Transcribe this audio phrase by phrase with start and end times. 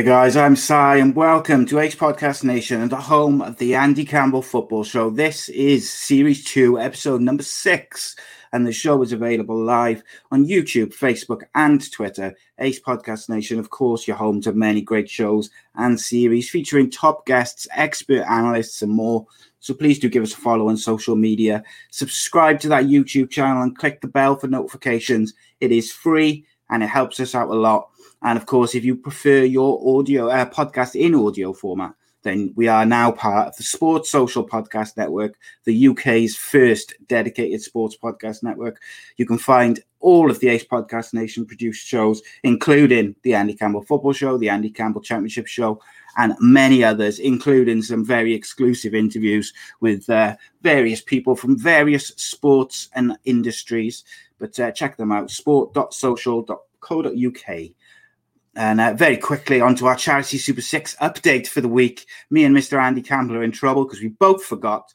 [0.00, 3.74] Hey guys, I'm Si and welcome to Ace Podcast Nation and the home of the
[3.74, 5.10] Andy Campbell Football Show.
[5.10, 8.16] This is Series 2, episode number 6,
[8.50, 12.34] and the show is available live on YouTube, Facebook, and Twitter.
[12.60, 17.26] Ace Podcast Nation, of course, your home to many great shows and series featuring top
[17.26, 19.26] guests, expert analysts, and more.
[19.58, 21.62] So please do give us a follow on social media.
[21.90, 25.34] Subscribe to that YouTube channel and click the bell for notifications.
[25.60, 27.90] It is free and it helps us out a lot.
[28.22, 32.68] And of course, if you prefer your audio uh, podcast in audio format, then we
[32.68, 38.42] are now part of the Sports Social Podcast Network, the UK's first dedicated sports podcast
[38.42, 38.78] network.
[39.16, 43.82] You can find all of the Ace Podcast Nation produced shows, including the Andy Campbell
[43.82, 45.80] Football Show, the Andy Campbell Championship Show,
[46.16, 52.88] and many others, including some very exclusive interviews with uh, various people from various sports
[52.94, 54.04] and industries.
[54.40, 57.60] But uh, check them out sport.social.co.uk.
[58.56, 62.06] And uh, very quickly onto our Charity Super Six update for the week.
[62.30, 62.82] Me and Mr.
[62.82, 64.92] Andy Campbell are in trouble because we both forgot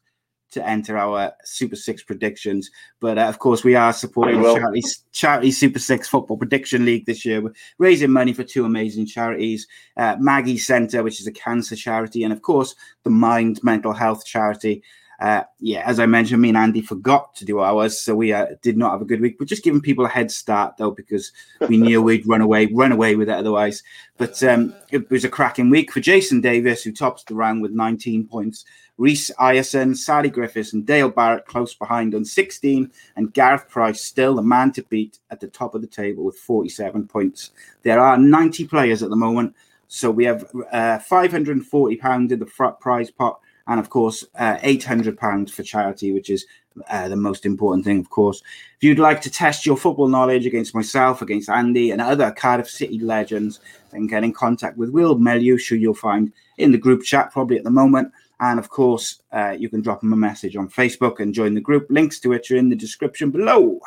[0.51, 2.69] to enter our Super Six predictions.
[3.00, 4.55] But uh, of course, we are supporting will.
[4.55, 7.41] charity, charity Super Six Football Prediction League this year.
[7.41, 12.23] We're raising money for two amazing charities uh, Maggie Centre, which is a cancer charity,
[12.23, 14.84] and of course, the Mind Mental Health charity.
[15.20, 18.47] Uh, yeah, as I mentioned, me and Andy forgot to do ours, so we uh,
[18.62, 19.38] did not have a good week.
[19.40, 21.32] We're just giving people a head start though, because
[21.67, 23.84] we knew we'd run away, run away with it otherwise.
[24.17, 27.72] But um, it was a cracking week for Jason Davis, who tops the round with
[27.72, 28.66] 19 points.
[28.97, 34.35] Reese Ierson, Sally Griffiths, and Dale Barrett close behind on 16, and Gareth Price still
[34.35, 37.52] the man to beat at the top of the table with 47 points.
[37.84, 39.53] There are 90 players at the moment,
[39.88, 44.58] so we have uh, 540 pounds in the front prize pot and of course, uh,
[44.58, 46.46] £800 for charity, which is
[46.90, 48.41] uh, the most important thing, of course.
[48.78, 52.70] If you'd like to test your football knowledge against myself, against Andy, and other Cardiff
[52.70, 53.59] City legends,
[53.91, 57.58] then get in contact with Will Meliush, who you'll find in the group chat probably
[57.58, 58.12] at the moment.
[58.40, 61.62] And of course, uh, you can drop him a message on Facebook and join the
[61.62, 61.88] group.
[61.90, 63.79] Links to which are in the description below.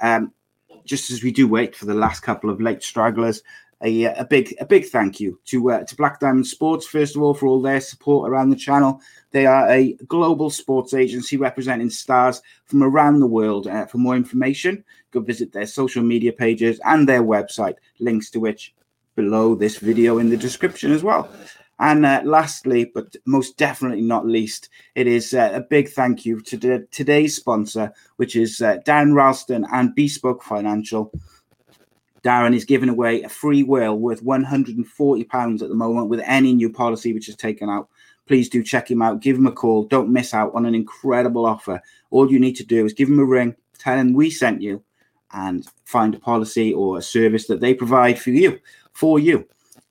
[0.00, 0.32] Um,
[0.84, 3.42] just as we do wait for the last couple of late stragglers,
[3.82, 7.22] a, a big a big thank you to uh, to Black Diamond Sports first of
[7.22, 9.00] all for all their support around the channel.
[9.32, 13.66] They are a global sports agency representing stars from around the world.
[13.66, 17.76] Uh, for more information, go visit their social media pages and their website.
[17.98, 18.74] Links to which
[19.16, 21.30] below this video in the description as well.
[21.78, 26.42] And uh, lastly, but most definitely not least, it is uh, a big thank you
[26.42, 31.10] to the, today's sponsor, which is uh, Darren Roulston and Bespoke Financial.
[32.22, 36.70] Darren is giving away a free will worth £140 at the moment with any new
[36.70, 37.88] policy which is taken out.
[38.26, 39.20] Please do check him out.
[39.20, 39.84] Give him a call.
[39.84, 41.82] Don't miss out on an incredible offer.
[42.10, 44.82] All you need to do is give him a ring, tell him we sent you,
[45.32, 48.60] and find a policy or a service that they provide for you.
[48.92, 49.48] For you.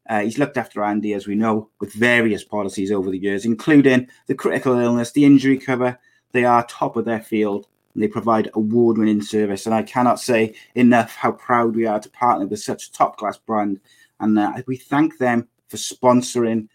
[0.09, 4.07] Uh, he's looked after Andy, as we know, with various policies over the years, including
[4.27, 5.99] the critical illness, the injury cover.
[6.31, 7.67] They are top of their field
[7.99, 9.65] and they provide award winning service.
[9.65, 13.17] And I cannot say enough how proud we are to partner with such a top
[13.17, 13.81] class brand.
[14.21, 16.69] And uh, we thank them for sponsoring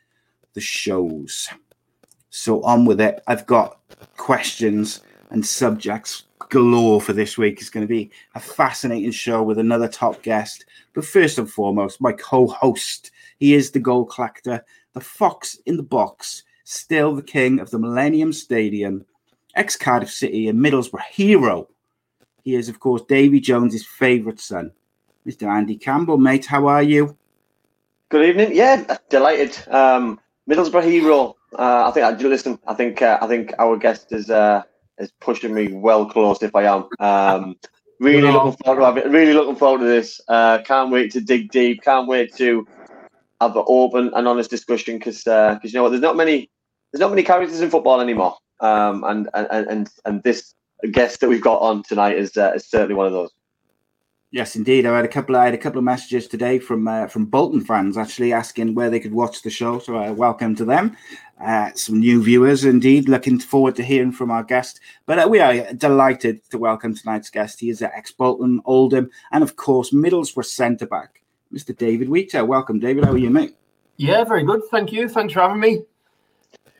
[0.53, 1.49] the shows.
[2.29, 3.23] So, on with it.
[3.27, 3.81] I've got
[4.19, 5.01] questions
[5.31, 7.59] and subjects galore for this week.
[7.59, 10.67] It's going to be a fascinating show with another top guest.
[10.93, 13.13] But first and foremost, my co host.
[13.39, 14.63] He is the goal collector,
[14.93, 19.07] the fox in the box, still the king of the Millennium Stadium,
[19.57, 21.69] ex Cardiff City and Middlesbrough hero.
[22.43, 24.73] He is, of course, Davy Jones's favourite son,
[25.27, 25.49] Mr.
[25.49, 26.19] Andy Campbell.
[26.19, 27.17] Mate, how are you?
[28.11, 28.55] Good evening.
[28.55, 29.57] Yeah, delighted.
[29.69, 31.37] Um, Middlesbrough hero.
[31.59, 32.59] Uh, I think I listen.
[32.67, 34.63] I think uh, I think our guest is uh,
[34.99, 36.43] is pushing me well close.
[36.43, 37.57] If I am, um,
[38.01, 38.33] really No.
[38.45, 39.07] looking forward to have it.
[39.09, 40.21] Really looking forward to this.
[40.29, 41.83] Uh, can't wait to dig deep.
[41.83, 42.67] Can't wait to
[43.41, 46.51] have an open and honest discussion because because you know what, there's not many
[46.95, 48.37] there's not many characters in football anymore.
[48.61, 50.55] Um, and and and and this
[50.93, 53.33] guest that we've got on tonight is uh, is certainly one of those.
[54.31, 54.87] Yes, indeed.
[54.87, 55.35] I had a couple.
[55.35, 58.91] I had a couple of messages today from uh, from Bolton fans actually asking where
[58.91, 59.81] they could watch the show.
[59.81, 60.97] So uh, welcome to them.
[61.45, 63.09] Uh, some new viewers, indeed.
[63.09, 64.79] Looking forward to hearing from our guest.
[65.05, 67.59] But uh, we are delighted to welcome tonight's guest.
[67.59, 71.77] He is uh, ex Bolton, Oldham, and of course Middlesbrough centre back, Mr.
[71.77, 72.45] David Wheater.
[72.45, 73.05] Welcome, David.
[73.05, 73.57] How are you, mate?
[73.97, 74.63] Yeah, very good.
[74.71, 75.09] Thank you.
[75.09, 75.83] Thanks for having me.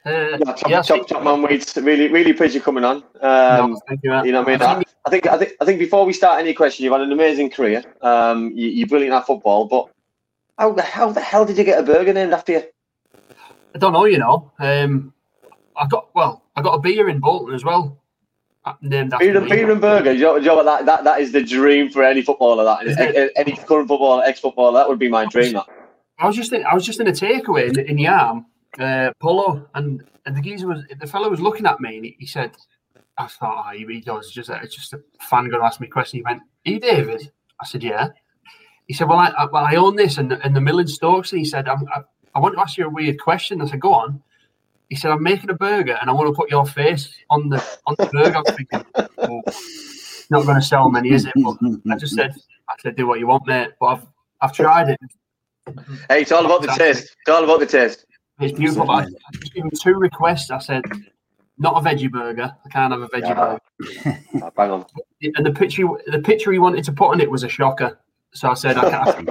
[0.07, 1.77] Uh, Yeah, top, yeah, top, top man, Weeds.
[1.77, 2.97] Really, really pleased you're coming on.
[3.23, 4.11] Um, no, thank you.
[4.11, 4.25] man.
[4.27, 4.85] You know what I mean?
[5.07, 7.51] I think- I think, I think, before we start any question, you've had an amazing
[7.51, 7.83] career.
[8.01, 9.89] Um, you, you're brilliant at football, but
[10.59, 12.63] how the how the hell did you get a burger named after you?
[13.75, 14.51] I don't know, you know.
[14.61, 15.13] Um,
[15.77, 17.99] I got well, I got a beer in Bolton as well.
[18.65, 19.49] uh, Named after Beer me.
[19.51, 20.13] beer and burger.
[20.13, 22.65] You know, you know that, that that is the dream for any footballer.
[22.65, 25.53] That Is any, any current footballer, ex footballer, that would be my dream.
[25.55, 25.67] That.
[26.19, 28.47] I was just in, I was just in a takeaway in, in Yarm,
[28.79, 32.17] uh, Polo, and, and the geezer was the fellow was looking at me and he,
[32.19, 32.53] he said,
[33.17, 35.87] I thought, oh, he, he does just it's just a fan going to ask me
[35.87, 36.19] a question.
[36.19, 37.31] He went, "Are you David?"
[37.61, 38.09] I said, "Yeah."
[38.87, 41.31] He said, "Well, I, I well I own this and and the mill in Stokes."
[41.31, 42.03] He said, I'm, I,
[42.35, 44.23] "I want to ask you a weird question." I said, "Go on."
[44.89, 47.65] He said, "I'm making a burger and I want to put your face on the
[47.87, 48.85] on the burger." I'm thinking,
[49.19, 49.43] oh,
[50.31, 51.33] not going to sell many, is it?
[51.37, 51.57] But
[51.91, 52.35] I just said,
[52.69, 54.07] "I said, do what you want, mate." But I've
[54.41, 55.01] I've tried it.
[56.11, 57.17] Hey, it's all about the taste.
[57.21, 58.07] It's all about the taste.
[58.45, 58.87] It's beautiful.
[58.87, 59.07] but I I
[59.41, 60.51] just given two requests.
[60.51, 60.85] I said,
[61.59, 62.55] not a veggie burger.
[62.65, 63.59] I can't have a veggie Yeah.
[64.05, 64.51] burger.
[64.57, 64.87] Bang on.
[65.23, 67.99] And the picture, the picture he wanted to put on it was a shocker.
[68.35, 69.29] So I said, I can't.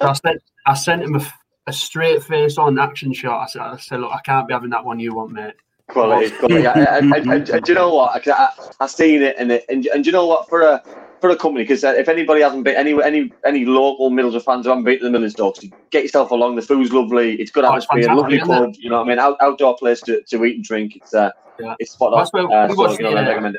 [0.00, 1.20] so I said, I sent him
[1.66, 3.42] a straight face on action shot.
[3.42, 5.54] I said, I said, look, I can't be having that one you want, mate.
[5.88, 6.66] Quality, quality.
[6.66, 8.26] And, and, and, and do you know what?
[8.26, 8.48] I, I,
[8.80, 10.48] I seen it, and it, and, and do you know what?
[10.48, 10.82] For a
[11.24, 14.68] for a company, because if anybody hasn't been any any any local Middlesbrough fans who
[14.68, 16.56] haven't been to the Middle Stokes, get yourself along.
[16.56, 17.36] The food's lovely.
[17.36, 18.74] It's good Oh, atmosphere, lovely pub.
[18.76, 19.18] You know what I mean?
[19.18, 20.96] Out, outdoor place to, to eat and drink.
[20.96, 21.76] It's uh, Yeah.
[21.78, 22.52] it's spot on.
[22.52, 23.52] Uh, we so, watched you know, I uh.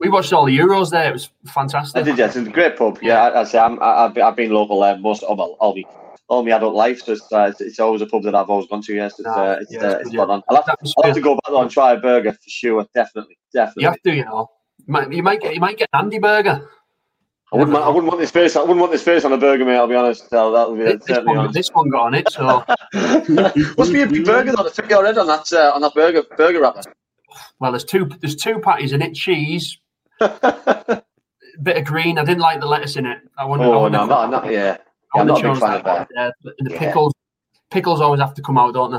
[0.00, 1.08] We watched all the Euros there.
[1.08, 2.00] It was fantastic.
[2.00, 2.34] I did, yes.
[2.34, 2.98] It's a great pub.
[3.00, 5.56] Yeah, I, I say I'm, I, I've, been, I've been local there most of well,
[5.60, 5.84] all my
[6.26, 7.00] all my adult life.
[7.04, 8.92] So it's, uh, it's, it's always a pub that I've always gone to.
[8.92, 10.42] Yes, it's, uh, it's, Yeah, uh, it's it's spot on.
[10.48, 12.84] I'll have, to, I'll have to go back there and try a burger for sure.
[12.92, 13.82] Definitely, definitely.
[13.84, 14.50] You have to, you know.
[14.86, 16.68] You might, you might get, you might get an Andy burger.
[17.54, 18.56] I wouldn't, I wouldn't want this face.
[18.56, 19.76] I wouldn't want this face on a burger, mate.
[19.76, 20.28] I'll be honest.
[20.28, 21.54] So that would be This, this, certainly one, honest.
[21.54, 22.64] this one got on it, so
[23.78, 25.94] Must be a big burger though to fit your head on that uh, on that
[25.94, 26.82] burger burger wrapper.
[27.60, 29.78] well, there's two, there's two patties in it, cheese,
[30.20, 32.18] bit of green.
[32.18, 33.18] I didn't like the lettuce in it.
[33.38, 33.68] I wouldn't.
[33.68, 34.78] I oh no, not, not, yeah.
[35.14, 36.08] I I'm wouldn't not a big fan of that.
[36.14, 36.34] that.
[36.44, 36.78] Yeah, the Yeah.
[36.78, 37.12] pickles,
[37.70, 38.98] pickles always have to come out, don't they?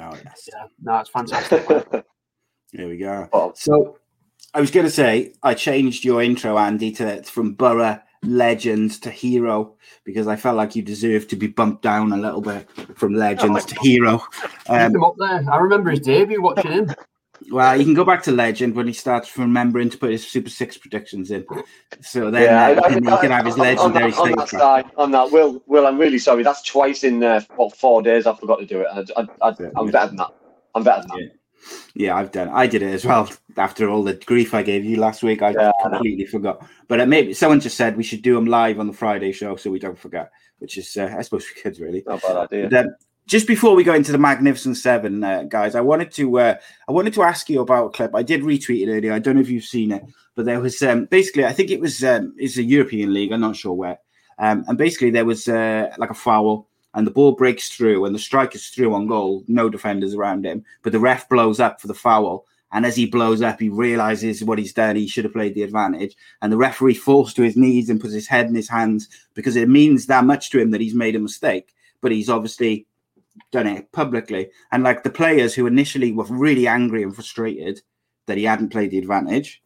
[0.00, 0.48] Oh, yes.
[0.52, 1.66] Yeah, no, it's fantastic.
[2.76, 3.28] There we go.
[3.32, 3.52] Oh.
[3.54, 3.98] So
[4.52, 9.10] I was going to say I changed your intro, Andy, to from Boro legend to
[9.10, 13.14] hero because I felt like you deserved to be bumped down a little bit from
[13.14, 14.18] legends to hero.
[14.64, 15.44] Keep Um, him up there.
[15.50, 16.94] I remember his debut watching him.
[17.50, 20.48] well, you can go back to legend when he starts remembering to put his Super
[20.48, 21.44] Six predictions in.
[22.00, 24.10] So then yeah, uh, I- I then mean, he can have his on- on legendary
[24.12, 24.48] that- on that statement.
[24.48, 26.42] side, on that, Will, Will, I'm really sorry.
[26.44, 28.26] That's twice in uh, what four days.
[28.26, 28.86] I forgot to do it.
[28.90, 30.30] I, I, I, I'm better than that.
[30.74, 31.18] I'm better than that.
[31.20, 31.28] Yeah,
[32.16, 32.48] I've done.
[32.48, 33.30] I did it as well.
[33.56, 36.66] After all the grief I gave you last week, I Yeah, completely forgot.
[36.88, 39.56] But uh, maybe someone just said we should do them live on the Friday show
[39.56, 40.30] so we don't forget.
[40.58, 42.02] Which is, uh, I suppose, we could really.
[42.06, 42.68] Not a bad idea.
[42.68, 42.94] But, um,
[43.26, 46.54] just before we go into the Magnificent Seven, uh, guys, I wanted to uh,
[46.88, 48.14] I wanted to ask you about a clip.
[48.14, 49.12] I did retweet it earlier.
[49.12, 50.04] I don't know if you've seen it,
[50.34, 53.32] but there was um, basically I think it was um, it's a European league.
[53.32, 53.98] I'm not sure where.
[54.38, 58.14] Um, and basically there was uh, like a foul, and the ball breaks through, and
[58.14, 59.44] the striker's through on goal.
[59.48, 62.46] No defenders around him, but the ref blows up for the foul.
[62.72, 64.96] And as he blows up, he realizes what he's done.
[64.96, 66.16] He should have played the advantage.
[66.42, 69.54] And the referee falls to his knees and puts his head in his hands because
[69.54, 71.72] it means that much to him that he's made a mistake.
[72.00, 72.88] But he's obviously
[73.52, 74.50] done it publicly.
[74.72, 77.80] And like the players who initially were really angry and frustrated
[78.26, 79.62] that he hadn't played the advantage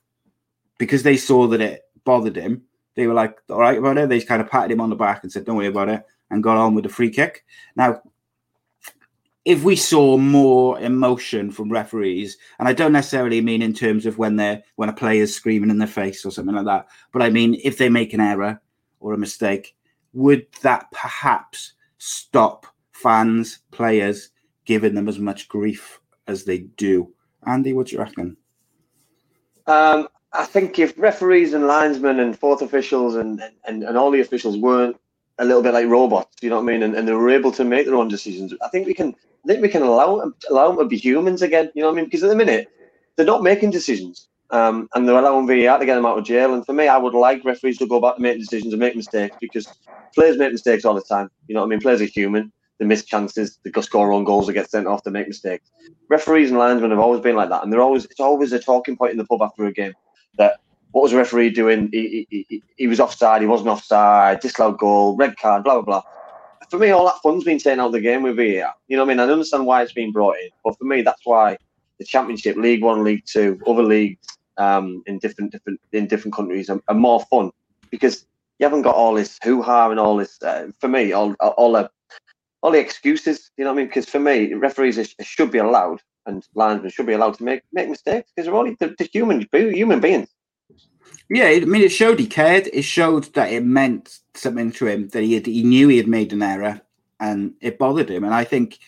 [0.76, 2.62] because they saw that it bothered him,
[2.94, 4.08] they were like, all right about it.
[4.11, 6.42] They kind of patted him on the back and said, don't worry about it, and
[6.42, 7.44] got on with the free kick.
[7.76, 8.02] Now,
[9.44, 14.18] if we saw more emotion from referees, and I don't necessarily mean in terms of
[14.18, 17.30] when they're when a player's screaming in their face or something like that, but I
[17.30, 18.61] mean if they make an error
[19.00, 19.75] or a mistake,
[20.12, 24.30] would that perhaps stop fans, players
[24.64, 27.11] giving them as much grief as they do?
[27.47, 28.37] Andy, what do you reckon?
[29.66, 34.20] Um, I think if referees and linesmen and fourth officials and, and, and all the
[34.20, 34.97] officials weren't
[35.38, 37.52] a little bit like robots, you know what I mean, and, and they were able
[37.52, 39.14] to make their own decisions, I think we can
[39.45, 41.71] I think we can allow them, allow them to be humans again.
[41.75, 42.04] You know what I mean?
[42.07, 42.68] Because at the minute
[43.16, 46.54] they're not making decisions, um, and they're allowing VAR to get them out of jail.
[46.54, 48.97] And for me, I would like referees to go back to making decisions and make
[48.97, 49.68] mistakes because
[50.14, 51.30] players make mistakes all the time.
[51.47, 51.80] You know what I mean?
[51.80, 52.52] Players are human.
[52.78, 53.59] They miss chances.
[53.64, 54.47] They score own goals.
[54.47, 55.02] They get sent off.
[55.02, 55.71] They make mistakes.
[56.09, 58.97] Referees and linesmen have always been like that, and they're always it's always a talking
[58.97, 59.95] point in the pub after a game
[60.37, 60.61] that
[60.92, 61.88] what was the referee doing?
[61.92, 63.42] He, he, he, he was offside.
[63.42, 64.40] He wasn't offside.
[64.40, 65.16] Disallowed goal.
[65.16, 65.64] Red card.
[65.64, 66.02] Blah blah blah.
[66.71, 68.75] For me, all that fun's been taken out of the game with VAR.
[68.88, 69.21] You know what I mean?
[69.21, 71.57] I understand why it's been brought in, but for me, that's why
[71.99, 74.26] the Championship, League One, League Two, other leagues
[74.59, 77.50] um, in different different in different countries are, are more fun
[77.90, 78.26] because
[78.59, 80.42] you haven't got all this hoo ha and all this.
[80.42, 81.90] Uh, for me, all all the
[82.62, 83.50] all the excuses.
[83.57, 83.87] You know what I mean?
[83.87, 87.88] Because for me, referees should be allowed and linesmen should be allowed to make make
[87.88, 90.28] mistakes because they're only they're, they're human human beings.
[91.31, 92.69] Yeah, I mean, it showed he cared.
[92.73, 96.09] It showed that it meant something to him that he had, he knew he had
[96.09, 96.81] made an error,
[97.21, 98.25] and it bothered him.
[98.25, 98.79] And I think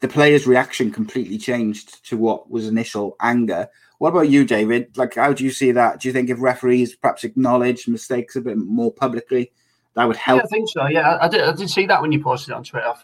[0.00, 3.68] the player's reaction completely changed to what was initial anger.
[3.98, 4.96] What about you, David?
[4.96, 6.00] Like, how do you see that?
[6.00, 9.52] Do you think if referees perhaps acknowledge mistakes a bit more publicly,
[9.94, 10.38] that would help?
[10.40, 10.86] Yeah, I think so.
[10.86, 11.42] Yeah, I- did.
[11.42, 12.94] I did see that when you posted it on Twitter.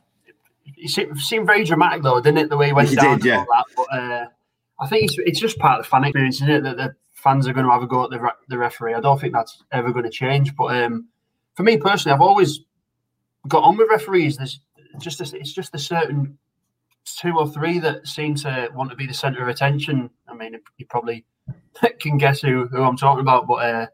[0.77, 2.49] It seemed, very dramatic though, didn't it?
[2.49, 3.39] The way he went He down did, yeah.
[3.39, 3.65] all that.
[3.77, 4.27] But uh,
[4.81, 6.63] I think it's, it's just part of the fan experience, isn't it?
[6.63, 8.95] That the fans are going to have a go at the, re- the referee.
[8.95, 10.57] I don't think that's ever going to change.
[10.57, 11.09] But um,
[11.55, 12.61] for me personally, I've always
[13.49, 14.37] got on with referees.
[14.37, 14.61] There's
[14.99, 16.39] just a, it's just a certain
[17.05, 20.11] two or three that seem to want to be the centre of attention.
[20.29, 21.25] I mean, you probably
[22.01, 23.87] can guess who, who I'm talking about, but uh,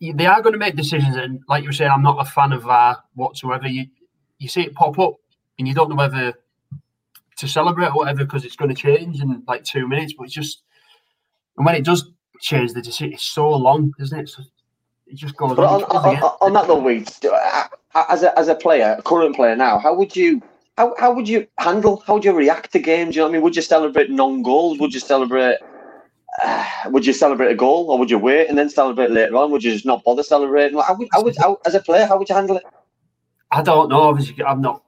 [0.00, 1.16] they are going to make decisions.
[1.16, 3.68] And like you were saying, I'm not a fan of VAR whatsoever.
[3.68, 3.86] You
[4.38, 5.16] you see it pop up,
[5.58, 6.32] and you don't know whether
[7.36, 10.14] to celebrate or whatever because it's going to change in like two minutes.
[10.16, 10.62] But it's just,
[11.60, 14.30] and when it does change, the decision it's so long, isn't it?
[14.30, 14.42] So
[15.06, 15.54] it just goes.
[15.54, 17.64] But on, on, on, on, that though, Weeds, uh,
[18.08, 20.40] as a as a player, a current player now, how would you
[20.78, 22.02] how, how would you handle?
[22.06, 23.14] How would you react to games?
[23.14, 23.42] You know what I mean?
[23.42, 24.78] Would you celebrate non-goals?
[24.78, 25.58] Would you celebrate?
[26.42, 29.50] Uh, would you celebrate a goal, or would you wait and then celebrate later on?
[29.50, 30.78] Would you just not bother celebrating?
[30.78, 32.64] How would, how would how, as a player, how would you handle it?
[33.50, 34.00] I don't know.
[34.00, 34.82] Obviously, I'm not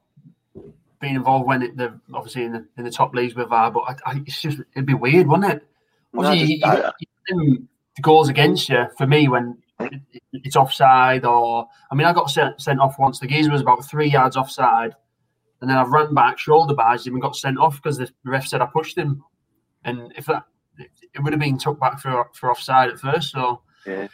[1.00, 3.80] been involved when it, the obviously in the in the top leagues with VAR, but
[3.80, 5.68] I, I, it's just it'd be weird, wouldn't it?
[6.12, 6.90] No, just- you, you,
[7.28, 12.06] you, the goals against you for me when it, it- it's offside, or I mean,
[12.06, 13.18] I got sent, sent off once.
[13.20, 14.94] The geezer was about three yards offside,
[15.60, 18.46] and then I've run back, shoulder barged him, and got sent off because the ref
[18.46, 19.22] said I pushed him,
[19.84, 20.44] and if that
[20.78, 20.90] it,
[21.22, 23.32] would have been took back for for offside at first.
[23.32, 24.08] So Yeah.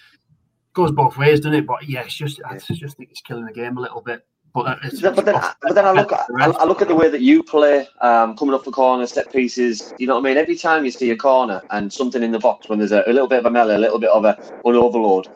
[0.72, 1.66] goes both ways, doesn't it?
[1.66, 4.26] But yeah, it's just I just think it's killing the game a little bit.
[4.64, 6.94] But uh, it's, But then, but then I look at I, I look at the
[6.94, 9.94] way that you play, um, coming off the corner, set pieces.
[9.98, 10.36] You know what I mean?
[10.36, 13.12] Every time you see a corner and something in the box, when there's a, a
[13.12, 15.28] little bit of a melee, a little bit of a an overload,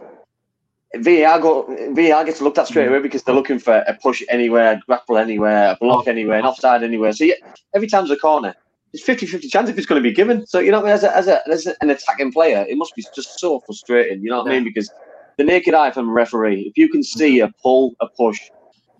[0.96, 4.72] VAR go VAR gets looked at straight away because they're looking for a push anywhere,
[4.72, 7.12] a grapple anywhere, a block anywhere, an offside anywhere.
[7.12, 7.34] So yeah,
[7.74, 8.54] every time's a corner.
[8.92, 10.46] It's 50-50 chance if it's going to be given.
[10.46, 13.38] So you know, as a, as a as an attacking player, it must be just
[13.38, 14.22] so frustrating.
[14.22, 14.64] You know what I mean?
[14.64, 14.90] Because
[15.38, 18.50] the naked eye from a referee, if you can see a pull, a push,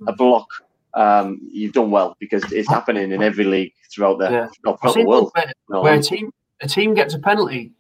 [0.06, 0.46] a block,
[0.94, 4.48] um, you've done well because it's happening in every league throughout the, Yeah.
[4.76, 5.30] throughout the world.
[5.34, 7.72] where, You know, where a team a team gets a penalty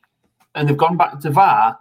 [0.54, 1.78] and they've gone back to VAR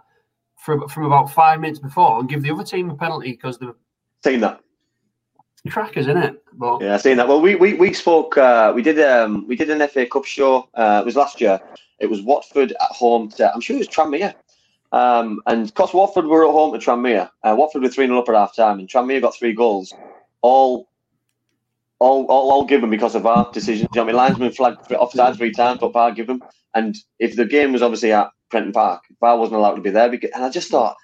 [0.58, 3.74] from from about five minutes before and give the other team a penalty because they're
[4.24, 4.60] seen that.
[5.70, 6.42] crackers, in it?
[6.54, 7.26] But Yeah, I've seen that.
[7.28, 8.36] Well, we we, we spoke.
[8.36, 10.68] Uh, we did um we did an FA Cup show.
[10.74, 11.60] Uh, it was last year.
[11.98, 13.28] It was Watford at home.
[13.30, 14.34] To, I'm sure it was Tranmere.
[14.92, 18.28] Um, and because Watford were at home to Tranmere, uh, Watford were three 0 up
[18.28, 19.94] at half time, and Tranmere got three goals,
[20.42, 20.88] all.
[22.00, 23.88] All, all, all given because of our decisions.
[23.94, 26.42] You know, what I mean, linesman flagged offside three times, but VAR give them.
[26.74, 30.10] And if the game was obviously at Prenton Park, VAR wasn't allowed to be there.
[30.10, 30.96] Because, and I just thought,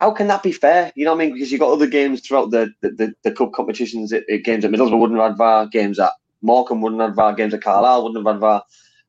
[0.00, 0.92] how can that be fair?
[0.96, 1.34] You know what I mean?
[1.34, 4.64] Because you've got other games throughout the the, the, the cup competitions, it, it- games
[4.64, 6.12] at Middlesbrough wouldn't have had VAR, games at
[6.42, 8.62] Morecambe wouldn't have had VAR, games at Carlisle wouldn't have had VAR.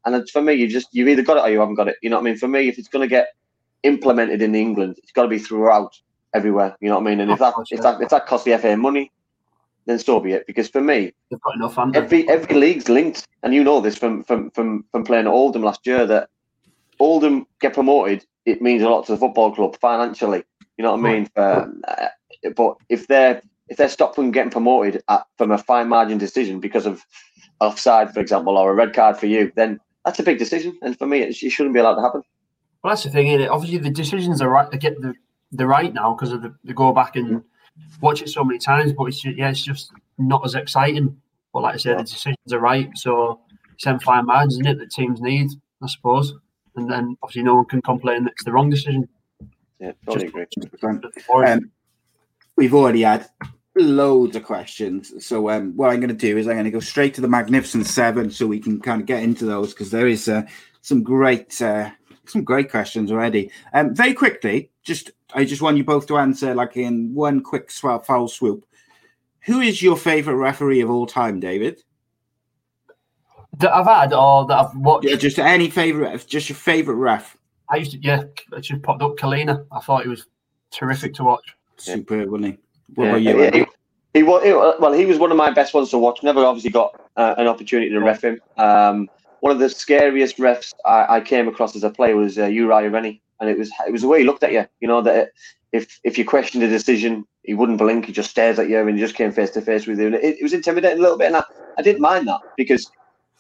[0.05, 1.95] And it's- for me, you just you've either got it or you haven't got it.
[2.01, 2.37] You know what I mean?
[2.37, 3.27] For me, if it's going to get
[3.83, 5.93] implemented in England, it's got to be throughout
[6.33, 6.75] everywhere.
[6.81, 7.19] You know what I mean?
[7.21, 9.11] And if that if that if that costs the FA money,
[9.87, 10.45] then so be it.
[10.45, 11.13] Because for me,
[11.55, 15.31] enough, every every league's linked, and you know this from from from from playing at
[15.31, 16.29] Oldham last year that
[16.99, 18.25] Oldham get promoted.
[18.45, 20.43] It means a lot to the football club financially.
[20.77, 21.25] You know what I mean?
[21.33, 22.07] For, uh,
[22.55, 26.59] but if they're if they're stopped from getting promoted at, from a fine margin decision
[26.59, 27.05] because of
[27.59, 30.77] offside, for example, or a red card for you, then that's a big decision.
[30.81, 32.21] And for me, it, it shouldn't be allowed to happen.
[32.83, 34.69] Well, that's the thing, is Obviously, the decisions are right.
[34.69, 35.13] They get the
[35.51, 37.41] the right now because of the, they go back and
[38.01, 38.93] watch it so many times.
[38.93, 41.19] But it's just, yeah, it's just not as exciting.
[41.53, 42.89] But like I said, the decisions are right.
[42.95, 43.41] So
[43.73, 45.49] it's them fine margins, isn't it, that teams need,
[45.81, 46.33] I suppose.
[46.75, 49.07] And then obviously, no one can complain that it's the wrong decision.
[49.79, 50.45] Yeah, totally agree.
[51.45, 51.71] Um,
[52.55, 53.27] we've already had
[53.75, 55.25] loads of questions.
[55.25, 57.27] So um, what I'm going to do is I'm going to go straight to the
[57.27, 60.43] Magnificent Seven, so we can kind of get into those because there is uh,
[60.81, 61.91] some great uh,
[62.29, 63.51] some great questions already.
[63.73, 67.71] Um, very quickly, just I just want you both to answer like in one quick
[67.71, 68.65] sw- foul swoop.
[69.45, 71.81] Who is your favorite referee of all time, David?
[73.59, 75.07] That I've had or that I've watched.
[75.07, 77.35] Yeah, just any favorite, just your favorite ref.
[77.69, 79.65] I used to, yeah, it just popped up Collina.
[79.71, 80.27] I thought he was
[80.71, 81.55] terrific to watch.
[81.77, 82.57] Superb, wasn't he?
[82.95, 83.51] What Yeah, about you?
[83.51, 83.65] he, he,
[84.15, 84.93] he was he- well.
[84.93, 86.23] He was one of my best ones to watch.
[86.23, 88.39] Never obviously got uh, an opportunity to ref him.
[88.57, 89.09] Um,
[89.41, 92.89] one of the scariest refs I, I came across as a player was uh, Uriah
[92.89, 94.65] Rennie, and it was it was the way he looked at you.
[94.79, 95.31] You know that
[95.71, 98.05] if if you questioned a decision, he wouldn't blink.
[98.05, 100.07] He just stares at you, and he just came face to face with you.
[100.07, 101.43] And it, it was intimidating a little bit, and I,
[101.77, 102.89] I didn't mind that because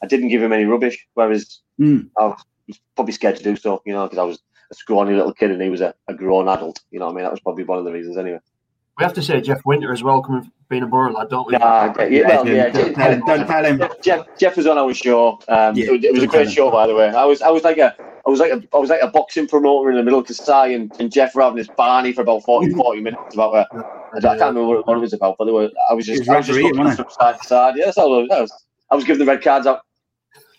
[0.03, 1.07] I didn't give him any rubbish.
[1.15, 2.09] Whereas Mm.
[2.17, 4.39] I was probably scared to do so, you know, because I was
[4.71, 6.81] a scrawny little kid and he was a, a grown adult.
[6.91, 7.23] You know what I mean?
[7.23, 8.39] That was probably one of the reasons anyway.
[8.97, 11.53] We have to say Jeff Winter as well, coming being a Boro lad, don't we?
[11.53, 13.21] Nah, yeah, well, yeah, Don't tell him.
[13.25, 13.77] Don't tell him.
[13.79, 15.39] Jeff, Jeff, Jeff was on our show.
[15.47, 17.09] Um, Yeah, it, was- it was a great show, by the way.
[17.09, 19.47] I was, I was like a, I was like a, I was like a boxing
[19.47, 22.43] promoter in the middle of Kasai, and, and Jeff were having this Barney for about
[22.43, 23.67] 40, 40 minutes about a,
[24.15, 26.29] I can't remember what, what it was about, but they were, I was just, was
[26.29, 27.75] I was just refereeing, looking from side to side.
[27.77, 28.27] Yeah, that's all.
[28.33, 29.81] I was, I was giving the red cards out.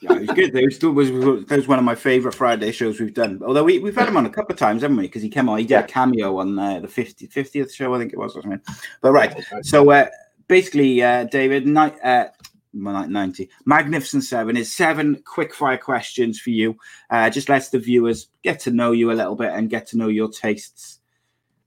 [0.01, 0.55] Yeah, it was good.
[0.55, 3.43] It was still was, that was one of my favorite Friday shows we've done.
[3.45, 5.05] Although we, we've had him on a couple of times, haven't we?
[5.05, 7.99] Because he came on, he did a cameo on uh, the 50, 50th show, I
[7.99, 8.61] think it was, or something.
[9.01, 10.07] But right, so uh,
[10.47, 12.27] basically, uh, David, ni- uh,
[12.75, 16.77] well, 90, Magnificent Seven is seven quick fire questions for you.
[17.11, 19.99] Uh, just lets the viewers get to know you a little bit and get to
[19.99, 21.01] know your tastes.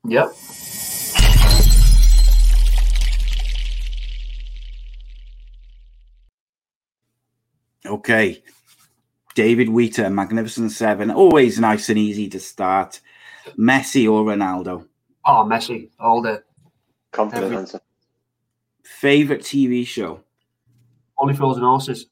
[0.05, 0.31] Yep.
[7.91, 8.41] Okay.
[9.35, 13.01] David Wheater, Magnificent Seven, always nice and easy to start.
[13.57, 14.87] Messi or Ronaldo?
[15.25, 16.43] Oh, Messi, all the
[17.11, 17.81] Confident answer.
[18.83, 20.21] Favorite TV show?
[21.17, 22.07] Only fools and horses.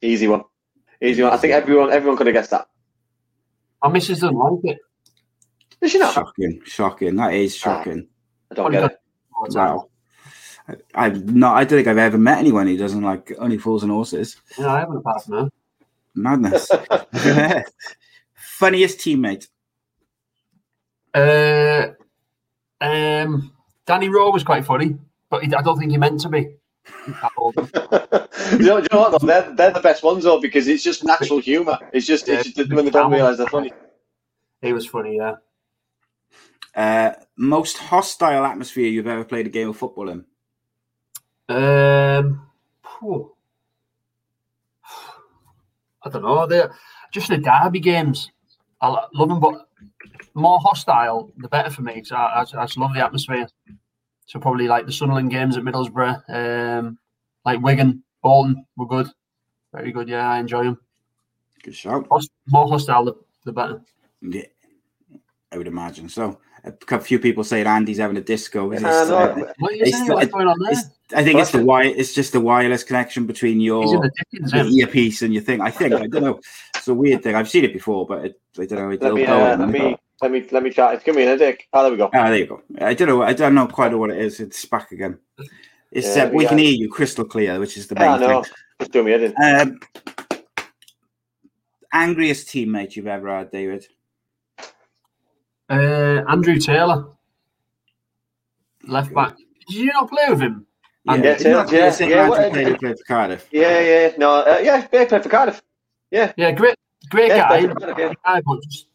[0.00, 0.42] Easy one.
[1.02, 1.32] Easy one.
[1.32, 2.68] I think everyone, everyone could have guessed that.
[3.82, 4.78] My missus doesn't like it.
[5.80, 6.14] Did she not?
[6.14, 7.16] Shocking, shocking.
[7.16, 8.08] That is ah, shocking.
[8.50, 8.98] I don't get it.
[9.36, 9.76] all the time.
[9.76, 9.90] Wow.
[10.68, 11.56] I- I've not.
[11.56, 14.36] I don't think I've ever met anyone who doesn't like Only Fools and Horses.
[14.58, 15.50] Yeah, I haven't apart from her.
[16.14, 16.70] Madness.
[18.34, 19.48] Funniest teammate.
[21.12, 21.88] Uh,
[22.80, 23.52] um,
[23.86, 24.96] Danny Rowe was quite funny,
[25.30, 26.56] but he, I don't think he meant to be.
[28.52, 29.26] You, know, you know what though?
[29.26, 31.78] They're, they're the best ones though because it's just natural humour.
[31.94, 33.72] It's just, it's just when they don't realise they're funny.
[34.60, 35.36] he was funny, yeah.
[36.76, 40.24] Uh, most hostile atmosphere you've ever played a game of football in.
[41.48, 42.46] Um,
[42.98, 43.32] phew.
[46.02, 46.46] I don't know.
[46.46, 46.72] They're
[47.12, 48.30] just the derby games.
[48.80, 49.68] I love them, but
[50.34, 52.02] more hostile, the better for me.
[52.04, 53.48] So I, I, I just love the atmosphere.
[54.26, 56.98] So probably like the Sunderland games at Middlesbrough, um,
[57.44, 59.08] like Wigan, Bolton were good,
[59.72, 60.08] very good.
[60.08, 60.78] Yeah, I enjoy them.
[61.62, 62.06] Good shout.
[62.10, 63.82] Host- more hostile, the, the better.
[64.22, 64.46] Yeah,
[65.52, 66.08] I would imagine.
[66.08, 68.70] So a cou- few people saying Andy's having a disco.
[68.72, 69.84] Is Uh, this, no, uh, What are you
[71.10, 71.12] it's- saying?
[71.12, 71.12] What's going on there?
[71.12, 71.84] it's- I think it's the wire.
[71.84, 73.84] It's just the wireless connection between your
[74.32, 75.60] your earpiece and your thing.
[75.60, 76.40] I think I don't know.
[76.74, 77.34] It's a weird thing.
[77.34, 78.90] I've seen it before, but it, I don't know.
[78.90, 79.60] It, Let me, go uh, on.
[79.60, 80.94] let me, let me, let me chat.
[80.94, 81.66] It's giving me a headache.
[81.72, 82.10] Oh, there we go.
[82.14, 82.62] Ah, there you go.
[82.80, 83.22] I don't know.
[83.22, 84.40] I don't know quite what it is.
[84.40, 85.18] It's back again.
[85.90, 86.48] It's Yeah, uh, we yeah.
[86.48, 88.42] can hear you crystal clear, which is the Yeah, main know.
[88.42, 88.52] thing.
[88.80, 89.34] Just doing me head in.
[89.42, 89.80] Um,
[91.92, 93.86] angriest teammate you've ever had, David?
[95.70, 97.06] Uh, Andrew Taylor,
[98.86, 99.36] left back.
[99.68, 100.66] Did you not play with him?
[101.06, 103.48] Yeah, Yeah, Taylor, not yeah, the yeah, Andrew what- Taylor played for Cardiff.
[103.52, 105.62] Yeah, yeah, no, uh, yeah, yeah, played for Cardiff.
[106.10, 106.76] Yeah, great,
[107.10, 107.66] great Yeah, guy.
[107.66, 107.94] Cardiff, yeah.
[107.94, 108.86] great guy, but just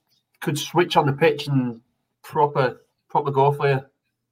[0.41, 1.82] could switch on the pitch and
[2.24, 3.82] proper, proper go for you.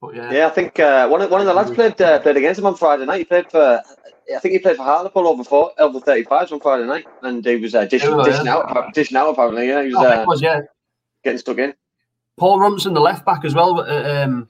[0.00, 2.36] But yeah, Yeah, I think uh, one of one of the lads played uh, played
[2.36, 3.18] against him on Friday night.
[3.18, 3.82] He played for,
[4.34, 7.44] I think he played for Hartlepool over four over thirty fives on Friday night, and
[7.44, 8.32] he was uh, dishing, Oh, yeah.
[8.32, 9.68] dishing out, dishing out apparently.
[9.68, 10.60] Yeah, he was Oh, uh, was yeah.
[11.24, 11.74] getting stuck in.
[12.38, 13.80] Paul Robinson, the left back as well.
[13.80, 14.48] Uh, um,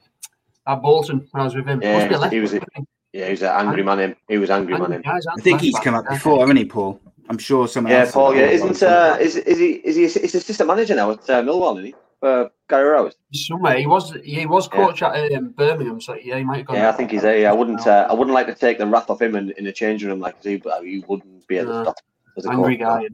[0.67, 1.81] at Bolton when I was with him.
[1.81, 2.87] Yeah, Must be a left he was- back, I think.
[3.13, 3.99] Yeah, he was an angry man.
[3.99, 4.91] Him, he was angry man.
[4.91, 5.03] Him.
[5.05, 6.99] I think he's come up before, haven't he, Paul?
[7.29, 8.11] I'm sure someone Yeah, else.
[8.11, 8.35] Paul.
[8.35, 11.73] Yeah, isn't uh, is is he is he is assistant manager now at uh, Millwall?
[11.77, 11.95] Isn't he?
[12.19, 13.15] For Gary Rowett.
[13.33, 14.85] Somewhere he was he was Yeah.
[14.85, 16.75] coach at um, Birmingham, so yeah, he might have gone.
[16.77, 17.37] Yeah, I think he's there.
[17.37, 17.85] Yeah, I wouldn't.
[17.87, 20.19] Uh, I wouldn't like to take the wrath off him in, in the changing room
[20.19, 21.83] like he, but he wouldn't be able to No.
[21.83, 21.95] stop.
[22.37, 22.85] as a angry coach.
[23.03, 23.07] guy.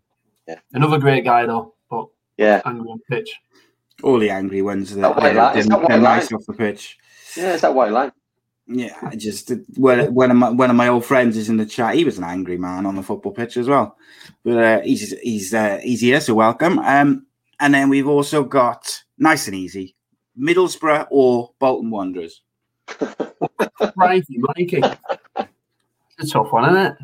[0.48, 0.56] Yeah.
[0.74, 3.30] Another great guy though, but Yeah, angry on pitch.
[4.04, 6.40] All the angry ones that That white they're, line- it's that white they're nice line.
[6.40, 6.98] off the pitch.
[7.38, 8.12] yeah, it's that white line.
[8.68, 11.68] Yeah, I just one one of my one of my old friends is in the
[11.68, 11.96] chat.
[11.96, 13.96] He was an angry man on the football pitch as well,
[14.44, 16.80] but uh, he's he's uh, he's here, so welcome.
[16.80, 17.28] Um,
[17.60, 19.96] and then we've also got nice and easy,
[20.40, 22.42] Middlesbrough or Bolton Wanderers.
[23.96, 24.82] Righty, Mikey.
[26.18, 26.98] It's a tough one, isn't it?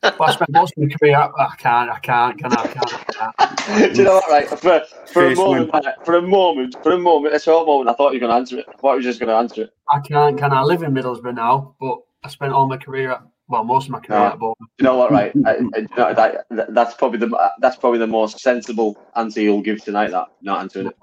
[0.00, 1.16] But I spent most of my career.
[1.16, 1.90] I I can't.
[1.90, 2.38] I can't.
[2.38, 2.62] Can I?
[2.62, 2.94] I can't.
[2.94, 3.94] I can't.
[3.94, 4.30] Do you know what?
[4.30, 4.80] Right, for
[5.12, 8.12] for a moment, uh, for a moment, for a moment, a short moment, I thought
[8.12, 8.66] you were going to answer it.
[8.68, 9.70] I thought you were just going to answer it.
[9.90, 10.38] I can't.
[10.38, 11.74] Can I live in Middlesbrough now?
[11.80, 14.26] But I spent all my career at well, most of my career No.
[14.26, 14.66] at Bolton.
[14.78, 15.10] Do you know what?
[15.10, 18.96] Right, I, I, you know, that, that- that's probably the that's probably the most sensible
[19.16, 20.10] answer you'll give tonight.
[20.10, 20.96] That not answering it.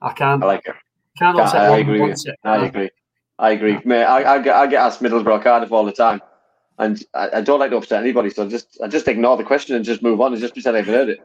[0.00, 0.42] I can't.
[0.42, 0.74] I like it.
[1.18, 2.16] can't I, upset I one agree with you.
[2.16, 2.34] sec.
[2.44, 2.90] I agree.
[3.38, 4.04] I agree, mate.
[4.04, 6.20] I, I, get, I get asked Middlesbrough Cardiff all the time,
[6.82, 9.44] and I, I don't like to upset anybody, so I just I just ignore the
[9.44, 11.20] question and just move on and just pretend I've heard it.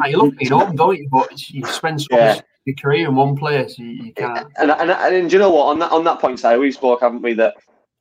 [0.00, 1.08] Ah, you love being home, don't you?
[1.10, 2.34] But you spend so Yeah.
[2.34, 4.46] much your career in one place, you, you can't.
[4.58, 5.68] And, and, and, and do you know what?
[5.68, 7.32] On that on that point, Si, we spoke, haven't we?
[7.34, 7.54] That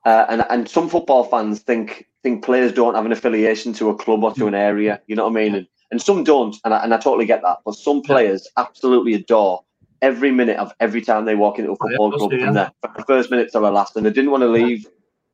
[0.06, 3.96] uh, and and some football fans think think players don't have an affiliation to a
[3.96, 5.02] club or to an area.
[5.08, 5.56] You know what I mean?
[5.56, 7.60] And, and some don't, and I, and I totally get that.
[7.66, 9.64] But some players absolutely adore
[10.02, 12.72] every minute of every time they walk into a Oh, yeah, football club from the,
[12.82, 14.86] from the first minute to the last, and they didn't want to leave.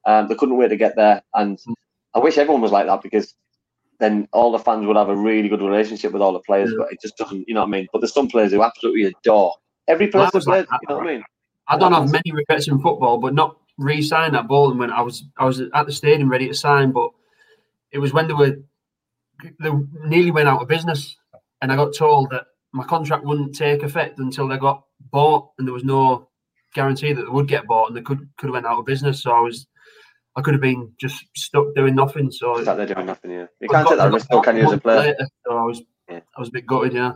[0.05, 1.73] Um, they couldn't wait to get there, and Mm.
[2.15, 3.33] I wish everyone was like that because
[3.99, 6.71] then all the fans would have a really good relationship with all the players.
[6.71, 6.77] Yeah.
[6.79, 7.47] But it just doesn't.
[7.47, 7.87] You know what I mean?
[7.91, 9.55] But there's some players who absolutely adore
[9.87, 10.29] every player.
[10.33, 11.23] like You know what I mean?
[11.67, 15.23] I don't have many regrets in football, but not re-signing at Bolton when I was
[15.37, 17.09] I was at the stadium ready to sign, but
[17.91, 18.57] it was when they were
[19.59, 19.71] they
[20.05, 21.17] nearly went out of business,
[21.61, 25.67] and I got told that my contract wouldn't take effect until they got bought, and
[25.67, 26.29] there was no
[26.73, 29.21] guarantee that they would get bought, and they could could have went out of business.
[29.21, 29.67] So I was
[30.35, 32.31] I could have been just stuck doing nothing.
[32.31, 33.31] So Sat there doing nothing.
[33.31, 34.99] Yeah, you I can't got- take that got risk, though, can you, as a player?
[34.99, 36.19] later, so I was Yeah.
[36.35, 36.93] I was a bit gutted.
[36.93, 37.13] Yeah,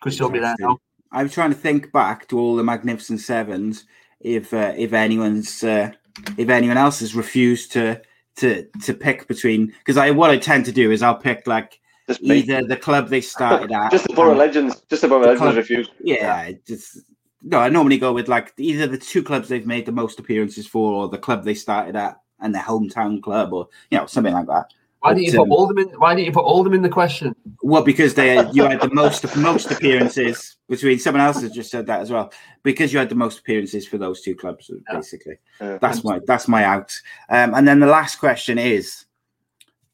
[0.00, 0.78] could still be there now.
[1.12, 3.84] I'm trying to think back to all the Magnificent Sevens.
[4.20, 5.92] If uh, if anyone's uh,
[6.36, 8.00] if anyone else has refused to
[8.36, 11.78] to to pick between because I what I tend to do is I'll pick like
[12.08, 12.38] Just me.
[12.38, 14.82] either the club they started at, Just the Boro Legends.
[14.90, 15.90] Just the Boro The Legends club- refused.
[16.00, 16.98] yeah, just
[17.42, 17.58] no.
[17.58, 20.92] I normally go with like either the two clubs they've made the most appearances for,
[20.92, 24.46] or the club they started at and their hometown club, or you know something like
[24.46, 24.72] that.
[25.00, 25.88] Why didn't you put um, Oldham in?
[26.00, 27.34] Why didn't you put Oldham in the question?
[27.62, 31.86] Well, because they you had the most most appearances between someone else has just said
[31.86, 32.32] that as well.
[32.62, 35.38] Because you had the most appearances for those two clubs, basically.
[35.60, 35.78] Yeah.
[35.78, 36.92] That's my that's my out.
[37.28, 39.04] Um, and then the last question is,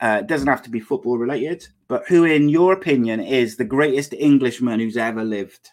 [0.00, 3.64] uh, it doesn't have to be football related, but who, in your opinion, is the
[3.64, 5.70] greatest Englishman who's ever lived?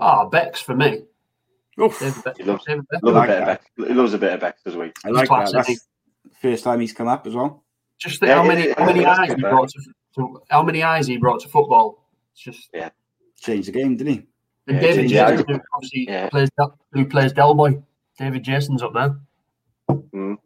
[0.00, 1.04] Ah, Becks for me.
[1.80, 3.02] Oof, David He loves, David Beck.
[3.02, 3.62] loves like a bit of that.
[3.76, 3.88] Beck.
[3.88, 4.90] He loves a bit of Beck as well.
[5.04, 5.60] I like class, that.
[5.60, 5.78] isn't
[6.24, 7.62] That's the first time he's come up as well.
[7.98, 9.80] Just the, Yeah, how many yeah, how many eyes he brought to,
[10.16, 12.08] to how many eyes he brought to football.
[12.32, 12.90] It's just yeah,
[13.40, 14.26] Changed the game, didn't he?
[14.66, 16.28] and Yeah, David Jason, who obviously yeah.
[16.28, 16.48] plays
[16.92, 17.82] who plays Delboy.
[18.18, 19.16] David Jason's up there.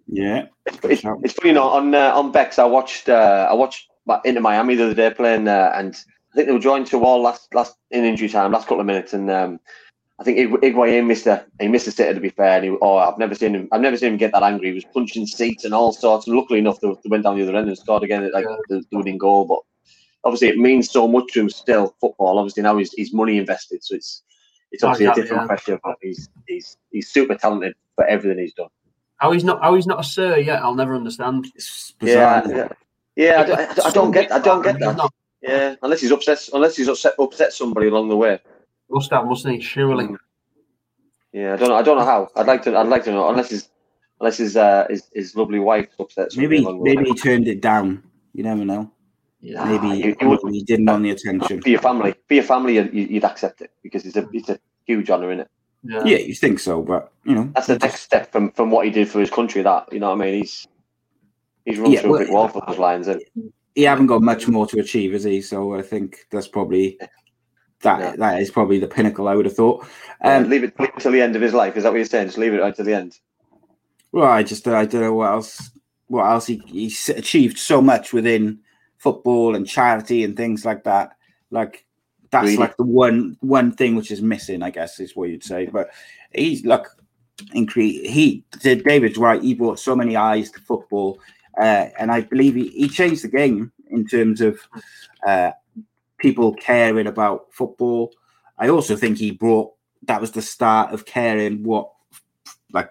[0.07, 0.47] Yeah.
[0.67, 3.89] It's, it's, it's funny, you know, on uh, on Becks, I watched uh, I watched
[4.07, 5.97] Mi- Inter Miami the other day playing, uh, and
[6.35, 8.81] I think they were joined to a wall last last in injury time, last couple
[8.81, 9.61] of minutes, and um,
[10.19, 12.57] I think Ig- Higuain missed a he missed a sitter to be fair.
[12.57, 13.69] And he, oh, I've never seen him.
[13.71, 14.69] I've never seen him get that angry.
[14.71, 16.27] He was punching seats and all sorts.
[16.27, 18.57] And luckily enough, they, they went down the other end and scored again, like Yeah.
[18.69, 19.45] the, the winning goal.
[19.45, 19.61] But
[20.25, 21.95] obviously, it means so much to him still.
[22.01, 22.39] Football.
[22.39, 24.25] Obviously, now he's, he's money invested, so it's
[24.73, 25.47] it's Oh, obviously yeah, a different yeah.
[25.47, 25.81] pressure.
[25.85, 28.69] But he's he's he's super talented for everything he's done.
[29.19, 31.47] How he's not how he's not a sir yet, I'll never understand.
[31.55, 32.57] It's Yeah, bizarre.
[33.17, 33.41] yeah, yeah.
[33.41, 35.11] I, don't- I, don't- I don't get I don't get that.
[35.45, 38.39] Not- Yeah, unless he's upset unless he's upset upset somebody along the way.
[38.91, 39.61] Must have, mustn't he?
[39.61, 40.05] Surely.
[40.07, 40.17] Mm.
[41.33, 41.75] Yeah, I don't know.
[41.77, 42.29] I don't know how.
[42.37, 42.77] I'd like to.
[42.77, 43.29] I'd like to know.
[43.29, 43.69] Unless his,
[44.21, 46.29] unless his, uh, his, his lovely wife upset.
[46.37, 46.95] Maybe along the way.
[46.95, 48.03] maybe he turned it down.
[48.35, 48.91] You never know.
[49.41, 49.65] Yeah.
[49.65, 51.61] Maybe, you- you maybe he didn't want the attention.
[51.61, 52.15] for your family.
[52.29, 55.41] For your family, you'd, you'd accept it because it's a it's a huge honour, isn't
[55.41, 55.51] it?
[55.83, 56.03] Yeah.
[56.05, 58.85] Yeah, you think so, but you know, That's the next just- step from from what
[58.87, 59.63] he did for his country.
[59.63, 60.35] That you know what I mean.
[60.43, 60.67] He's
[61.65, 63.09] he's run Yeah, through well, a big wall for those Lions.
[63.09, 63.21] And
[63.75, 65.41] he haven't got much more to achieve, has he?
[65.43, 66.99] So I think that's probably
[67.83, 68.17] that Yeah.
[68.17, 69.29] that is probably the pinnacle.
[69.29, 69.83] I would have thought.
[70.23, 71.77] um, Um, leave it till the end of his life.
[71.77, 72.27] Is that what you're saying?
[72.29, 73.19] Just leave it right to the end.
[74.13, 75.71] well, I just I don't know what else.
[76.07, 78.61] What else he he's achieved so much within
[78.99, 81.11] football and charity and things like that.
[81.51, 81.85] Like
[82.31, 82.57] that's Really?
[82.59, 85.67] like the one one thing which is missing, I guess, is what you'd say.
[85.67, 85.91] But
[86.33, 86.87] he's like
[87.55, 89.43] incre- he did David's right.
[89.43, 91.19] He brought so many eyes to football,
[91.59, 94.59] uh, and I believe he, he changed the game in terms of
[95.27, 95.53] uh,
[96.19, 98.13] people caring about football.
[98.59, 99.73] I also think he brought
[100.05, 101.91] that was the start of caring what
[102.73, 102.91] like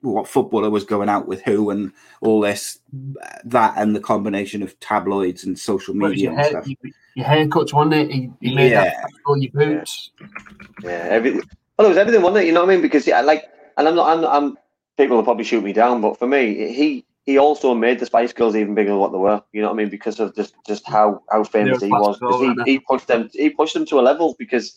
[0.00, 2.78] what footballer was going out with who and all this
[3.44, 7.72] that and the combination of tabloids and social media your, and hair, your, your haircuts,
[7.72, 8.10] wasn't it?
[8.10, 8.84] He, he made Yeah.
[8.84, 10.12] that all your boots.
[10.82, 11.42] Yeah, everything.
[11.76, 12.46] Well, it was everything, wasn't it?
[12.46, 12.82] You know what I mean?
[12.82, 13.44] Because yeah, like,
[13.76, 14.18] and I'm not.
[14.18, 14.24] I'm.
[14.24, 14.58] I'm
[14.96, 18.32] people will probably shoot me down, but for me, he he also made the Spice
[18.32, 19.42] Girls even bigger than what they were.
[19.52, 19.90] You know what I mean?
[19.90, 22.16] Because of just just how how famous he was.
[22.16, 23.28] classical, 'Cause weren't he, he pushed them.
[23.34, 24.74] He pushed them to a level because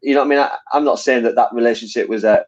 [0.00, 0.38] you know what I mean.
[0.38, 2.42] I, I'm not saying that that relationship was uh,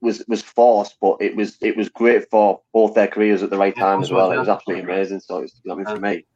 [0.00, 3.58] was was forced, but it was it was great for both their careers at the
[3.58, 4.32] right time it as well.
[4.32, 5.20] It was absolutely amazing.
[5.20, 6.26] So it's, you know what I mean, for me,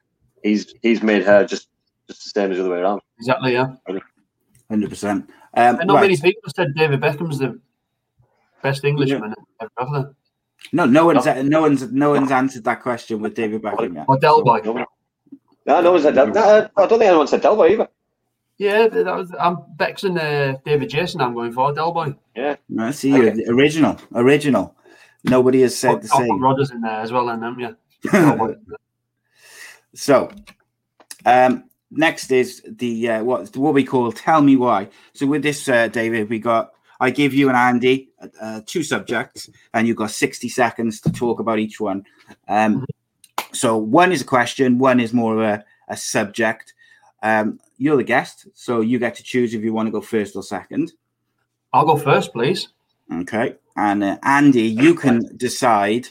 [0.43, 1.69] he's he's made her just
[2.09, 3.01] just the same as the other way around.
[3.19, 3.69] Exactly, yeah.
[4.69, 5.31] Hundred percent.
[5.55, 6.03] Um, And not right.
[6.03, 7.59] many people said David Beckham's the
[8.63, 10.11] best Englishman ever, have they?
[10.73, 14.05] No, no one's no one's no one's answered that question with David Beckham yet.
[14.09, 14.61] Or Del Boy.
[14.65, 14.87] No,
[15.67, 16.29] no, no one said Del.
[16.29, 17.89] No, I don't think anyone said Del Boy either.
[18.59, 21.23] Yeah, that was I'm Becks and uh, David Jason.
[21.23, 22.15] I'm going for Del Boy.
[22.37, 22.57] Yeah.
[22.69, 24.77] No, see you original, original.
[25.25, 26.39] Nobody has said the I'll same.
[26.41, 27.73] Rodders in there as well, and them, yeah.
[28.11, 28.57] Del
[29.95, 30.31] So,
[31.25, 34.89] um, next is the uh, what what we call tell me why.
[35.15, 38.11] So with this, uh, David, we got I give you and Andy
[38.41, 42.05] uh, two subjects, and you've got sixty seconds to talk about each one.
[42.47, 42.87] Um,
[43.53, 46.75] so one is a question, one is more of a, a subject.
[47.23, 50.37] Um, you're the guest, so you get to choose if you want to go first
[50.37, 50.93] or second.
[51.73, 52.69] I'll go first, please.
[53.13, 53.57] Okay.
[53.77, 56.09] And uh, Andy, you can decide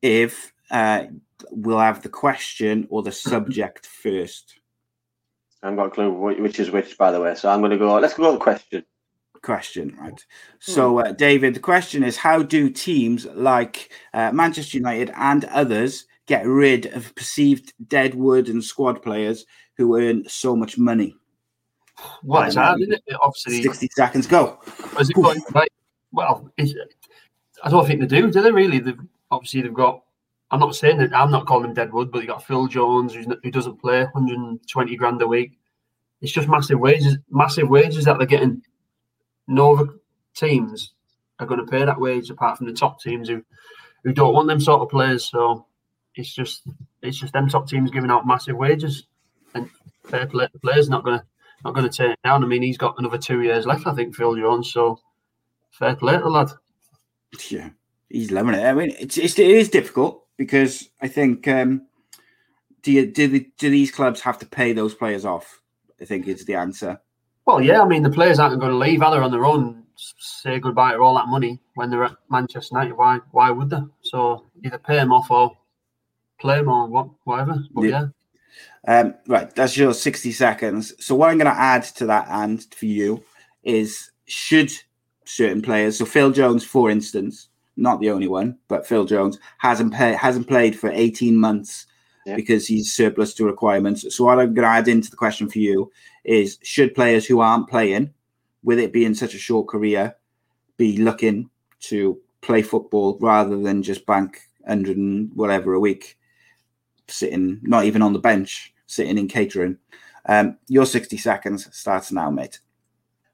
[0.00, 1.04] if uh,
[1.50, 4.58] we'll have the question or the subject first.
[5.62, 6.10] I haven't got a clue
[6.42, 7.34] which is which, by the way.
[7.34, 7.98] So I'm going to go.
[7.98, 8.84] Let's go with the question.
[9.42, 10.24] Question, right?
[10.60, 16.06] So, uh, David, the question is how do teams like uh, Manchester United and others
[16.26, 19.44] get rid of perceived deadwood and squad players
[19.76, 21.16] who earn so much money?
[22.22, 23.02] Well, it's hard, isn't it?
[23.20, 24.60] Obviously, 60 seconds, go.
[24.98, 25.72] Is it going right?
[26.12, 26.50] Well,
[27.64, 28.30] I don't think they do.
[28.30, 28.78] Do they really?
[28.78, 28.98] They've,
[29.30, 30.02] obviously, they've got.
[30.50, 31.14] I'm not saying that.
[31.14, 34.96] I'm not calling him Deadwood, but you got Phil Jones, not- who doesn't play, 120
[34.96, 35.58] grand a week.
[36.20, 37.16] It's just massive wages.
[37.30, 38.62] Massive wages that they're getting.
[39.52, 39.92] No other
[40.34, 40.92] teams
[41.38, 43.44] are going to pay that wage apart from the top teams who,
[44.04, 45.26] who don't want them sort of players.
[45.26, 45.66] So
[46.14, 46.62] it's just
[47.02, 49.06] it's just them top teams giving out massive wages,
[49.54, 49.68] and
[50.04, 51.24] fair play, the players not going to
[51.64, 52.42] not going to turn it down.
[52.42, 54.72] I mean, he's got another two years left, I think, Phil Jones.
[54.72, 54.98] So
[55.70, 56.50] fair play the lad.
[57.48, 57.70] Yeah,
[58.08, 58.64] he's loving it.
[58.64, 61.86] I mean, it's, it's it is difficult because I think um,
[62.82, 65.60] do you do the, do these clubs have to pay those players off?
[66.00, 67.00] I think is the answer.
[67.46, 70.58] Well, yeah, I mean, the players aren't going to leave either on their own, say
[70.60, 72.94] goodbye to all that money when they're at Manchester United.
[72.94, 73.80] Why why would they?
[74.02, 75.56] So either pay them off or
[76.40, 77.62] play them or what, whatever.
[77.72, 77.90] But Yeah.
[77.90, 79.00] yeah.
[79.00, 80.92] Um, right, that's your 60 seconds.
[81.04, 83.22] So, what I'm going to add to that and for you
[83.62, 84.70] is should
[85.24, 89.94] certain players, so Phil Jones, for instance, not the only one, but Phil Jones hasn't
[89.94, 91.86] pay, hasn't played for 18 months
[92.26, 92.34] Yeah.
[92.36, 94.04] because he's surplus to requirements.
[94.14, 95.90] So, what I'm going to add into the question for you
[96.24, 98.12] is should players who aren't playing,
[98.62, 100.16] with it being such a short career,
[100.76, 106.16] be looking to play football rather than just bank 100 and whatever a week?
[107.12, 109.78] sitting not even on the bench, sitting in catering.
[110.26, 112.60] Um, your 60 seconds starts now, mate.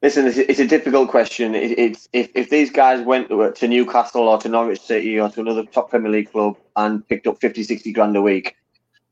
[0.01, 1.57] Listen, it's, a difficult question.
[1.57, 5.65] It's if, if these guys went to Newcastle or to Norwich City or to another
[5.65, 8.55] top Premier League club and picked up 50, 60 grand a week,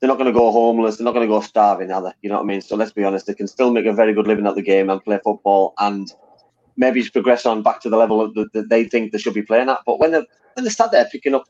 [0.01, 0.97] they're not going to go homeless.
[0.97, 2.13] They're not going to go starving, they?
[2.23, 2.61] You know what I mean?
[2.61, 3.27] So let's be honest.
[3.27, 6.13] They can still make a very good living at the game and play football and
[6.77, 9.71] maybe progress on back to the level that, that they think they should be playing
[9.71, 9.81] at.
[9.87, 11.45] But when they when they start there picking up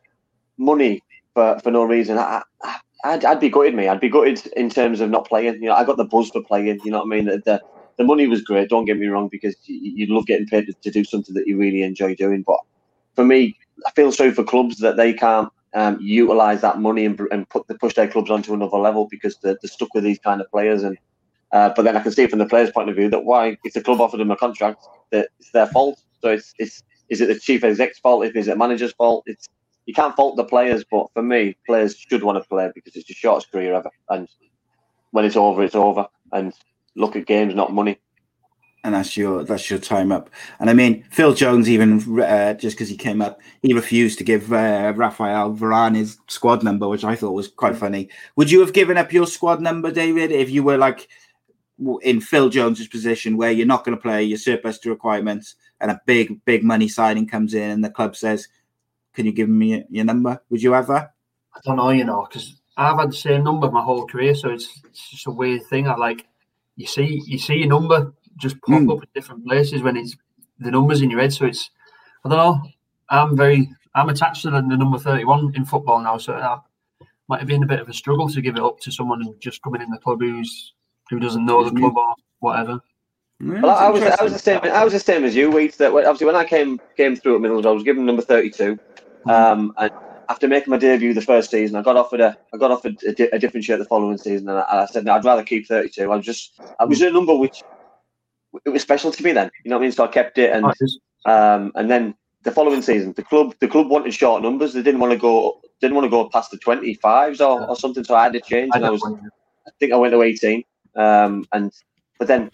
[0.58, 1.02] money
[1.34, 3.74] for, for no reason, I, I, I'd, be gutted.
[3.74, 5.54] Me, I'd be gutted in terms of not playing.
[5.54, 6.80] You know, I got the buzz for playing.
[6.84, 7.24] You know what I mean?
[7.26, 7.62] The, the,
[7.98, 8.68] the money was great.
[8.68, 11.46] Don't get me wrong, because you, you love getting paid to, to do something that
[11.46, 12.42] you really enjoy doing.
[12.42, 12.58] But
[13.14, 13.56] for me,
[13.86, 17.68] I feel sorry for clubs that they can't um, utilize that money and, and put
[17.68, 20.50] the push their clubs onto another level because they're, they're stuck with these kind of
[20.50, 20.82] players.
[20.82, 20.96] And
[21.52, 23.74] uh, but then I can see from the players' point of view that why if
[23.74, 26.00] the club offered them a contract, that it's their fault.
[26.22, 28.24] So it's it's is it the chief exec's fault?
[28.24, 29.24] If is it manager's fault?
[29.26, 29.48] It's
[29.84, 33.06] you can't fault the players, but for me, players should want to play because it's
[33.06, 33.90] the shortest career ever.
[34.08, 34.28] And
[35.10, 36.06] when it's over, it's over.
[36.32, 36.54] And
[36.96, 37.98] look at games, not money.
[38.86, 40.30] And that's your that's your time up.
[40.60, 44.24] And I mean, Phil Jones even uh, just because he came up, he refused to
[44.24, 48.08] give uh, Rafael Varane his squad number, which I thought was quite funny.
[48.36, 51.08] Would you have given up your squad number, David, if you were like
[52.02, 55.90] in Phil Jones's position, where you're not going to play, you're surplus to requirements, and
[55.90, 58.46] a big big money signing comes in, and the club says,
[59.14, 61.10] "Can you give me your- your number?" Would you ever?
[61.56, 64.50] I don't know, you know, because I've had the same number my whole career, so
[64.50, 65.88] it's, it's just a weird thing.
[65.88, 66.24] I like
[66.76, 68.92] you see you see your number just pop Mm.
[68.96, 70.16] up in different places when it's
[70.58, 71.32] the numbers in your head.
[71.32, 71.70] So it's
[72.24, 72.62] I don't know.
[73.10, 76.60] I'm very I'm attached to the, the number thirty one in football now, so that
[77.28, 79.34] might have been a bit of a struggle to give it up to someone who
[79.40, 80.74] just coming in the club who's
[81.10, 81.80] who doesn't know the Who's new.
[81.92, 82.80] club or whatever.
[83.40, 85.76] Yeah, Well, I was I was the same I was the same as you, Wheat.
[85.78, 88.78] That obviously when I came came through at Middlesbrough, I was given number thirty two.
[89.26, 89.90] Um, and
[90.28, 93.12] after making my debut the first season, I got offered a I got offered a,
[93.12, 95.66] di- a different shirt the following season, and I, I said no, I'd rather keep
[95.66, 96.10] thirty two.
[96.12, 97.62] I was just I was a number which
[98.64, 99.50] it was special to me then.
[99.64, 99.92] You know what I mean?
[99.92, 100.64] So I kept it, and
[101.26, 104.72] um, and then the following season, the club the club wanted short numbers.
[104.72, 107.76] They didn't want to go didn't want to go past the twenty fives or, or
[107.76, 108.04] something.
[108.04, 109.02] So I had to change, I and I was.
[109.66, 110.62] I think I went to 18.
[110.94, 111.72] Um, and
[112.18, 112.50] but then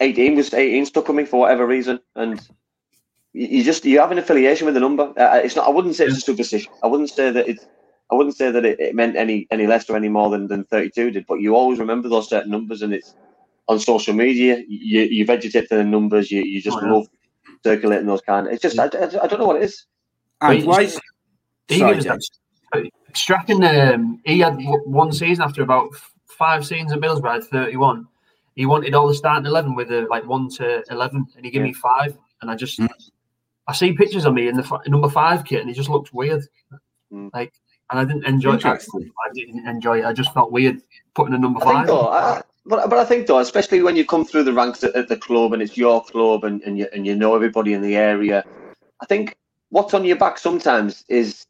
[0.00, 2.40] 18 was 18 stuck with me for whatever reason, and
[3.32, 5.12] you, you just you have an affiliation with the number.
[5.16, 5.66] Uh, it's not.
[5.66, 6.72] I wouldn't say it's a superstition.
[6.82, 7.66] I wouldn't say that it's.
[8.10, 10.64] I wouldn't say that it, it meant any any less or any more than, than
[10.64, 11.26] 32 did.
[11.26, 13.14] But you always remember those certain numbers, and it's
[13.70, 14.62] on social media.
[14.68, 16.30] You you vegetate to the numbers.
[16.30, 16.92] You you just Oh, yeah.
[16.92, 17.06] love
[17.64, 18.46] circulating those kind.
[18.46, 19.86] Of, it's just I, I, I don't know what it is.
[20.42, 20.82] And why?
[20.82, 21.00] it's-
[21.68, 22.20] He Sorry, gives that.
[23.14, 25.88] Strachan, um, he had one season after about
[26.26, 28.06] five seasons at Middlesbrough, at 31.
[28.54, 31.62] He wanted all the starting 11 with a, like 1 to 11, and he gave
[31.62, 32.16] me five.
[32.40, 32.88] And I just, Mm.
[33.66, 36.12] I see pictures of me in the fi- number five kit, and he just looked
[36.14, 36.42] weird.
[37.12, 37.30] Mm.
[37.34, 37.52] Like,
[37.90, 38.64] and I didn't enjoy it.
[38.64, 38.78] I
[39.34, 40.04] didn't enjoy it.
[40.04, 40.80] I just felt weird
[41.14, 41.86] putting a number I think five.
[41.88, 44.94] though, I, but, but I think though, especially when you come through the ranks at,
[44.94, 47.82] at the club and it's your club and, and you and you know everybody in
[47.82, 48.44] the area,
[49.02, 49.36] I think
[49.70, 51.46] what's on your back sometimes is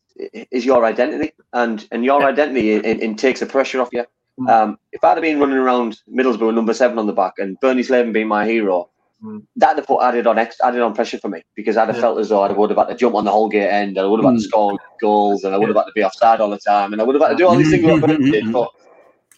[0.50, 4.04] is your identity and and your identity in, in, takes the pressure off you.
[4.40, 4.48] Mm.
[4.48, 7.82] Um, if I'd have been running around Middlesbrough number seven on the back and Bernie
[7.82, 8.88] Slaven being my hero,
[9.22, 9.42] Mm.
[9.56, 12.00] that'd have put added on ex, added on pressure for me because I'd have Yeah.
[12.00, 14.08] felt as though I would have had to jump on the Holgate End and I
[14.08, 14.48] would have had to Mm.
[14.48, 17.04] score goals and I would have had to be offside all the time and I
[17.04, 18.50] would have had to do all these things that Bernie did.
[18.50, 18.70] But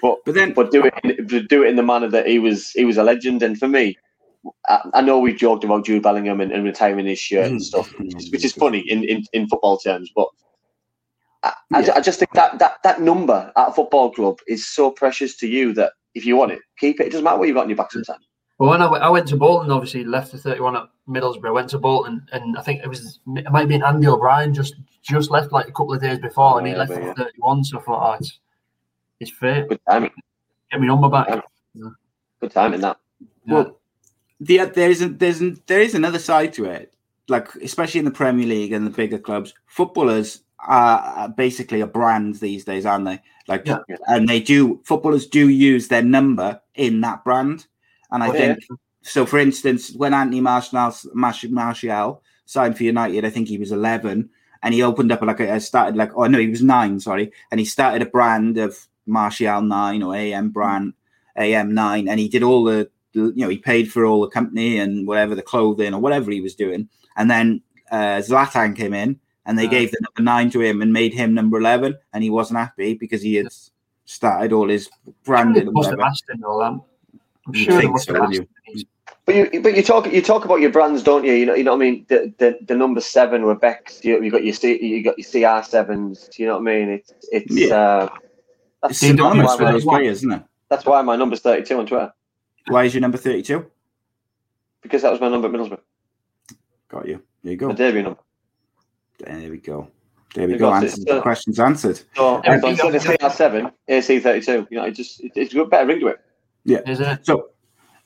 [0.02, 2.70] but But then, but do it in, do it in the manner that he was
[2.72, 3.42] he was a legend.
[3.42, 3.96] And for me,
[4.68, 7.64] I, I know we joked about Jude Bellingham and, and retiring his shirt and mm.
[7.64, 10.10] stuff, which is, which is funny in, in, in football terms.
[10.14, 10.28] But
[11.44, 11.92] I, I, Yeah.
[11.96, 15.46] I just think that, that that number at a football club is so precious to
[15.48, 17.06] you that if you want it, keep it.
[17.06, 18.26] It doesn't matter what you've got in your back sometimes.
[18.58, 22.24] Well, when I, went- to Bolton, obviously left the 31 at Middlesbrough, went to Bolton,
[22.30, 25.66] and I think it was it might have been Andy O'Brien just just left like
[25.66, 27.24] a couple of days before, and he Yeah, left but at yeah.
[27.24, 27.64] 31.
[27.64, 28.38] So I thought, oh, it's
[29.22, 29.66] it's fair.
[29.66, 30.10] Good timing.
[30.70, 31.28] Get me number back.
[32.40, 32.98] Good timing that.
[33.46, 33.54] Yeah.
[33.54, 33.78] well,
[34.40, 36.94] the there is a, there's an, there is another side to it.
[37.28, 42.36] Like especially in the Premier League and the bigger clubs, footballers are basically a brand
[42.36, 43.20] these days, aren't they?
[43.48, 43.78] Like, Yeah.
[44.08, 47.66] and they do footballers do use their number in that brand.
[48.10, 48.38] And I Oh, yeah.
[48.54, 48.58] think
[49.02, 49.24] so.
[49.26, 54.28] For instance, when Anthony Martial, Martial, Martial signed for United, I think he was 11,
[54.62, 57.58] and he opened up like a started like oh no, he was nine, sorry, and
[57.58, 60.94] he started a brand of Martial Nine or AM brand
[61.36, 64.28] AM Nine, and he did all the the- you know he paid for all the
[64.28, 68.94] company and whatever the clothing or whatever he was doing, and then uh, Zlatan came
[68.94, 69.70] in and they Ah.
[69.70, 72.94] gave the number nine to him and made him number eleven, and he wasn't happy
[72.94, 73.48] because he had
[74.06, 74.88] started all his
[75.24, 76.46] branding They and must whatever.
[76.46, 76.62] all.
[76.62, 76.80] I'm
[77.52, 78.84] You'd sure they think so, have would asked you?
[79.24, 81.32] But you, but you talk, you talk about your brands, don't you?
[81.32, 82.06] You know, you know what I mean.
[82.08, 84.04] The the, the number seven were Becks.
[84.04, 86.28] You, you got your C, you got your CR sevens.
[86.38, 86.88] You know what I mean?
[86.88, 87.74] It's it's Yeah.
[87.76, 88.08] uh,
[88.84, 90.42] It's that's synonymous why with those players, isn't it?
[90.68, 92.12] That's why my number's 32 on Twitter
[92.68, 93.66] Why is your number 32?
[94.82, 95.78] because that was my number at Middlesbrough,
[96.88, 97.22] Got you.
[97.44, 97.68] There you go.
[97.68, 97.76] my go.
[97.76, 98.18] debut number.
[99.20, 99.88] There we go.
[100.34, 100.70] There we You go.
[100.70, 100.86] got it.
[100.86, 102.00] Answers the So- questions answered.
[102.16, 105.86] So, Yeah, so instead of CR7, AC32, you know, it just it, it's a better
[105.86, 106.20] ring to it.
[106.88, 107.24] Is it?
[107.24, 107.50] So,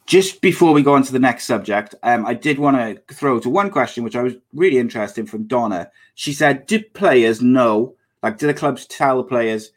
[0.07, 3.41] just before we go on to the next subject, um, I did want to throw
[3.41, 5.91] to one question, which I was really interested in from Donna.
[6.15, 7.95] She said, "Do players know?
[8.23, 9.73] Like, do the clubs tell the players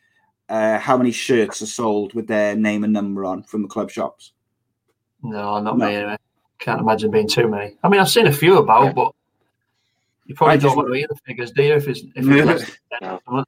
[0.50, 3.90] uh, how many shirts are sold with their name and number on from the club
[3.92, 4.34] shops?"
[5.24, 5.86] No, not No.
[5.88, 6.18] me anyway.
[6.60, 7.78] Can't imagine being too many.
[7.84, 8.92] I mean, I've seen a few about, Yeah.
[8.94, 9.12] but
[10.26, 11.74] you probably I don't just- want to hear the figures, do you?
[11.74, 12.36] If it's if No.
[12.38, 13.44] it's less than 10 No.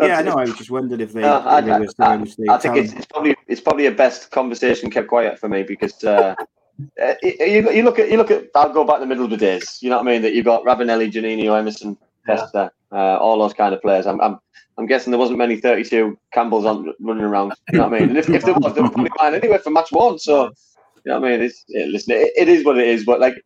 [0.00, 0.34] yeah, I know.
[0.34, 1.22] I was just wondered if they.
[1.24, 3.90] I, if they I, was- I, if I think it's, it's probably it's probably a
[3.92, 6.34] best conversation kept quiet for me because uh,
[7.02, 9.30] uh, you, you look at you look at I'll go back to the middle of
[9.30, 9.78] the days.
[9.80, 10.22] You know what I mean?
[10.22, 11.96] That you've got Ravanelli, Juninho, Emerson,
[12.28, 12.36] Yeah.
[12.36, 14.06] Festa, uh, all those kind of players.
[14.06, 14.38] I'm, I'm
[14.78, 17.54] I'm guessing there wasn't many 32 Campbells on running around.
[17.72, 18.08] You know what I mean?
[18.10, 20.18] And if, if there was, they were probably mine anyway for match one.
[20.18, 21.42] So you know what I mean?
[21.42, 23.04] It's yeah, listen, it, it is what it is.
[23.04, 23.42] But like,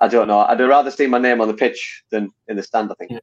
[0.00, 0.40] I don't know.
[0.40, 2.90] I'd rather see my name on the pitch than in the stand.
[2.90, 3.10] I think.
[3.12, 3.18] Yeah.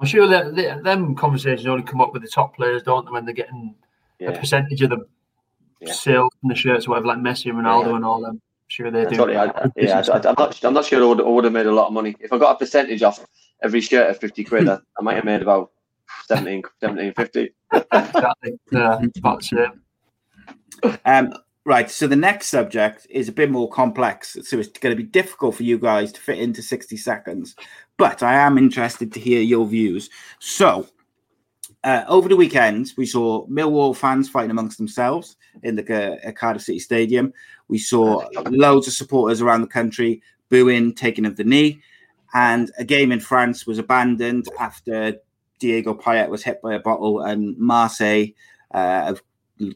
[0.00, 3.12] I'm sure that that- them conversations only come up with the top players, don't they?
[3.12, 3.74] When they're getting
[4.20, 5.06] a percentage of the
[5.80, 5.92] Yeah.
[5.92, 7.96] sales and the shirts, or whatever, like Messi, and Ronaldo, Yeah.
[7.96, 8.30] and all them.
[8.36, 9.30] I'm sure they do.
[9.30, 10.64] I, I- yeah, I, am not.
[10.64, 12.38] I'm not sure I would, I would have made a lot of money if I
[12.38, 13.24] got a percentage off
[13.62, 14.68] every shirt at fifty quid.
[14.68, 15.70] I, I might have made about
[16.26, 17.54] 17, 17 50.
[17.72, 18.58] exactly.
[21.04, 21.34] Um,
[21.64, 21.90] right.
[21.90, 24.36] So the next subject is a bit more complex.
[24.42, 27.56] So it's going to be difficult for you guys to fit into 60 seconds.
[27.96, 30.08] But I am interested to hear your views.
[30.38, 30.88] So
[31.84, 36.62] uh, over the weekend, we saw Millwall fans fighting amongst themselves in the uh, Cardiff
[36.62, 37.32] City Stadium.
[37.68, 41.82] We saw loads of supporters around the country booing, taking of the knee.
[42.34, 45.14] And a game in France was abandoned after
[45.58, 48.28] Diego Payet was hit by a bottle and Marseille
[48.72, 49.22] uh, have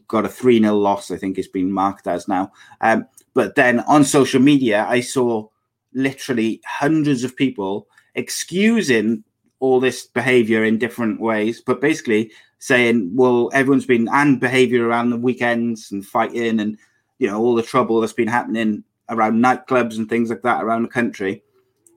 [0.07, 2.51] got a 3 0 loss, I think it's been marked as now.
[2.81, 5.47] Um, but then on social media, I saw
[5.93, 9.23] literally hundreds of people excusing
[9.59, 15.09] all this behavior in different ways, but basically saying, well, everyone's been and behavior around
[15.09, 16.77] the weekends and fighting and,
[17.19, 20.83] you know, all the trouble that's been happening around nightclubs and things like that around
[20.83, 21.43] the country.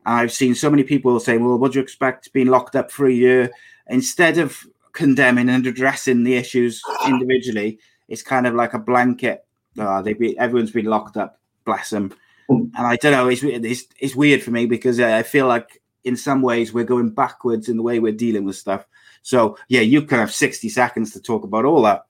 [0.08, 2.90] And I've seen so many people saying, well, what do you expect being locked up
[2.90, 3.50] for a year?
[3.88, 7.78] Instead of condemning and addressing the issues individually,
[8.08, 9.44] it's kind of like a blanket.
[9.78, 12.14] Uh, they be everyone's been locked up, bless them.
[12.48, 15.82] And I don't know, it's it's, it's weird for me because uh, I feel like
[16.04, 18.86] in some ways we're going backwards in the way we're dealing with stuff.
[19.20, 22.06] So yeah, you can have sixty seconds to talk about all that.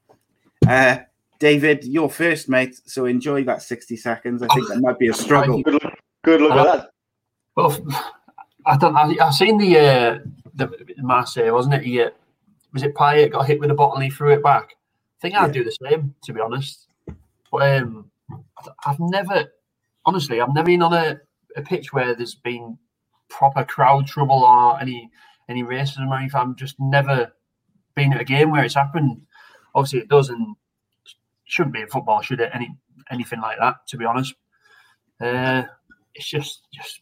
[0.68, 0.98] Uh,
[1.40, 2.80] David, you're first, mate.
[2.86, 4.40] So enjoy that sixty seconds.
[4.40, 5.60] I think that might be a struggle.
[5.64, 6.90] Good luck, good luck with that.
[7.58, 7.76] Well,
[8.66, 8.94] I don't.
[8.94, 10.18] I, I seen the uh,
[10.54, 11.82] the Marseille, wasn't it?
[11.82, 12.10] He, uh,
[12.72, 14.68] was it Payet got hit with a bottle and he threw it back?
[14.70, 16.86] I think I'd do the same, to be honest.
[17.50, 18.12] But um,
[18.86, 19.46] I've never,
[20.06, 21.20] honestly, I've never been on a,
[21.56, 22.78] a pitch where there's been
[23.28, 25.10] proper crowd trouble or any
[25.48, 26.40] any racism or anything.
[26.40, 27.32] I've just never
[27.96, 29.20] been at a game where it's happened.
[29.74, 30.56] Obviously, it doesn't
[31.42, 32.52] shouldn't be in football, should it?
[32.54, 32.72] Any
[33.10, 34.34] anything like that, to be honest.
[35.20, 35.64] Uh,
[36.18, 37.00] it's just just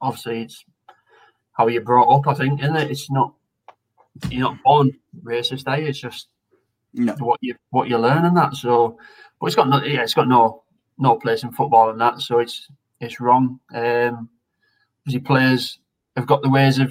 [0.00, 0.64] obviously it's
[1.52, 2.26] how you're brought up.
[2.26, 2.90] I think, isn't it?
[2.90, 3.32] It's not
[4.30, 4.90] you're not born
[5.24, 5.86] racist, are you?
[5.86, 6.28] It's just
[6.92, 7.14] No.
[7.20, 8.56] what you what you learn and that.
[8.56, 8.98] So,
[9.40, 10.64] but it's got no yeah, it's got no
[10.98, 12.20] no place in football and that.
[12.20, 12.68] So it's
[13.00, 13.60] it's wrong.
[13.74, 14.28] Um,
[15.06, 15.78] obviously, players
[16.16, 16.90] have got the ways of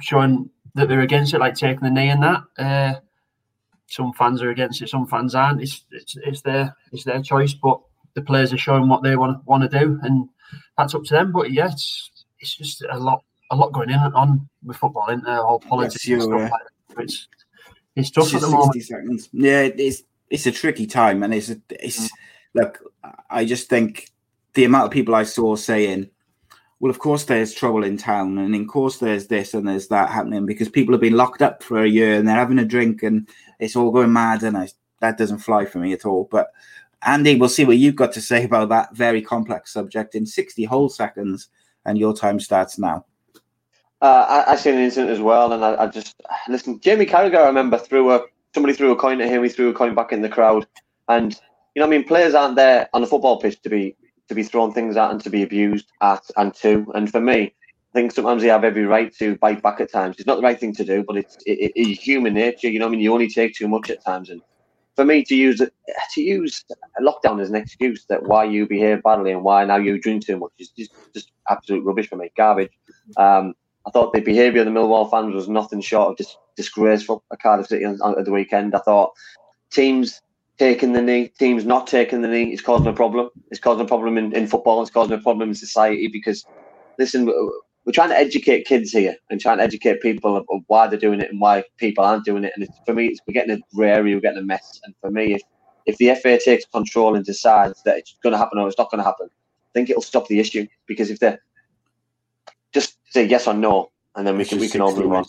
[0.00, 2.42] showing that they're against it, like taking the knee and that.
[2.58, 2.94] Uh,
[3.86, 5.62] some fans are against it, some fans aren't.
[5.62, 7.80] It's it's it's their it's their choice, but
[8.14, 10.28] the players are showing what they want want to do, and
[10.76, 11.32] that's up to them.
[11.32, 15.24] But yeah, it's it's just a lot a lot going in on with football, isn't
[15.24, 15.40] there?
[15.40, 17.02] All politics and stuff uh, like that.
[17.02, 17.28] It's
[17.96, 18.74] it's tough It's at the moment.
[18.74, 19.28] 60 seconds.
[19.32, 22.08] Yeah, it's it's a tricky time, and it's a, it's
[22.54, 22.80] look.
[23.28, 24.08] I just think
[24.54, 26.08] the amount of people I saw saying,
[26.78, 30.10] "Well, of course there's trouble in town, and in course there's this and there's that
[30.10, 33.02] happening because people have been locked up for a year and they're having a drink
[33.02, 34.68] and it's all going mad," and I,
[35.00, 36.28] that doesn't fly for me at all.
[36.30, 36.52] But
[37.02, 40.64] Andy, we'll see what you've got to say about that very complex subject in 60
[40.64, 41.48] whole seconds,
[41.84, 43.06] and your time starts now.
[44.02, 46.80] Uh, I, I seen an incident as well, and I, I just listen.
[46.80, 48.22] Jamie Carragher, I remember threw a
[48.54, 49.42] somebody threw a coin at him.
[49.42, 50.66] He threw a coin back in the crowd,
[51.08, 51.38] and
[51.74, 53.96] you know, I mean, players aren't there on the football pitch to be
[54.28, 56.90] to be thrown things at and to be abused at and to.
[56.94, 57.52] And for me,
[57.92, 60.16] I think sometimes they have every right to bite back at times.
[60.18, 62.68] It's not the right thing to do, but it's it, it, it's human nature.
[62.68, 64.40] You know, I mean, you only take too much at times, and
[65.00, 65.62] for me to use
[66.12, 66.62] to use
[67.00, 70.36] lockdown as an excuse that why you behave badly and why now you drink too
[70.36, 72.72] much is just just absolute rubbish for me, garbage.
[73.16, 73.54] Um,
[73.86, 77.40] I thought the behaviour of the Millwall fans was nothing short of dis- disgraceful at
[77.40, 78.74] Cardiff City on, on, at the weekend.
[78.74, 79.12] I thought
[79.70, 80.20] teams
[80.58, 83.30] taking the knee, teams not taking the knee is causing a problem.
[83.50, 84.82] It's causing a problem in, in football.
[84.82, 86.44] It's causing a problem in society because,
[86.98, 87.26] listen,
[87.84, 90.98] we're trying to educate kids here and trying to educate people of, of why they're
[90.98, 92.52] doing it and why people aren't doing it.
[92.54, 94.80] And it's, for me, it's, we're getting a grey area, we're getting a mess.
[94.84, 95.42] And for me, if,
[95.86, 98.90] if the FA takes control and decides that it's going to happen or it's not
[98.90, 100.66] going to happen, I think it'll stop the issue.
[100.86, 101.38] Because if they
[102.72, 105.24] just say yes or no, and then we It's can we can all move on.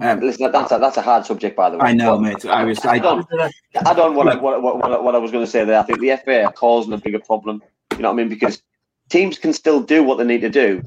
[0.00, 1.90] Um, Listen, that's a, that's a hard subject, by the way.
[1.90, 2.44] I know, mate.
[2.46, 2.84] I was.
[2.84, 3.26] I, Add on,
[3.74, 5.78] add on what, I, what, what, what, what I was going to say there.
[5.78, 7.62] I think the FA are causing a bigger problem.
[7.92, 8.28] You know what I mean?
[8.28, 8.62] Because
[9.08, 10.82] teams can still do what they need to do,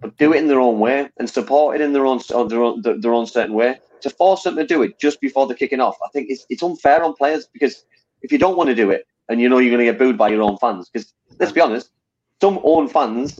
[0.00, 2.62] but do it in their own way and support it in their own or their
[2.62, 3.78] own, their own certain way.
[4.02, 6.62] To force them to do it just before they're kicking off, I think it's, it's
[6.62, 7.84] unfair on players because
[8.22, 10.16] if you don't want to do it and you know you're going to get booed
[10.16, 11.90] by your own fans, because let's be honest,
[12.40, 13.38] some own fans,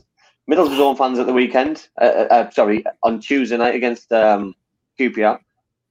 [0.49, 4.53] Middlesbrough's own fans at the weekend, uh, uh, uh, sorry, on Tuesday night against um,
[4.99, 5.39] QPR,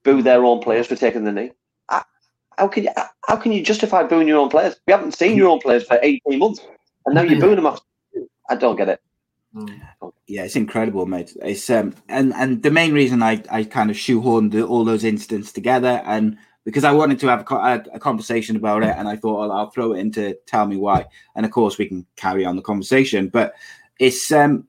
[0.04, 1.50] boo their own players for taking the knee.
[1.88, 2.90] How- can you
[3.26, 4.76] how can you justify booing your own players?
[4.86, 6.60] We haven't seen your own players for 18 months,
[7.06, 7.82] and now you're booing them after.
[8.50, 9.00] I don't get it.
[10.30, 11.36] Yeah, it's incredible, mate.
[11.42, 15.02] It's um, and and the main reason I I kind of shoehorned the, all those
[15.02, 19.16] incidents together, and because I wanted to have a, a, conversation about it, and I
[19.16, 22.44] thought well, I'll throw it into tell me why, and of course we can carry
[22.44, 23.54] on the conversation, but
[23.98, 24.66] it's um.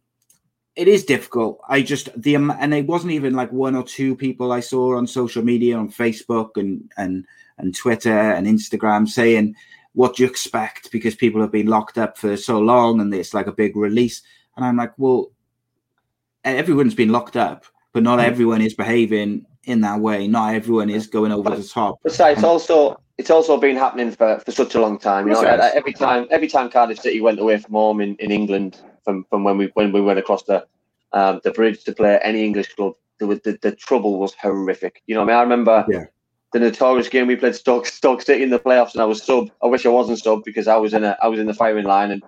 [0.78, 1.60] It is difficult.
[1.68, 5.06] I just the and it wasn't even like one or two people I saw on
[5.06, 7.26] social media on Facebook and and
[7.58, 9.54] and Twitter and Instagram saying
[9.94, 13.34] what do you expect because people have been locked up for so long and it's
[13.34, 14.22] like a big release.
[14.56, 15.32] And I'm like, well,
[16.44, 20.28] everyone's been locked up, but not everyone is behaving in that way.
[20.28, 22.00] Not everyone is going over the top.
[22.04, 25.28] Besides, it's also it's also been happening for, for such a long time.
[25.28, 25.72] You know, Yes.
[25.76, 29.44] every time every time Cardiff City went away from home in, in England from, from
[29.44, 30.66] when we when we went across the
[31.14, 35.04] um, the bridge to play any English club, there was, the the trouble was horrific.
[35.08, 36.06] You know, I mean, I remember Yeah.
[36.54, 39.50] the notorious game we played Stoke Stoke City in the playoffs, and I was sub.
[39.62, 41.86] I wish I wasn't sub because I was in a I was in the firing
[41.86, 42.12] line.
[42.12, 42.24] And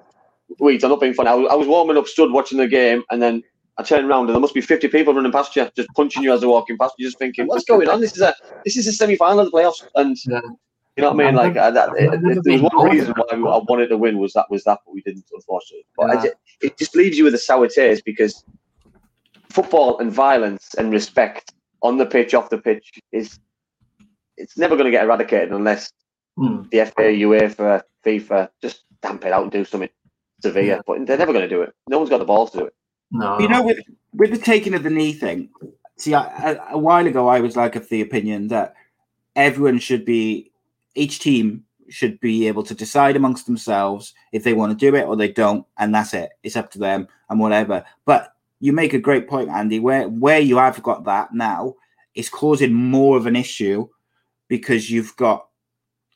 [0.59, 1.29] wait, I'm not being funny.
[1.29, 3.41] I was, I was warming up, stood watching the game, and then
[3.77, 6.31] I turn around and there must be 50 people running past you, just punching you
[6.33, 6.93] as they're walking past.
[6.99, 8.01] you just thinking, what's going on?
[8.01, 8.33] This is a
[8.65, 10.41] this is a semi final of the playoffs, and Yeah.
[10.95, 11.35] you know what I mean?
[11.35, 11.89] Like uh, that.
[11.97, 14.79] It, never there was one reason why I wanted to win was that was that,
[14.85, 15.85] but we didn't, unfortunately.
[15.97, 16.21] But I Yeah.
[16.23, 18.43] ju- it just leaves you with a sour taste because
[19.49, 23.39] football and violence and respect on the pitch, off the pitch is
[24.37, 25.91] it's never going to get eradicated unless
[26.35, 26.63] Hmm.
[26.71, 29.89] the FA, UEFA, FIFA just damp it out and do something
[30.41, 30.81] severe.
[30.87, 31.73] But they're never going to do it.
[31.87, 32.73] No one's got the balls to do it.
[33.13, 33.39] No.
[33.39, 33.79] You know, with
[34.13, 35.49] with the taking of the knee thing.
[35.95, 38.73] See, a while ago, I was like of the opinion that
[39.35, 40.51] everyone should be,
[40.95, 45.03] each team should be able to decide amongst themselves if they want to do it
[45.03, 46.31] or they don't, and that's it.
[46.41, 47.85] It's up to them and whatever.
[48.05, 49.79] But you make a great point, Andy.
[49.79, 51.75] Where where you have got that now,
[52.15, 53.87] it's causing more of an issue
[54.47, 55.47] because you've got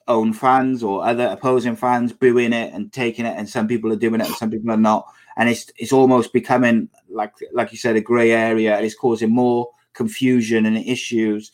[0.07, 3.97] own fans or other opposing fans booing it and taking it, and some people are
[3.97, 5.05] doing it and some people are not,
[5.37, 9.29] and it's it's almost becoming like like you said a grey area, and it's causing
[9.29, 11.51] more confusion and issues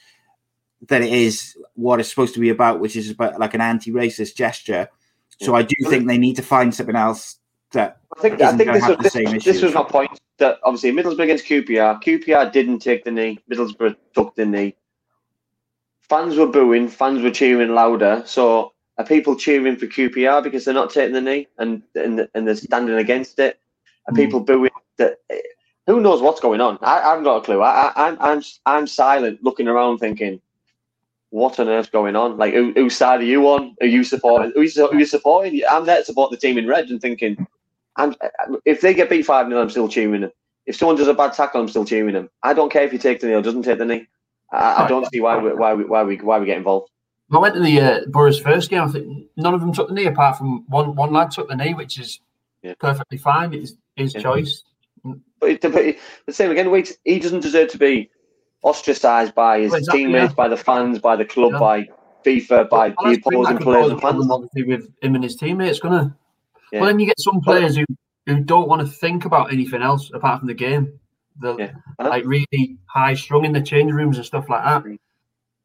[0.87, 4.35] than it is what it's supposed to be about, which is about like an anti-racist
[4.35, 4.87] gesture.
[5.41, 7.39] So I do think they need to find something else
[7.71, 10.19] that I think I think this was, the this, this was my point.
[10.37, 13.39] That obviously Middlesbrough against QPR, QPR didn't take the knee.
[13.51, 14.75] Middlesbrough took the knee.
[16.01, 18.23] Fans were booing, fans were cheering louder.
[18.25, 22.47] So are people cheering for QPR because they're not taking the knee and and, and
[22.47, 23.59] they're standing against it?
[24.07, 24.15] Are Hmm.
[24.15, 25.17] people booing that?
[25.87, 26.77] Who knows what's going on?
[26.81, 27.61] I, I haven't got a clue.
[27.61, 30.41] I, I, I'm I'm I'm silent, looking around, thinking,
[31.29, 32.37] what on earth's going on?
[32.37, 33.75] Like, who, whose side are you on?
[33.81, 34.51] Are you supporting?
[34.55, 35.61] Who who you supporting?
[35.69, 37.47] I'm there to support the team in red and thinking,
[37.97, 38.15] I'm,
[38.65, 40.31] if they get beat 5 0, I'm still cheering them.
[40.65, 42.29] If someone does a bad tackle, I'm still cheering them.
[42.43, 44.07] I don't care if you take the knee or doesn't take the knee.
[44.51, 46.89] I, I don't see why we, why we, why we, why we get involved.
[47.31, 48.81] I went to the uh, Boro's first game.
[48.83, 50.95] I think none of them took the knee apart from one.
[50.95, 52.19] One lad took the knee, which is
[52.61, 52.73] Yeah.
[52.79, 53.53] perfectly fine.
[53.53, 54.21] It's his Yeah.
[54.21, 54.63] choice.
[55.03, 55.61] But, but
[56.25, 58.09] the same again, wait, he doesn't deserve to be
[58.63, 60.35] ostracised by his Well, exactly, teammates, yeah.
[60.35, 61.59] by the fans, by the club, Yeah.
[61.59, 61.89] by
[62.25, 64.29] FIFA, by Well, the opposing players and fans.
[64.31, 65.79] obviously, with him and his teammates.
[65.79, 66.15] Gonna.
[66.71, 66.79] Yeah.
[66.79, 67.83] Well, then you get some players who,
[68.25, 70.97] who don't want to think about anything else apart from the game.
[71.41, 71.71] They're Yeah.
[71.99, 72.09] I know.
[72.09, 74.85] like really high strung in the change rooms and stuff like that.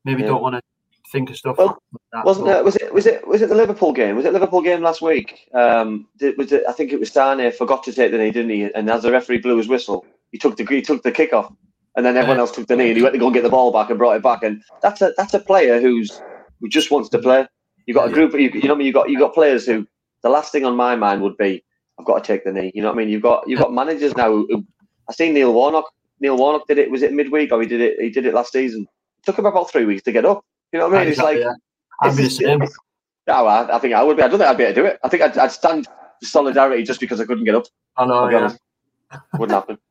[0.04, 0.62] Maybe don't want to
[1.10, 1.56] think of stuff.
[1.58, 2.64] Well, like that, Wasn't but- it?
[2.64, 2.94] Was it?
[2.94, 3.26] Was it?
[3.26, 4.16] Was it the Liverpool game?
[4.16, 5.48] Was it Liverpool game last week?
[5.54, 6.64] Um, did, was it?
[6.68, 8.62] I think it was Sane forgot to take the knee, didn't he?
[8.74, 11.52] And as the referee blew his whistle, he took the he took the kick off,
[11.96, 13.50] and then everyone else took the knee, and he went to go and get the
[13.50, 14.42] ball back and brought it back.
[14.42, 16.20] And that's a that's a player who's
[16.60, 17.46] who just wants to play.
[17.86, 18.32] You got a group.
[18.34, 18.86] You, you know what I mean?
[18.86, 19.86] You got you got players who
[20.22, 21.64] the last thing on my mind would be
[21.98, 22.70] I've got to take the knee.
[22.74, 23.08] You know what I mean?
[23.08, 24.30] You've got you've got managers now.
[24.30, 24.64] Who, who
[25.08, 25.86] I seen Neil Warnock.
[26.20, 26.90] Neil Warnock did it.
[26.90, 27.98] Was it midweek or he did it?
[28.00, 28.82] He did it last season.
[28.82, 30.44] It took him about three weeks to get up.
[30.72, 31.12] You know what I mean?
[31.12, 31.60] It's like Exactly,
[32.00, 32.60] I'd be the same.
[33.26, 34.22] No, I, I think I would be.
[34.22, 34.98] I don't think I'd be able to do it.
[35.04, 35.86] I think I'd, I'd stand
[36.22, 37.66] solidarity just because I couldn't get up.
[37.96, 38.14] I know.
[38.14, 38.54] I'll Yeah.
[39.38, 39.78] Wouldn't happen.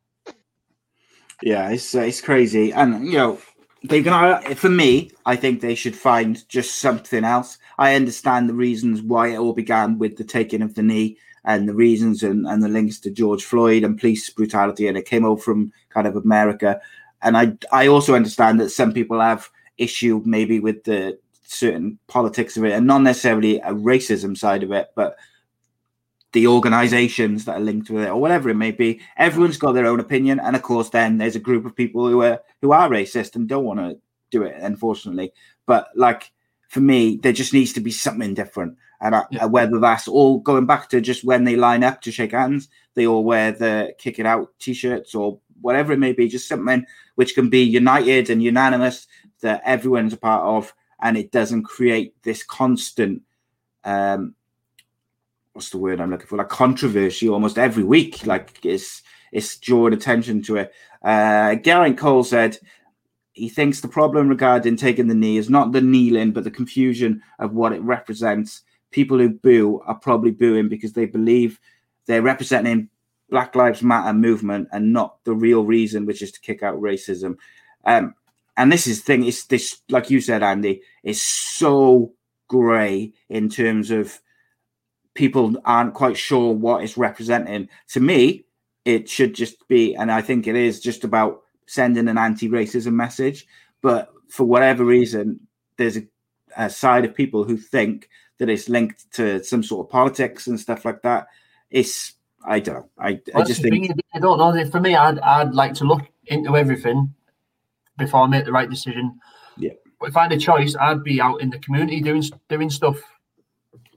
[1.44, 3.38] Yeah, it's uh, it's crazy, and you know
[3.84, 4.56] they're gonna.
[4.56, 7.60] For me, I think they should find just something else.
[7.78, 11.70] I understand the reasons why it all began with the taking of the knee and
[11.70, 15.26] the reasons and, and the links to George Floyd and police brutality, and it came
[15.26, 16.82] over from kind of America.
[17.22, 19.48] And I I also understand that some people have
[19.78, 24.72] issue maybe with the certain politics of it, and not necessarily a racism side of
[24.72, 25.18] it, but
[26.34, 29.02] the organizations that are linked with it or whatever it may be.
[29.18, 32.22] Everyone's got their own opinion and of course then there's a group of people who
[32.22, 33.98] are who are racist and don't want to
[34.30, 35.32] do it unfortunately.
[35.66, 36.32] But like
[36.68, 38.78] for me there just needs to be something different.
[39.00, 39.46] And I, Yeah.
[39.46, 43.08] whether that's all going back to just when they line up to shake hands they
[43.08, 47.36] all wear the kick it out t-shirts or whatever it may be just something which
[47.36, 49.08] can be united and unanimous
[49.42, 53.22] that everyone's a part of and it doesn't create this constant
[53.84, 54.34] um
[55.58, 56.38] what's the word I'm looking for?
[56.38, 58.28] Like controversy almost every week.
[58.28, 60.74] Like it's it's drawing attention to it.
[61.02, 61.56] Uh
[61.98, 62.60] Cole said
[63.34, 67.22] he thinks the problem regarding taking the knee is not the kneeling, but the confusion
[67.40, 68.62] of what it represents.
[68.92, 71.60] People who boo are probably booing because they believe
[72.06, 72.90] they're representing
[73.30, 77.36] Black Lives Matter movement and not the real reason, which is to kick out racism.
[77.86, 78.16] Um,
[78.58, 82.14] and this is the thing, it's this, like you said, Andy, is so
[82.48, 84.20] grey in terms of
[85.14, 87.70] people aren't quite sure what it's representing.
[87.90, 88.46] To me,
[88.84, 93.46] it should just be, and I think it is just about sending an anti-racism message.
[93.82, 95.40] But for whatever reason,
[95.78, 96.08] there's a,
[96.58, 100.60] a side of people who think that it's linked to some sort of politics and
[100.60, 101.28] stuff like that.
[101.70, 102.14] It's
[102.46, 102.90] I don't know.
[102.98, 104.66] I, I just think thing, I don't know.
[104.70, 107.14] For me, I'd I'd like to look into everything
[107.98, 109.20] before I make the right decision.
[109.58, 109.72] Yeah.
[110.00, 113.00] But if I had a choice, I'd be out in the community doing doing stuff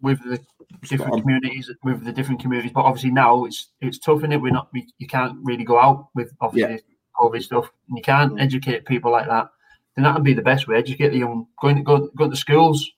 [0.02, 0.40] with the
[0.88, 2.72] different communities, with the different communities.
[2.72, 4.40] But obviously now it's it's tough in it.
[4.40, 6.80] We're not we, you can't really go out with obviously
[7.16, 8.40] COVID stuff, and you can't Mm.
[8.40, 9.50] educate people like that.
[9.94, 10.76] Then that would be the best way.
[10.76, 12.90] Educate the young, going to go go to schools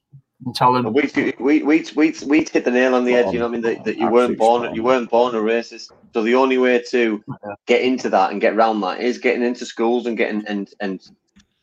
[0.47, 0.93] and tell them.
[0.93, 3.33] We we we we we hit the nail on the edge.
[3.33, 3.63] You know what I mean?
[3.63, 5.93] That, that you weren't born you weren't born a racist.
[6.15, 7.55] So the only way to Yeah.
[7.67, 11.01] get into that and get around that is getting into schools and getting and and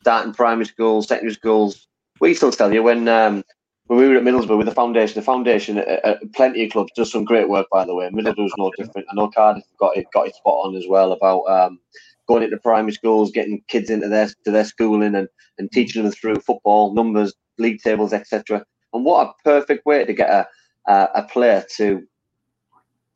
[0.02, 1.88] starting primary schools, secondary schools.
[2.20, 3.44] We still tell you when um
[3.88, 6.92] when we were at Middlesbrough with the foundation, the foundation at, at plenty of clubs
[6.96, 8.08] does some great work by the way.
[8.10, 9.08] Middlesbrough's no different.
[9.10, 11.80] I know Cardiff got it got it spot on as well about um
[12.28, 15.28] going into primary schools, getting kids into their to their schooling and,
[15.58, 18.64] and teaching them through football, numbers, league tables, etc.
[18.92, 20.48] And what a perfect way to get a
[20.88, 22.02] a, a player to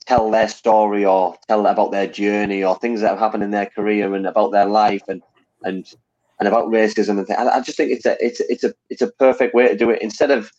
[0.06, 3.66] tell their story or tell about their journey or things that have happened in their
[3.66, 5.22] career and about their life and
[5.62, 5.94] and
[6.38, 7.38] and about racism and things.
[7.38, 9.90] I, I just think it's a it's it's a it's a perfect way to do
[9.90, 10.50] it instead of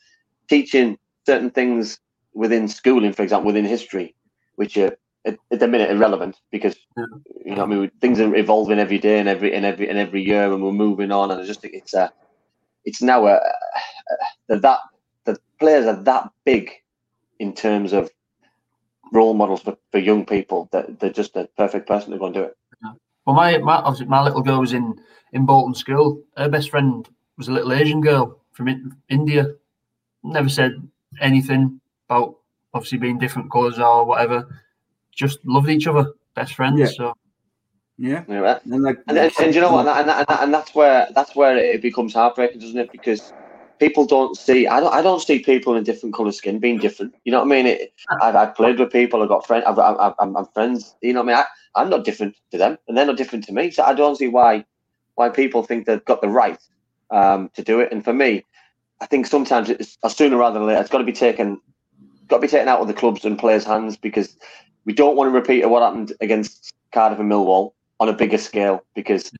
[0.49, 1.99] teaching certain things
[2.33, 4.15] within schooling, for example, within history,
[4.55, 4.95] which are
[5.25, 6.75] at, at the minute irrelevant because
[7.45, 10.23] you know I mean things are evolving every day and every and every and every
[10.23, 12.11] year and we're moving on and I just think it's a
[12.85, 13.39] it's now a,
[14.49, 14.79] a that
[15.25, 16.71] the players are that big
[17.39, 18.09] in terms of
[19.11, 22.33] role models for, for young people that they're just the perfect person to go and
[22.33, 22.57] do it.
[23.25, 24.95] Well, my, my obviously my little girl was in
[25.33, 26.21] in Bolton school.
[26.37, 27.07] Her best friend
[27.37, 29.55] was a little Asian girl from in, India.
[30.23, 30.73] Never said
[31.19, 32.37] anything about
[32.73, 34.61] obviously being different colours or whatever.
[35.11, 36.79] Just loved each other, best friends.
[36.79, 36.87] Yeah.
[36.87, 37.13] So
[37.97, 38.23] yeah.
[38.27, 39.87] You And like And, and, and you know what?
[39.87, 42.91] And, and, that, and, that, and that's where that's where it becomes heartbreaking, doesn't it?
[42.91, 43.33] Because
[43.79, 44.67] people don't see.
[44.67, 44.93] I don't.
[44.93, 47.13] I don't see people in different colour skin being different.
[47.23, 47.65] You know what I mean?
[47.67, 49.21] It, I've, I've played with people.
[49.21, 49.65] I've got friends.
[49.67, 50.95] I've, I've, I'm, I'm friends.
[51.01, 51.45] You know what I mean?
[51.75, 53.71] I, I'm not different to them, and they're not different to me.
[53.71, 54.65] So I don't see why
[55.15, 56.59] why people think they've got the right
[57.11, 57.91] um, to do it.
[57.91, 58.45] And for me,
[59.01, 60.81] I think sometimes it's sooner rather than later.
[60.81, 61.59] It's got to be taken.
[62.27, 64.35] Got to be taken out of the clubs and players' hands because
[64.85, 68.83] we don't want to repeat what happened against Cardiff and Millwall on a bigger scale
[68.95, 69.31] because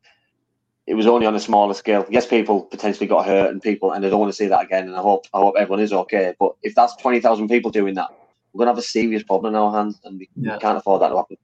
[0.88, 2.06] it was only on a smaller scale.
[2.10, 4.88] Yes, people potentially got hurt and people, and I don't want to see that again.
[4.88, 6.34] And I hope I hope everyone is okay.
[6.40, 8.10] But if that's twenty thousand people doing that,
[8.54, 10.58] we're gonna have a serious problem in our hands, and we, Yeah.
[10.60, 11.38] can't afford that to happen.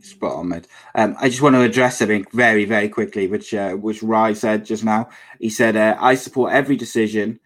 [0.00, 0.66] Spot on, mate.
[0.94, 4.64] Um, I just want to address something very, very quickly, which uh, which Rye said
[4.64, 5.08] just now.
[5.40, 7.38] He said, uh, "I support every decision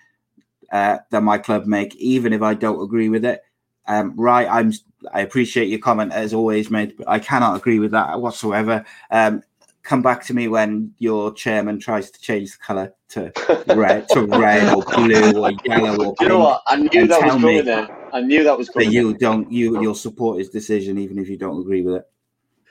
[0.70, 3.42] uh, that my club make, even if I don't agree with it."
[3.88, 4.72] Um, Rye, I'm
[5.12, 8.84] I appreciate your comment as always, mate, but I cannot agree with that whatsoever.
[9.10, 9.42] Um,
[9.82, 13.32] come back to me when your chairman tries to change the colour to
[13.74, 16.62] red, to red or blue or yellow or Do you know what?
[16.68, 17.88] I knew that was tell coming me there.
[18.12, 18.92] I knew that was But coming.
[18.92, 22.08] you don't, you you'll support his decision even if you don't agree with it.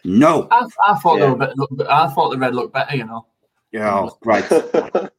[0.03, 0.47] No.
[0.51, 1.25] I, I thought Yeah.
[1.25, 2.95] they were better, I thought the red looked better.
[2.95, 3.25] You know,
[3.71, 4.43] Yeah, oh, right.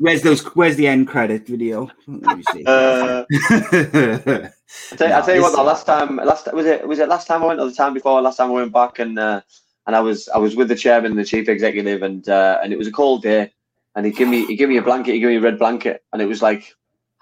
[0.00, 0.42] where's those?
[0.56, 1.88] Where's the end credit video?
[2.06, 2.64] Let me see.
[2.66, 4.50] Uh, I
[4.96, 7.26] tell, I tell you what, it's- though, last time, last was it was it last
[7.26, 8.20] time I went or the time before?
[8.20, 9.40] Last time I went back and uh,
[9.86, 12.72] and I was I was with the chairman and the chief executive and uh, and
[12.72, 13.52] it was a cold day
[13.94, 16.02] and he gave me he gave me a blanket, he gave me a red blanket
[16.12, 16.74] and it was like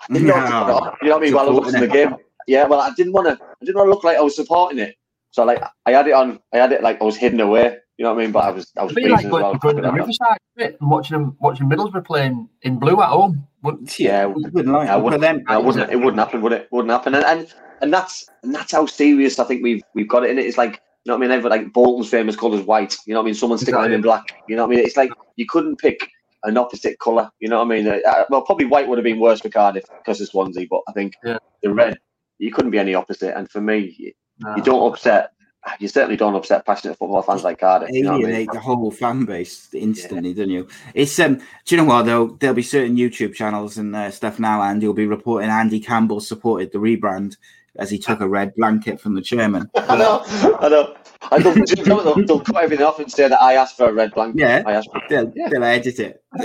[0.08, 1.64] I didn't know what to put on, you know what I mean while I was
[1.66, 2.16] watching the game.
[2.46, 4.78] Yeah, well I didn't want to I didn't want to look like I was supporting
[4.78, 4.96] it,
[5.30, 7.78] so like I had it on I had it like I was hidden away.
[7.96, 8.32] You know what I mean?
[8.32, 9.54] But I was I was It'd freezing like as well.
[9.54, 13.08] going, going to the Riverside bit and watching them watching Middlesbrough playing in blue at
[13.08, 13.46] home.
[13.62, 15.90] Wouldn't- Yeah, wouldn't like I wouldn't, But then, I wouldn't.
[15.92, 16.68] It wouldn't happen, would it?
[16.72, 17.14] Wouldn't happen.
[17.14, 20.38] And and, and that's and that's how serious I think we've we've got it in
[20.40, 20.44] it.
[20.44, 21.30] It's like you know what I mean.
[21.38, 22.96] Everyone like Bolton's famous colours white.
[23.06, 23.34] You know what I mean.
[23.34, 24.42] Someone sticking them in black.
[24.48, 24.86] You know what I mean.
[24.86, 26.08] It's like you couldn't pick
[26.44, 27.30] an opposite colour.
[27.40, 27.88] You know what I mean.
[27.88, 30.92] Uh, well, probably white would have been worse for Cardiff because it's Swansea, but I
[30.92, 31.38] think Yeah.
[31.62, 31.98] the red
[32.38, 33.36] you couldn't be any opposite.
[33.36, 34.56] And for me, you, No.
[34.56, 35.30] you don't upset.
[35.78, 37.88] You certainly don't upset passionate football fans like Cardiff.
[37.90, 38.46] You know I mean?
[38.52, 40.68] the whole fan base instantly, don't you?
[40.92, 41.36] It's um.
[41.36, 42.36] Do you know what though?
[42.38, 46.20] There'll be certain YouTube channels and uh, stuff now, and you'll be reporting Andy Campbell
[46.20, 47.36] supported the rebrand
[47.76, 49.68] as he took a red blanket from the chairman.
[49.76, 50.22] I know.
[50.60, 50.94] I know.
[51.30, 51.54] I they'll,
[52.02, 54.40] they'll, they'll cut everything off and say that I asked for a red blanket.
[54.40, 54.62] Yeah.
[54.66, 55.48] I asked for They'll, Yeah.
[55.50, 56.22] they'll edit it.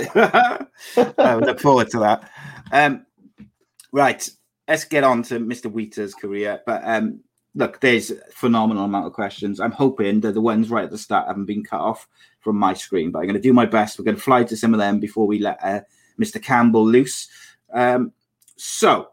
[1.18, 2.30] I would look forward to that.
[2.72, 3.04] Um,
[3.92, 4.28] right,
[4.66, 5.70] let's get on to Mr.
[5.70, 6.60] Wheater's career.
[6.66, 7.20] But um,
[7.54, 9.60] look, there's a phenomenal amount of questions.
[9.60, 12.08] I'm hoping that the ones right at the start haven't been cut off
[12.40, 13.98] from my screen, but I'm going to do my best.
[13.98, 15.80] We're going to fly to some of them before we let uh,
[16.20, 16.42] Mr.
[16.42, 17.28] Campbell loose.
[17.72, 18.12] Um,
[18.56, 19.08] so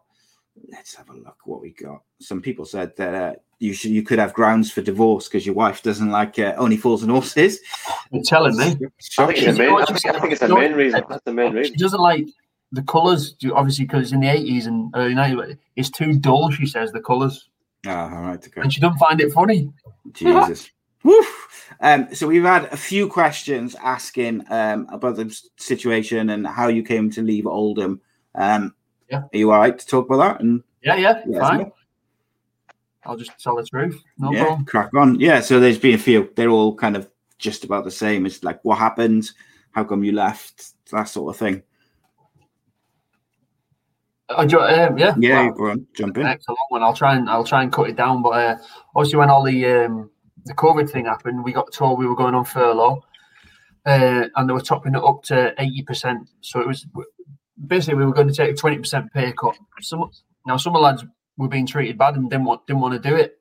[0.70, 2.02] let's have a look what we got.
[2.20, 5.56] Some people said that uh, you should you could have grounds for divorce because your
[5.56, 7.60] wife doesn't like uh, only fools and horses.
[8.12, 8.66] You're telling me.
[8.66, 9.74] I think it's the main.
[9.74, 11.04] I think, I think it's the main reason.
[11.10, 12.28] That's the main She doesn't like
[12.72, 15.58] the colours, obviously, because in the 80s and early 90s.
[15.76, 17.50] It's too dull, she says, the colours.
[17.86, 18.62] Ah, all right, okay.
[18.62, 19.72] And she doesn't find it funny.
[20.12, 20.70] Jesus.
[21.04, 21.74] Woof.
[21.80, 26.84] Um, so we've had a few questions asking um, about the situation and how you
[26.84, 28.02] came to leave Oldham.
[28.36, 28.74] Um,
[29.10, 29.20] Yeah.
[29.20, 30.42] Are you all right to talk about that?
[30.42, 31.72] And Yeah, yeah, Yes, fine.
[33.06, 34.02] I'll just tell the truth.
[34.18, 34.66] No yeah, problem.
[34.66, 35.20] crack on.
[35.20, 35.40] Yeah.
[35.40, 36.30] So there's been a few.
[36.36, 38.26] They're all kind of just about the same.
[38.26, 39.30] It's like what happened,
[39.72, 41.64] how come you left, that sort of thing.
[44.30, 46.24] Uh, um, yeah, Yeah, well, go on, jump in.
[46.24, 46.84] Next a long one.
[46.84, 48.22] I'll try and I'll try and cut it down.
[48.22, 48.58] But uh,
[48.94, 50.10] obviously, when all the um,
[50.44, 53.02] the COVID thing happened, we got told we were going on furlough,
[53.86, 56.30] uh, and they were topping it up to eighty percent.
[56.42, 56.86] So it was
[57.66, 59.58] basically we were going to take a twenty percent pay cut.
[59.82, 60.10] Some
[60.46, 61.06] now some of the lads
[61.38, 63.40] were being treated bad and didn't want didn't want to do it.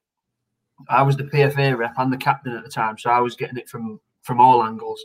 [0.89, 3.57] I was the PFA rep and the captain at the time, so I was getting
[3.57, 5.05] it from from all angles.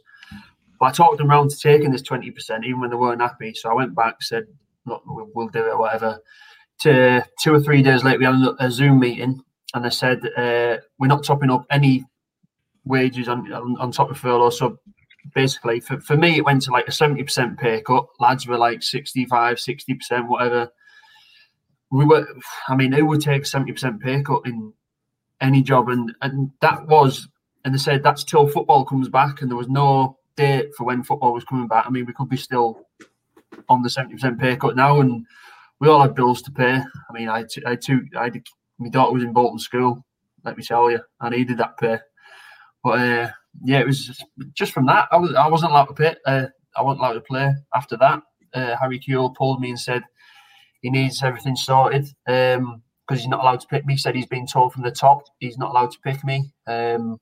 [0.80, 3.54] But I talked them round to taking this twenty percent, even when they weren't happy.
[3.54, 4.46] So I went back, said,
[4.86, 6.20] "Look, we'll, we'll do it, whatever."
[6.82, 9.40] To two or three days later, we had a- Zoom meeting,
[9.74, 12.04] and they said uh, we're not topping up any
[12.84, 14.50] wages on, on on top of furlough.
[14.50, 14.80] So
[15.34, 18.06] basically, for, for me, it went to like a seventy percent pay cut.
[18.20, 20.70] Lads were like 65, 60 percent, whatever.
[21.90, 22.28] We were,
[22.68, 24.74] I mean, who would take a seventy percent pay cut in
[25.40, 25.90] any job?
[25.90, 27.28] And and that was,
[27.66, 31.04] and they said that's till football comes back, and there was no date for when
[31.04, 31.86] football was coming back.
[31.86, 32.88] I mean, we could be still
[33.70, 35.26] on the seventy percent pay cut now, and
[35.80, 36.76] we all had bills to pay.
[36.76, 37.86] I mean, I had, I had.
[38.18, 38.44] I had,
[38.80, 40.04] my daughter was in Bolton School.
[40.44, 42.00] Let me tell you, I needed that pay.
[42.84, 43.32] But uh,
[43.64, 44.24] yeah, it was
[44.54, 45.08] just, from that.
[45.12, 46.16] I was I wasn't allowed to pay.
[46.26, 48.22] Uh, I wasn't allowed to play after that.
[48.54, 50.04] Uh, Harry Kewell pulled me and said
[50.82, 53.94] he needs everything sorted because he's not allowed to pick me.
[53.94, 56.52] He said he's been told from the top he's not allowed to pick me.
[56.68, 57.20] Um,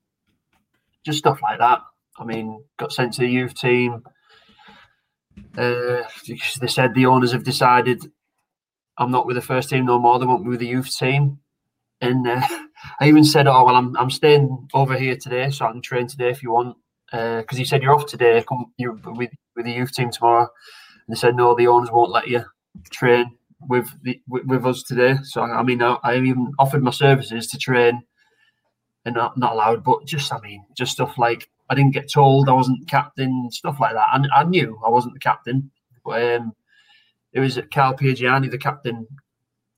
[1.06, 1.82] just stuff like that.
[2.18, 4.04] I mean, got sent to the youth team.
[5.58, 6.04] Uh,
[6.60, 8.04] they said the owners have decided
[8.98, 10.20] I'm not with the first team no more.
[10.20, 11.40] They want me with the youth team.
[12.02, 12.42] And uh,
[13.00, 16.08] I even said, "Oh well, I'm I'm staying over here today, so I can train
[16.08, 16.78] today if you want."
[17.12, 20.48] Uh because he said you're off today, come you with with the youth team tomorrow.
[21.08, 22.44] And they said no, the owners won't let you
[22.92, 23.32] train
[23.68, 25.16] with the with, with us today.
[25.24, 28.02] So I mean, I, I even offered my services to train,
[29.06, 29.84] and not not allowed.
[29.84, 33.80] But just I mean, just stuff like I didn't get told I wasn't captain, stuff
[33.80, 34.08] like that.
[34.14, 35.70] And I knew I wasn't the captain,
[36.04, 36.54] but um,
[37.34, 39.08] it was Carl Piergianni, the captain,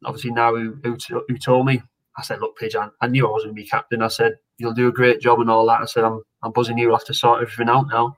[0.05, 0.97] obviously now who, who,
[1.27, 1.81] who told me.
[2.17, 4.01] I said, look, Piergianni, I knew I wasn't going to be captain.
[4.01, 5.81] I said, you'll do a great job and all that.
[5.81, 6.87] I said, I'm, I'm buzzing you.
[6.87, 8.17] You'll have to sort everything out now.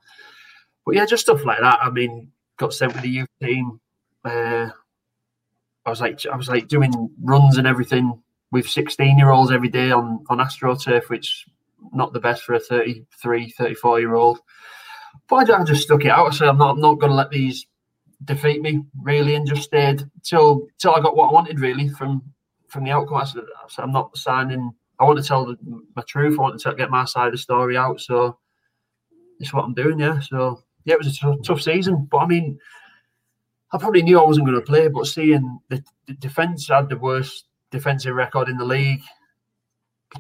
[0.85, 1.79] But yeah, just stuff like that.
[1.81, 3.79] I mean, got sent with the youth team.
[4.25, 4.69] Uh,
[5.85, 8.21] I was like, I was like doing runs and everything
[8.51, 11.45] with 16 year olds every day on, on AstroTurf, which
[11.91, 14.39] not the best for a 33, 34 year old.
[15.29, 16.27] But I, I just stuck it out.
[16.27, 17.65] I said, I'm not, I'm not going to let these
[18.25, 22.21] defeat me really, and just stayed till till I got what I wanted really from
[22.73, 23.17] from the outcome.
[23.17, 24.73] I said, I said I'm not signing.
[24.99, 25.57] I want to tell the,
[25.95, 26.37] my truth.
[26.37, 28.01] I want to get my side of the story out.
[28.01, 28.37] So
[29.39, 29.99] it's what I'm doing.
[29.99, 30.19] Yeah.
[30.19, 32.07] So yeah, it was a tough, tough season.
[32.11, 32.59] But I mean,
[33.71, 36.97] I probably knew I wasn't going to play, but seeing the, the defense had the
[36.97, 39.01] worst defensive record in the league,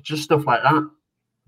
[0.01, 0.89] just stuff like that,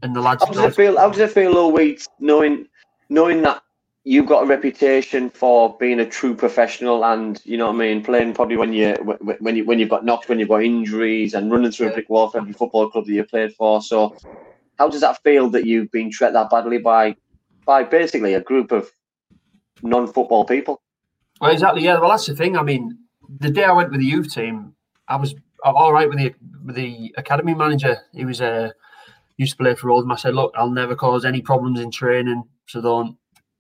[0.02, 0.44] and the lads.
[0.44, 0.98] How does it feel?
[0.98, 2.68] How does it feel, Lil Wheat, knowing
[3.10, 3.62] knowing that
[4.06, 8.04] you've got a reputation for being a true professional, and you know what I mean,
[8.04, 8.94] playing probably when you
[9.40, 12.10] when you when you've got knocked, when you've got injuries, and running through a brick
[12.10, 13.82] wall for every football club that you played for.
[13.82, 14.16] So,
[14.78, 17.16] how does that feel that you've been treated that badly by
[17.66, 18.90] by basically a group of
[19.82, 20.82] non-football people?
[21.42, 21.84] Well, exactly.
[21.84, 22.00] Yeah.
[22.00, 22.58] Well, that's the thing.
[22.58, 22.98] I mean,
[23.40, 24.76] the day I went with the youth team,
[25.08, 25.34] I was
[25.64, 26.34] all right with the
[26.64, 27.98] with the academy manager.
[28.14, 28.70] He was uh,
[29.38, 30.12] used to play for Oldham.
[30.12, 33.18] I said, look, I'll never cause any problems in training, so don't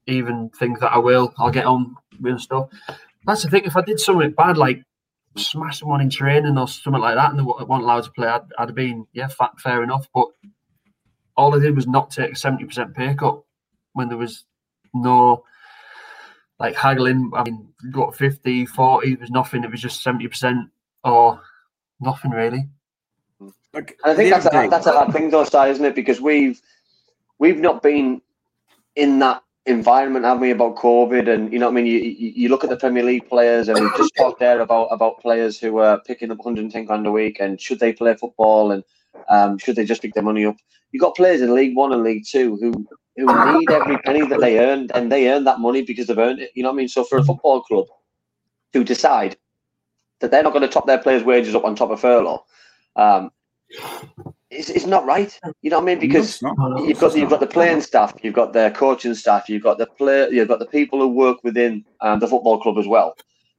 [0.07, 1.33] even think that I will.
[1.37, 2.69] I'll get on with stuff.
[3.25, 3.65] That's the thing.
[3.65, 4.83] If I did something bad, like
[5.37, 8.41] smash someone in training or something like that, and they weren't allowed to play, I'd,
[8.57, 10.07] I'd have been yeah, fat, fair enough.
[10.13, 10.27] But
[11.35, 13.41] all I did was not take a seventy percent pay cut
[13.93, 14.45] when there was
[14.93, 15.43] no
[16.59, 17.31] like haggling.
[17.33, 19.63] I mean, got 50, 40, it was nothing.
[19.63, 20.69] It was just 70%
[21.03, 21.41] or
[21.99, 22.67] nothing really.
[23.73, 25.95] Like, And I think that's a, that's a hard thing though, Si, isn't it?
[25.95, 26.61] Because we've
[27.39, 28.21] we've not been
[28.95, 31.27] in that environment, have we, about COVID?
[31.27, 31.85] And you know what I mean?
[31.85, 34.87] You, you you look at the Premier League players, and we've just talked there about
[34.87, 38.71] about players who are picking up 110 grand a week, and should they play football,
[38.71, 38.83] and
[39.29, 40.55] um, should they just pick their money up?
[40.91, 42.87] You've got players in League One and League Two who
[43.17, 46.39] who need every penny that they earned, and they earn that money because they've earned
[46.39, 46.51] it.
[46.53, 46.87] You know what I mean?
[46.87, 47.87] So for a football club
[48.73, 49.37] to decide
[50.19, 52.43] that they're not going to top their players' wages up on top of furlough,
[52.95, 53.31] um,
[54.49, 55.37] it's, it's not right.
[55.61, 55.99] You know what I mean?
[55.99, 56.55] Because it's not.
[56.87, 59.87] you've got you've got the playing staff, you've got the coaching staff, you've got the
[59.87, 63.15] player, you've got the people who work within um, the football club as well,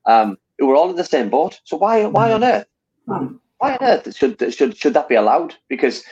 [0.06, 1.60] um, who are all in the same boat.
[1.64, 2.66] So why why on earth?
[3.06, 5.54] Why on earth should should should that be allowed?
[5.68, 6.02] Because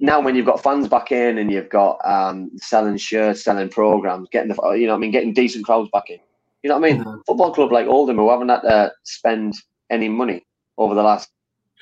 [0.00, 4.28] now when you've got fans back in and you've got um, selling shirts, selling programs,
[4.30, 6.18] getting the you know what I mean, getting decent crowds back in.
[6.62, 7.04] You know what I mean?
[7.04, 7.20] Mhm.
[7.26, 9.54] Football club like Oldham who haven't had to spend
[9.90, 10.44] any money
[10.76, 11.30] over the last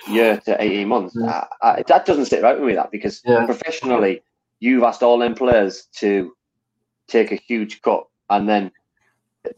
[0.08, 1.16] year to eighteen months.
[1.16, 1.28] Mm.
[1.28, 2.74] I, I, that doesn't sit right with me.
[2.74, 3.44] That because Yeah.
[3.46, 4.22] professionally,
[4.60, 6.32] you've asked all them players to
[7.08, 8.70] take a huge cut, and then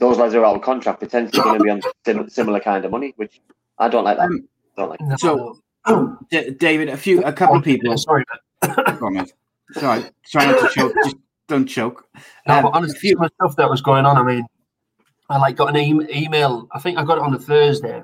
[0.01, 2.91] those lads are out of contract potentially going to be on sim- similar kind of
[2.91, 3.41] money, which
[3.79, 4.27] I don't like that.
[4.27, 5.01] Um, don't like.
[5.01, 5.59] No, So-
[5.89, 6.19] no.
[6.31, 7.97] D- David, a few, a couple of people.
[7.97, 8.23] Sorry,
[8.63, 8.79] mate.
[9.01, 9.27] On.
[9.73, 10.93] Sorry, try not to choke.
[11.05, 11.17] Just
[11.47, 12.07] don't choke.
[12.47, 14.45] No, Um, but a honestly, few- of the stuff that was going on, I mean,
[15.31, 16.69] I like got an e- email.
[16.73, 18.03] I think I got it on a Thursday.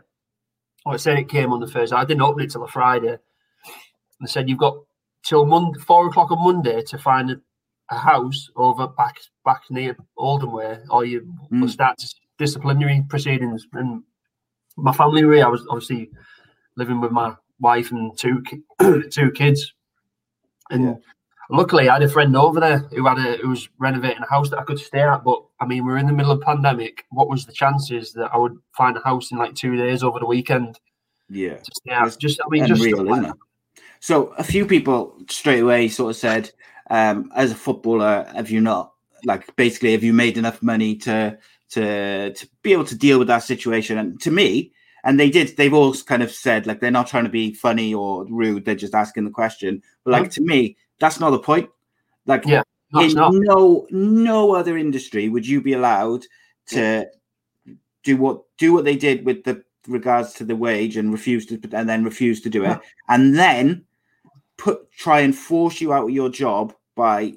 [0.86, 1.96] It said it came on the Thursday.
[1.96, 3.16] I didn't open it till a Friday.
[4.20, 4.76] They said you've got
[5.22, 7.40] till Monday, four o'clock on Monday to find a,
[7.90, 11.70] a house over back back near Oldham way, or you will Mm.
[11.70, 11.96] start
[12.38, 13.66] disciplinary proceedings.
[13.72, 14.02] And
[14.76, 16.10] my family, really, I was obviously
[16.76, 18.62] living with my wife and two ki-
[19.10, 19.72] two kids,
[20.70, 20.94] and Yeah.
[21.50, 24.50] Luckily I had a friend over there who had a who was renovating a house
[24.50, 25.24] that I could stay at.
[25.24, 27.04] But I mean, we're in the middle of pandemic.
[27.10, 30.18] What was the chances that I would find a house in like two days over
[30.18, 30.78] the weekend
[31.28, 31.56] Yeah.
[31.56, 32.06] to stay at?
[32.06, 33.32] It's Just I mean, just like?
[34.00, 36.50] So a few people straight away sort of said,
[36.90, 38.92] um, as a footballer, have you not
[39.24, 41.38] like basically have you made enough money to
[41.70, 43.98] to to be able to deal with that situation?
[43.98, 44.72] And to me,
[45.04, 47.94] and they did, they've all kind of said like they're not trying to be funny
[47.94, 49.82] or rude, they're just asking the question.
[50.04, 51.68] But like to me, that's not the point.
[52.26, 53.12] Like Yeah, No, in
[53.44, 56.24] no no other industry would you be allowed
[56.68, 57.06] to
[58.02, 61.60] do what do what they did with the regards to the wage and refuse to
[61.72, 62.78] and then refuse to do it
[63.08, 63.84] and then
[64.56, 67.34] put try and force you out of your job by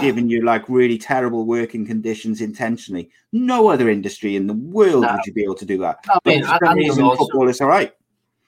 [0.00, 3.10] giving you like really terrible working conditions intentionally.
[3.32, 5.12] No other industry in the world No.
[5.14, 6.04] would you be able to do that.
[6.08, 6.58] I mean, for I-
[6.94, 7.92] some I also- football is all right.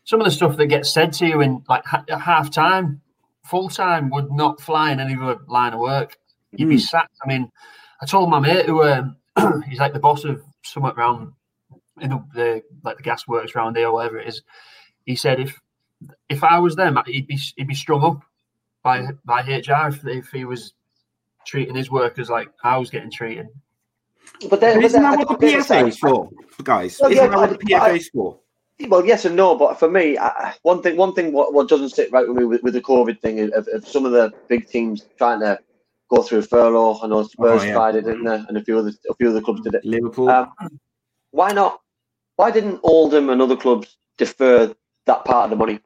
[0.05, 3.01] some of the stuff that gets said to you in like ha- half time,
[3.45, 6.17] full time would not fly in any other line of work.
[6.53, 6.81] You'd be Mm.
[6.81, 7.17] sacked.
[7.25, 7.51] I mean,
[8.01, 9.17] I told my mate who um,
[9.69, 11.33] he's like the boss of somewhere around
[12.01, 14.43] in the, the like the gas works around here or whatever it is.
[15.05, 15.59] He said if
[16.29, 18.23] if I was them, he'd be he'd be strung up
[18.83, 20.75] by by HR if, if he was
[21.47, 23.49] treating his workers like I was getting treated.
[24.49, 26.29] But then, but but isn't then that what the don't PFA it, is for
[26.63, 28.39] guys Well, isn't yeah, that what the but PFA is for
[28.89, 31.91] Well, yes and no, but for me, I, one thing, one thing, what, what doesn't
[31.91, 34.33] sit right with me with, with the COVID thing is of, of some of the
[34.49, 35.59] big teams trying to
[36.11, 36.99] go through a furlough.
[37.03, 37.73] I know Spurs Oh, yeah.
[37.73, 38.43] tried it, didn't they?
[38.49, 39.85] And a few other, a few other clubs did it.
[39.85, 40.53] liverpool Um,
[41.31, 41.81] why not?
[42.37, 44.75] Why didn't Oldham and other clubs defer
[45.07, 45.81] that part of the money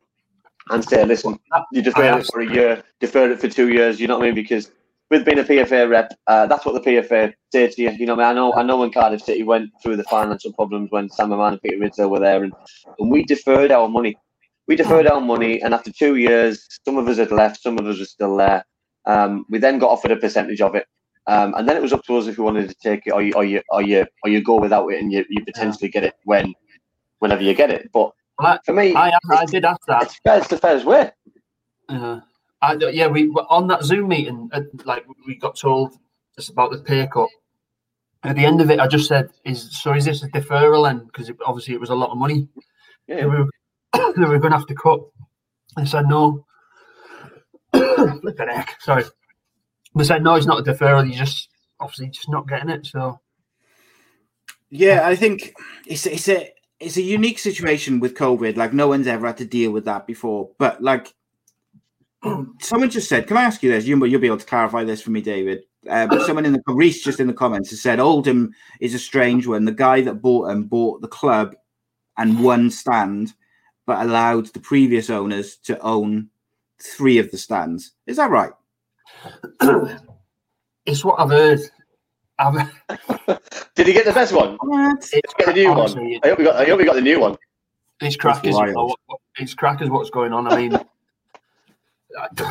[0.70, 1.38] and say, listen,
[1.72, 4.00] you defer it for a year, defer it for two years?
[4.00, 4.34] You know what I mean?
[4.34, 4.70] Because
[5.10, 7.90] with being a PFA rep, uh, that's what the PFA say to you.
[7.90, 10.52] You know, I mean, I know, I know when Cardiff City went through the financial
[10.52, 12.52] problems when Sam Hammam and Peter Rizzo were there, and,
[12.98, 14.16] and we deferred our money.
[14.66, 17.86] We deferred our money, and after two years, some of us had left, some of
[17.86, 18.64] us are still there.
[19.06, 20.86] Um, we then got offered a percentage of it,
[21.28, 23.22] Um, and then it was up to us if we wanted to take it or
[23.22, 26.02] you or you or you, or you go without it and you, you potentially get
[26.02, 26.52] it when
[27.20, 27.90] whenever you get it.
[27.92, 30.02] But Well, I, for me, I, I did ask that.
[30.02, 31.12] it's fair, it's the way.
[31.88, 32.20] Uh,
[32.62, 35.94] I, yeah, we were on that Zoom meeting, uh, like we got told
[36.36, 37.28] just about the pay cut.
[38.24, 39.92] At the end of it, I just said, "Is so?
[39.92, 42.48] Is this a deferral?" And because it, obviously it was a lot of money
[43.06, 43.26] Yeah.
[43.26, 43.50] we were,
[44.16, 45.00] we were going to have to cut.
[45.76, 46.44] I said no.
[47.72, 49.04] Flipping heck, sorry.
[49.94, 51.08] They said no, it's not a deferral.
[51.08, 51.48] You just
[51.78, 52.86] obviously just not getting it.
[52.86, 53.20] So
[54.70, 55.54] Yeah, I think
[55.86, 56.50] it's it's a
[56.80, 58.56] it's a unique situation with COVID.
[58.56, 60.50] Like no one's ever had to deal with that before.
[60.58, 61.14] But like
[62.60, 63.86] someone just said, can I ask you this?
[63.86, 65.64] You you'll be able to clarify this for me, David.
[65.88, 68.98] Uh, but someone in the Reese just in the comments has said Oldham is a
[68.98, 69.64] strange one.
[69.64, 71.54] The guy that bought him bought the club
[72.18, 73.34] and one stand,
[73.86, 76.28] but allowed the previous owners to own
[76.82, 77.92] three of the stands.
[78.06, 78.50] Is that right?
[80.86, 81.60] it's what I've heard.
[82.38, 82.54] I've,
[83.74, 84.58] Did he get the best one?
[85.00, 86.20] it's Get the new honestly, one.
[86.24, 86.56] I hope we got.
[86.56, 87.36] I hope we got the new one.
[88.00, 88.50] It's crackers.
[88.50, 88.74] you wild.
[88.74, 89.88] know, what- what- It's crackers.
[89.88, 90.46] What's going on?
[90.52, 90.78] I mean,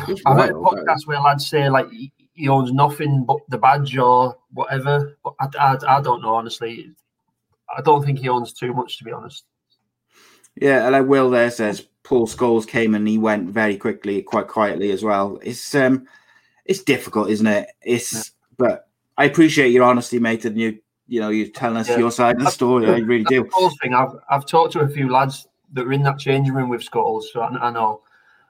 [0.08, 3.58] It's I've heard wild, podcasts where lads say like he, he owns nothing but the
[3.58, 5.16] badge or whatever.
[5.24, 6.92] But I, I, I don't know honestly.
[7.76, 9.44] I don't think he owns too much to be honest.
[10.54, 14.48] Yeah, and like Will there says, Paul Scholes came and he went very quickly, quite
[14.48, 15.38] quietly as well.
[15.42, 16.06] It's um,
[16.64, 17.68] it's difficult, isn't it?
[17.82, 18.88] It's but
[19.18, 21.98] I appreciate your honesty, mate, and you you know you telling us Yeah.
[21.98, 22.86] your side of the story.
[22.86, 23.44] I really That do.
[23.44, 23.94] Scholes thing.
[23.94, 27.24] I've I've talked to a few lads that were in that changing room with Scholes,
[27.32, 28.02] so I, I know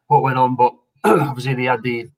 [0.09, 0.55] what went on.
[0.55, 0.75] But
[1.07, 2.09] obviously they had the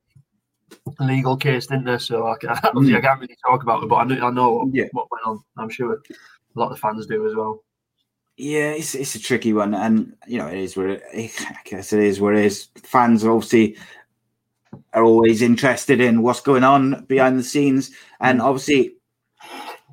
[1.01, 1.99] legal case, didn't they?
[1.99, 2.33] So I,
[2.65, 4.75] obviously I can't really talk about it, but I know I know what, Mm.
[4.75, 4.85] Yeah.
[4.93, 5.43] what went on.
[5.57, 7.65] I'm sure a lot of fans do as well.
[8.37, 11.93] Yeah, it's it's a tricky one, and you know it is where it, I guess
[11.93, 12.69] it is where it is.
[12.85, 13.77] Fans obviously
[14.93, 18.95] are always interested in what's going on behind the scenes, and obviously,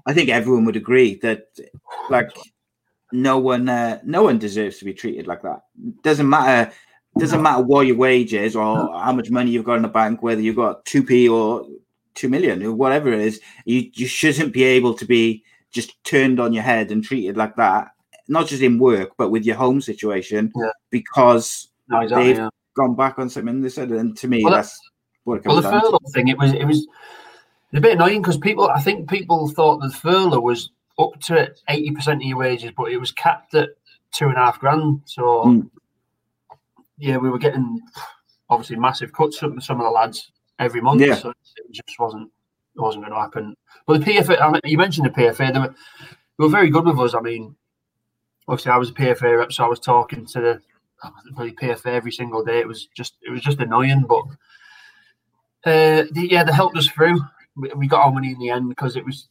[0.05, 1.47] I think everyone would agree that
[2.11, 2.29] like
[3.11, 5.61] no one uh, no one deserves to be treated like that.
[6.03, 6.71] Doesn't matter.
[7.17, 10.21] Doesn't matter what your wage is or how much money you've got in the bank,
[10.21, 11.65] whether you've got two p or
[12.13, 13.39] two million or whatever it is.
[13.65, 17.55] You you shouldn't be able to be just turned on your head and treated like
[17.57, 17.87] that
[18.27, 20.69] not just in work but with your home situation Yeah.
[20.89, 22.27] because No, exactly.
[22.27, 22.49] they've yeah.
[22.75, 24.79] gone back on something they said and to me Well, that's
[25.25, 25.79] what it Well, the down to.
[25.81, 26.87] furlough thing, it was it was
[27.73, 31.91] a bit annoying because people, I think people thought the furlough was up to eighty
[31.91, 33.69] percent of your wages, but it was capped at
[34.13, 35.01] two and a half grand.
[35.05, 35.69] So Mm.
[36.97, 37.79] Yeah, we were getting
[38.49, 41.01] obviously massive cuts from some of the lads every month.
[41.01, 41.15] Yeah.
[41.15, 41.35] So it
[41.71, 42.31] just wasn't
[42.75, 43.55] it wasn't going to happen.
[43.87, 46.85] But the PFA, I mean, you mentioned the PFA, they were, they were very good
[46.85, 47.13] with us.
[47.13, 47.55] I mean,
[48.47, 50.61] obviously I was a PFA rep, so I was talking to the
[51.37, 52.59] the PFA every single day.
[52.59, 54.23] It was just it was just annoying, but
[55.65, 57.19] uh, the, yeah, they helped us through.
[57.55, 59.27] We, we got our money in the end because it was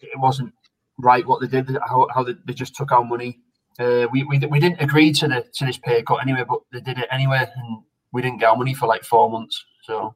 [0.00, 0.52] it wasn't
[0.98, 3.38] right what they did, how, how they, they just took our money.
[3.78, 6.80] Uh, we, we we didn't agree to the to this pay cut anyway, but they
[6.80, 7.78] did it anyway, and
[8.12, 9.64] we didn't get our money for like four months.
[9.82, 10.14] So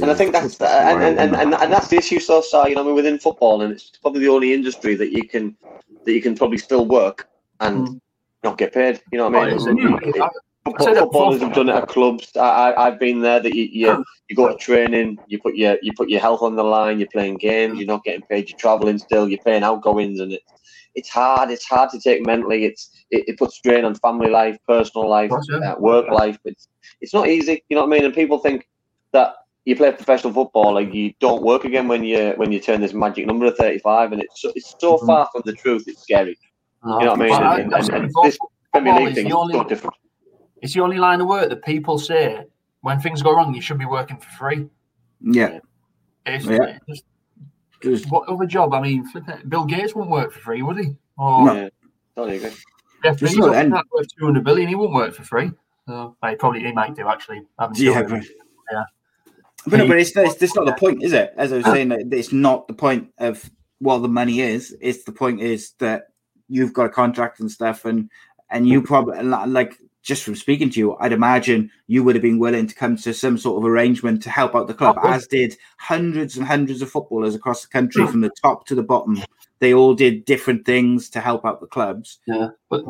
[0.00, 2.76] And I think that's and, and, and, and, and that's the issue so far, you
[2.76, 5.56] know, I mean, within football, and it's probably the only industry that you can
[6.04, 7.28] that you can probably still work
[7.60, 8.00] and Mm.
[8.44, 9.00] not get paid.
[9.10, 9.56] You know what I mean?
[9.56, 10.28] Well, it's- It- I,
[10.68, 12.36] it, footballers have done it at clubs.
[12.36, 13.38] I, I, I've been there.
[13.40, 16.56] That you, you you go to training, you put your you put your health on
[16.56, 16.98] the line.
[16.98, 17.78] You're playing games.
[17.78, 18.48] You're not getting paid.
[18.50, 19.28] You're traveling still.
[19.28, 20.44] You're paying outgoings, and it's
[20.96, 21.50] it's hard.
[21.50, 22.64] It's hard to take mentally.
[22.64, 26.38] It's it, it puts strain on family life, personal life, Of uh, work life.
[26.44, 26.68] It's
[27.02, 27.62] it's not easy.
[27.68, 28.04] You know what I mean?
[28.06, 28.66] And people think
[29.12, 29.28] that
[29.66, 32.94] you play professional football, like you don't work again when you when you turn this
[32.94, 35.06] magic number of 35, and it's so, it's so Mhm.
[35.06, 35.84] far from the truth.
[35.86, 36.36] It's scary.
[36.84, 37.32] no, You know what I mean?
[37.32, 38.38] I- And, I and, and this
[38.72, 39.96] Premier football League is thing the is only- so different.
[40.62, 42.44] it's the only line of work that people say
[42.82, 44.60] when things go wrong, you should be working for free.
[45.20, 45.58] yeah
[46.26, 46.78] It's Yeah.
[46.88, 47.04] just
[47.82, 48.74] Just- what other job?
[48.74, 49.06] I mean,
[49.48, 50.96] Bill Gates wouldn't work for free, would he?
[51.18, 51.54] Or No.
[51.54, 51.68] Yeah,
[52.14, 52.52] totally agree.
[53.02, 54.68] Jeff There's Bezos no no, worth two hundred billion.
[54.68, 55.50] He wouldn't work for free.
[55.86, 57.42] So, well, he probably he might do actually.
[57.58, 58.24] I haven't yeah but.
[58.72, 58.84] Yeah.
[59.66, 61.90] but, no, but it's, it's it's not the point is it as i was saying
[61.90, 63.48] that it's not the point of
[63.78, 66.08] what the money is it's the point is that
[66.48, 68.10] you've got a contract and stuff and
[68.50, 68.86] and you mm.
[68.86, 72.74] probably like just from speaking to you i'd imagine you would have been willing to
[72.74, 76.36] come to some sort of arrangement to help out the club Oh, as did hundreds
[76.36, 79.18] and hundreds of footballers across the country from the top to the bottom
[79.58, 82.84] they all did different things to help out the clubs Yeah, but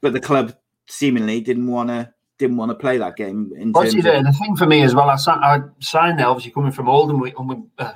[0.00, 0.56] but the club
[0.88, 4.22] seemingly didn't want to didn't want to play that game in Well, see, of, the,
[4.24, 7.32] the thing for me as well, I, I signed there, obviously coming from Oldham, we,
[7.38, 7.92] and we, uh,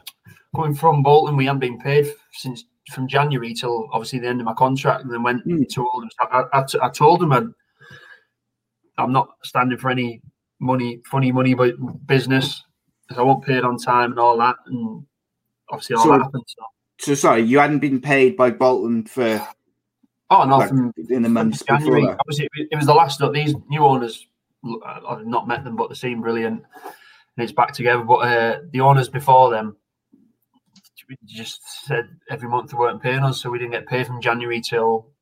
[0.55, 4.45] coming from Bolton, we hadn't been paid since from January till obviously the end of
[4.45, 5.67] my contract, and then went Mm.
[5.69, 6.11] to Oldham.
[6.21, 7.49] I, I, I told them I'd,
[8.99, 10.23] I'm not standing for any
[10.61, 11.75] money, funny money, but
[12.07, 12.65] business,
[13.03, 14.57] because I won't pay it on time and all that.
[14.67, 15.05] And
[15.71, 16.45] obviously all So- that happened.
[16.47, 16.63] So.
[16.99, 19.47] So sorry, you hadn't been paid by Bolton for
[20.31, 22.01] Oh no, like, from in the months January.
[22.01, 22.17] before.
[22.21, 24.27] Obviously, it was the last of these new owners.
[25.07, 28.03] I've not met them, but they seem brilliant, and it's back together.
[28.03, 29.77] But uh, the owners before them
[31.27, 34.61] just said every month they weren't paying us, so we didn't get paid from January
[34.61, 35.13] till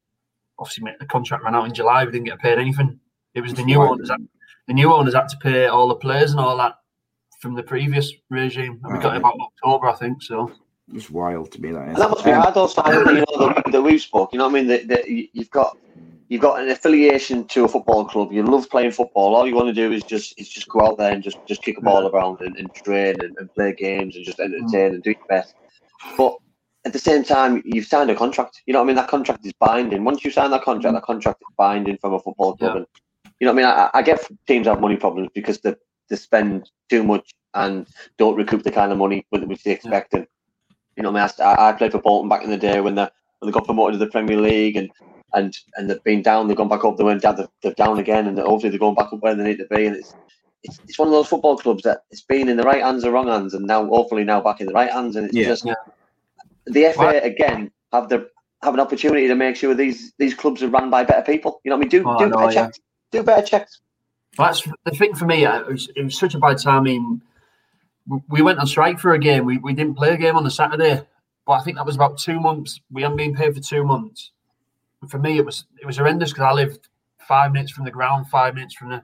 [0.58, 2.04] obviously the contract ran out in July.
[2.04, 2.98] We didn't get paid anything.
[3.34, 3.90] It was the new Right.
[3.90, 4.08] owners.
[4.08, 4.20] That,
[4.68, 6.74] the new owners had to pay all the players and all that
[7.40, 8.80] from the previous regime.
[8.84, 9.16] And we got Right.
[9.16, 10.22] it about October, I think.
[10.22, 10.50] So
[10.92, 11.94] It's wild to me that is.
[11.94, 12.82] And that must be Um, hard, also.
[12.86, 13.24] You know,
[13.54, 14.32] that, that we've spoke.
[14.32, 14.66] You know what I mean?
[14.68, 15.76] That, that you- you've got
[16.28, 18.32] you've got an affiliation to a football club.
[18.32, 19.34] You love playing football.
[19.34, 21.62] All you want to do is just is just go out there and just, just
[21.62, 25.02] kick a ball around and, and train and, and play games and just entertain and
[25.02, 25.54] do your best.
[26.16, 26.36] But
[26.86, 28.62] at the same time, you've signed a contract.
[28.66, 28.96] You know what I mean?
[28.96, 30.02] That contract is binding.
[30.04, 32.72] Once you sign that contract, that contract is binding from a football club.
[32.72, 32.76] Yeah.
[32.78, 32.86] And
[33.44, 33.90] you know what I mean?
[33.94, 35.74] I, I get teams have money problems because they,
[36.08, 37.86] they spend too much and
[38.16, 40.14] don't recoup the kind of money which they expect.
[40.14, 40.26] And
[40.96, 42.94] you know, what I mean, I, I played for Bolton back in the day when
[42.94, 43.02] they
[43.40, 44.88] when they got promoted to the Premier League and
[45.34, 47.98] and and they've been down, they've gone back up, they went down, they're, they're down
[47.98, 49.84] again, and hopefully they're going back up where they need to be.
[49.84, 50.14] And it's
[50.62, 53.10] it's, it's one of those football clubs that it's been in the right hands or
[53.12, 55.16] wrong hands, and now hopefully now back in the right hands.
[55.16, 55.48] And it's Yeah.
[55.48, 55.64] just
[56.64, 58.26] the FA Well- again have the
[58.62, 61.60] have an opportunity to make sure these these clubs are run by better people.
[61.62, 62.02] You know what I mean?
[62.04, 62.64] Do Oh, do better yeah.
[62.64, 62.80] checks.
[63.14, 63.80] Do better checks.
[64.36, 65.44] That's the thing for me.
[65.46, 66.80] uh, It was, it was such a bad time.
[66.80, 67.22] I mean,
[68.28, 69.44] we went on strike for a game.
[69.44, 71.06] We, we didn't play a game on the Saturday,
[71.46, 72.80] but I think that was about two months.
[72.90, 74.32] We hadn't been paid for two months.
[75.00, 76.88] And for me, it was it was horrendous because I lived
[77.28, 79.02] five minutes from the ground, five minutes from the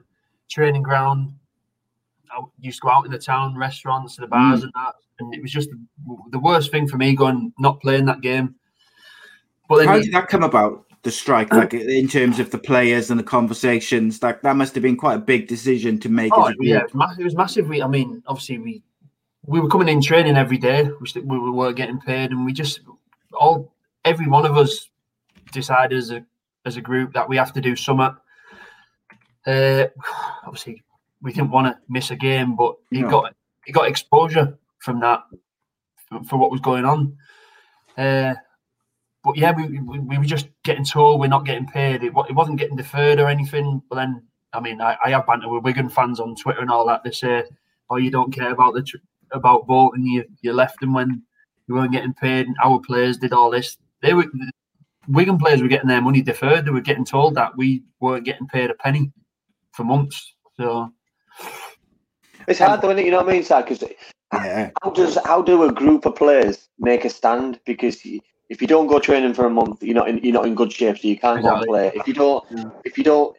[0.49, 1.33] training ground.
[2.31, 4.93] I used to go out in the town, restaurants, the bars, and that.
[5.19, 8.55] And it was just the, the worst thing for me going not playing that game.
[9.69, 10.85] But then How you- did that come about?
[11.03, 14.83] The strike, like in terms of the players and the conversations, like that must have
[14.83, 16.31] been quite a big decision to make.
[16.31, 16.67] Oh, as a group.
[16.67, 17.67] yeah, it was, mass- it was massive.
[17.67, 18.83] We, I mean, obviously we
[19.47, 20.83] we were coming in training every day.
[20.83, 22.81] We, we were getting paid, and we just
[23.33, 23.73] all
[24.05, 24.89] every one of us
[25.51, 26.23] decided as a
[26.65, 28.15] as a group that we have to do something.
[29.47, 29.85] Uh,
[30.45, 30.83] obviously,
[31.23, 33.09] we didn't want to miss a game, but he No.
[33.09, 33.35] got
[33.65, 35.23] he got exposure from that
[36.09, 37.17] for, for what was going on.
[37.97, 38.35] Uh,
[39.23, 42.03] but yeah, we, we, we were just getting told we're not getting paid.
[42.03, 43.81] It, it wasn't getting deferred or anything.
[43.89, 46.87] But then, I mean, I, I have banter with Wigan fans on Twitter and all
[46.87, 47.03] that.
[47.03, 47.43] They say,
[47.89, 48.97] "Oh, you don't care about the tr-
[49.31, 50.05] about Bolton.
[50.05, 51.21] You you left them when
[51.67, 52.47] you weren't getting paid.
[52.47, 53.77] And our players did all this.
[54.01, 54.25] They were
[55.07, 56.65] Wigan players were getting their money deferred.
[56.65, 59.11] They were getting told that we weren't getting paid a penny
[59.71, 60.35] for months.
[60.57, 60.91] So
[62.47, 63.05] It's hard, though, isn't it?
[63.05, 63.65] You know what I mean, Sad?
[63.65, 63.83] Because
[64.33, 67.59] yeah, how does how do a group of players make a stand?
[67.65, 68.19] Because y-
[68.51, 70.73] if you don't go training for a month, you're not in you're not in good
[70.73, 71.89] shape, so you can't go and play.
[71.95, 72.43] If you don't,
[72.83, 73.33] if you don't,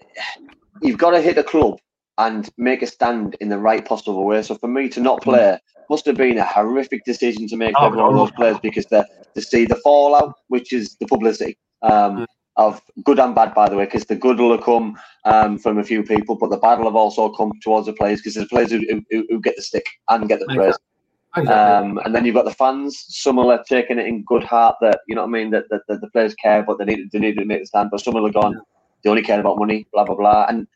[0.81, 1.79] you've got to hit the club
[2.17, 4.41] and make a stand in the right possible way.
[4.43, 5.59] So for me to not play
[5.91, 8.15] must have been a horrific decision to make for Oh, of no.
[8.15, 9.05] those players because they
[9.35, 11.59] to see the fallout, which is the publicity.
[11.83, 15.59] Um, of good and bad, by the way, because the good will have come um,
[15.59, 18.35] from a few people, but the bad will have also come towards the players because
[18.35, 20.79] there's players who, who, who get the stick and get the praise.
[21.35, 21.89] Exactly.
[21.89, 23.05] Um, and then you've got the fans.
[23.09, 25.65] Some will have taken it in good heart that you know what I mean that,
[25.71, 27.91] that, that the players care, but they need they need to make the stand.
[27.91, 28.61] But some will have gone.
[29.03, 29.87] They only care about money.
[29.93, 30.47] Blah blah blah.
[30.49, 30.67] And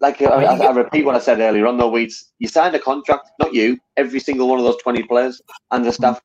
[0.00, 2.78] like I, I, I repeat what I said earlier on, though, Weeds, you signed a
[2.78, 3.78] contract, not you.
[3.96, 5.40] Every single one of those twenty players
[5.70, 6.20] and the staff.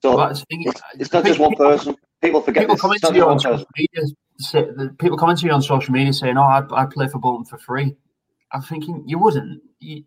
[0.00, 1.96] So But that's the thing, it's, it's not just one person.
[2.22, 2.82] People forget people this.
[2.82, 4.66] coming to you on social person.
[4.76, 7.44] media, people coming to you on social media saying, "Oh, I, I play for Bolton
[7.46, 7.96] for free."
[8.52, 9.60] I'm thinking you wouldn't.
[9.80, 10.04] You,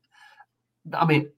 [0.94, 1.30] I mean,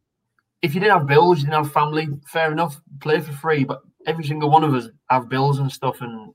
[0.63, 3.65] if you didn't have bills, you didn't have family, fair enough, play for free.
[3.65, 6.01] But every single one of us have bills and stuff.
[6.01, 6.33] And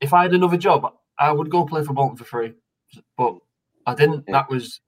[0.00, 2.54] if I had another job, I would go play for Bolton for free.
[3.16, 3.36] But
[3.86, 4.24] I didn't.
[4.26, 4.32] Yeah.
[4.32, 4.80] That was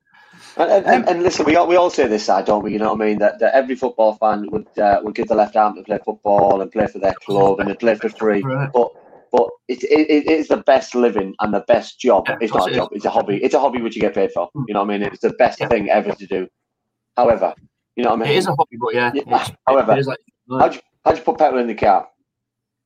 [0.57, 2.73] And, and, and, listen, we all, we all say this side, don't we?
[2.73, 3.19] You know what I mean?
[3.19, 6.63] That, that every football fan would uh, would give the left arm to play football
[6.63, 8.43] and play for their club and play for free.
[8.43, 8.71] Right.
[8.73, 8.89] But
[9.31, 12.25] but it, it, it is the best living and the best job.
[12.27, 13.39] Yeah, it's not a it job; it's a hobby.
[13.43, 14.49] It's a hobby which you get paid for.
[14.67, 15.03] You know what I mean?
[15.03, 15.69] It's the best Yeah.
[15.69, 16.49] thing ever to do.
[17.17, 17.55] However,
[17.99, 18.33] you know what I mean?
[18.33, 19.11] it is a hobby, but yeah.
[19.13, 22.09] Yeah, however, is like, How'd you, how'd you put petrol in the car?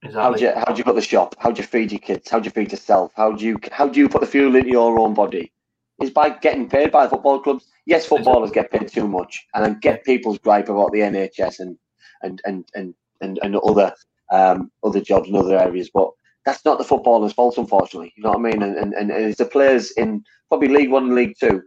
[0.03, 0.43] Exactly.
[0.43, 1.37] you how'd you put the shop?
[1.39, 2.31] How'd you feed your kids?
[2.31, 3.13] How'd you feed yourself?
[3.15, 5.53] How'd you how do you put the fuel into your own body?
[6.01, 7.67] It's by getting paid by the football clubs.
[7.85, 11.77] Yes, footballers get paid too much, and I get people's gripe about the NHS and
[12.23, 13.95] and and and and, and other
[14.33, 16.11] um, other jobs in other areas, but
[16.45, 18.13] that's not the footballers' fault, unfortunately.
[18.17, 18.63] You know what I mean?
[18.63, 21.63] And and, and it's the players in probably League One and League Two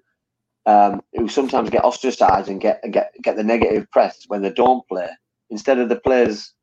[0.66, 4.88] um, who sometimes get ostracised and get get get the negative press when they don't
[4.88, 5.10] play,
[5.50, 6.54] instead of the players.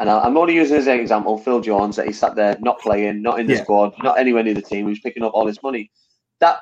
[0.00, 2.80] And I- I'm only using as an example Phil Jones that he sat there not
[2.80, 3.62] playing, not in the Yeah.
[3.62, 5.90] squad, not anywhere near the team, who's picking up all this money.
[6.40, 6.58] That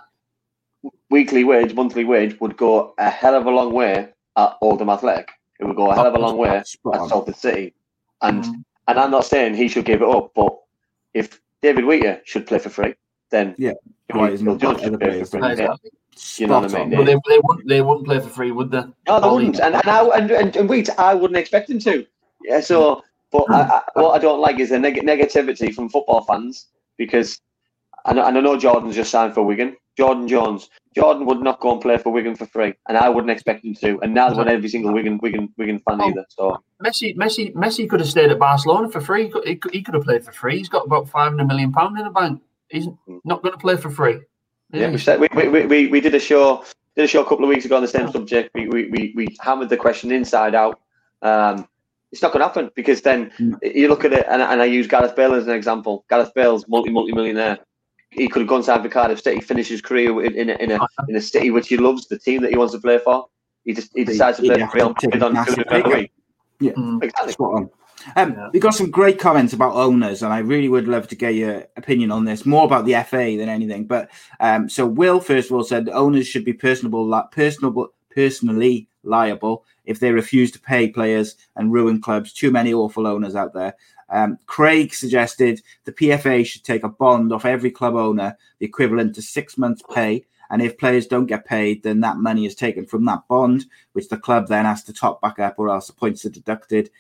[1.10, 5.30] weekly wage, monthly wage would go a hell of a long way at Oldham Athletic
[5.60, 7.08] it would go a hell of a long way at on.
[7.08, 7.72] Salford City.
[8.20, 8.64] And Mm.
[8.88, 10.58] and I'm not saying he should give it up, but
[11.14, 12.94] if David Wheater should play for free,
[13.30, 13.72] then Yeah.
[14.10, 15.68] Johnny Phil Jones should play for free.
[16.38, 16.38] Then?
[16.38, 16.42] Yeah.
[16.42, 16.42] Exactly.
[16.42, 16.98] You know what I mean?
[16.98, 17.04] on.
[17.04, 18.84] They, they wouldn't they wouldn't play for free, would they?
[19.08, 19.60] No, they wouldn't.
[19.60, 22.06] And and, I, and and and Wheat, I wouldn't expect him to.
[22.44, 22.60] Yeah.
[22.60, 24.02] So, but I, I, hmm.
[24.02, 27.40] what I don't like is the neg- negativity from football fans because,
[28.06, 29.76] and, I- and I know Jordan's just signed for Wigan.
[29.96, 30.70] Jordan Jones.
[30.94, 33.74] Jordan would not go and play for Wigan for free, and I wouldn't expect him
[33.76, 33.98] to.
[34.02, 36.08] And neither would every single Wigan Wigan Wigan fan Oh.
[36.08, 36.24] either.
[36.28, 39.24] So Messi, Messi, Messi could have stayed at Barcelona for free.
[39.24, 40.58] He could, he could, he could have played for free.
[40.58, 42.40] He's got about five hundred million pound in the bank.
[42.68, 43.18] He's hmm.
[43.24, 44.20] not going to play for free.
[44.72, 46.64] Yeah, we, said, we, we, we, we did a show
[46.96, 48.50] did a show a couple of weeks ago on the same subject.
[48.54, 50.80] We, we, we, we hammered the question inside out.
[51.22, 51.68] Um,
[52.10, 53.32] it's not going to happen because then
[53.62, 56.04] you look at it, and, and I use Gareth Bale as an example.
[56.10, 57.58] Gareth Bale's multi multi millionaire.
[58.10, 60.70] He could have gone signed for Cardiff City, finish his career in, in, a, in,
[60.72, 63.26] a, in a city which he loves, the team that he wants to play for.
[63.64, 65.78] He just he decides to play have for Real to Madrid on massive two pay
[65.78, 65.98] million a cut.
[66.00, 66.12] week.
[66.60, 67.02] Yeah, Mm.
[67.02, 67.66] Exactly.
[68.16, 68.48] Um, Yeah.
[68.52, 71.66] We got some great comments about owners, and I really would love to get your
[71.76, 73.86] opinion on this, more about the FA than anything.
[73.86, 74.10] But
[74.40, 79.64] um, so Will first of all said owners should be personable, li- personable, personally liable
[79.84, 82.32] if they refuse to pay players and ruin clubs.
[82.32, 83.74] Too many awful owners out there.
[84.08, 89.14] Um, Craig suggested the PFA should take a bond off every club owner, the equivalent
[89.14, 90.26] to six months' pay.
[90.50, 93.64] And if players don't get paid, then that money is taken from that bond,
[93.94, 96.90] which the club then has to top back up, or else the points are deducted.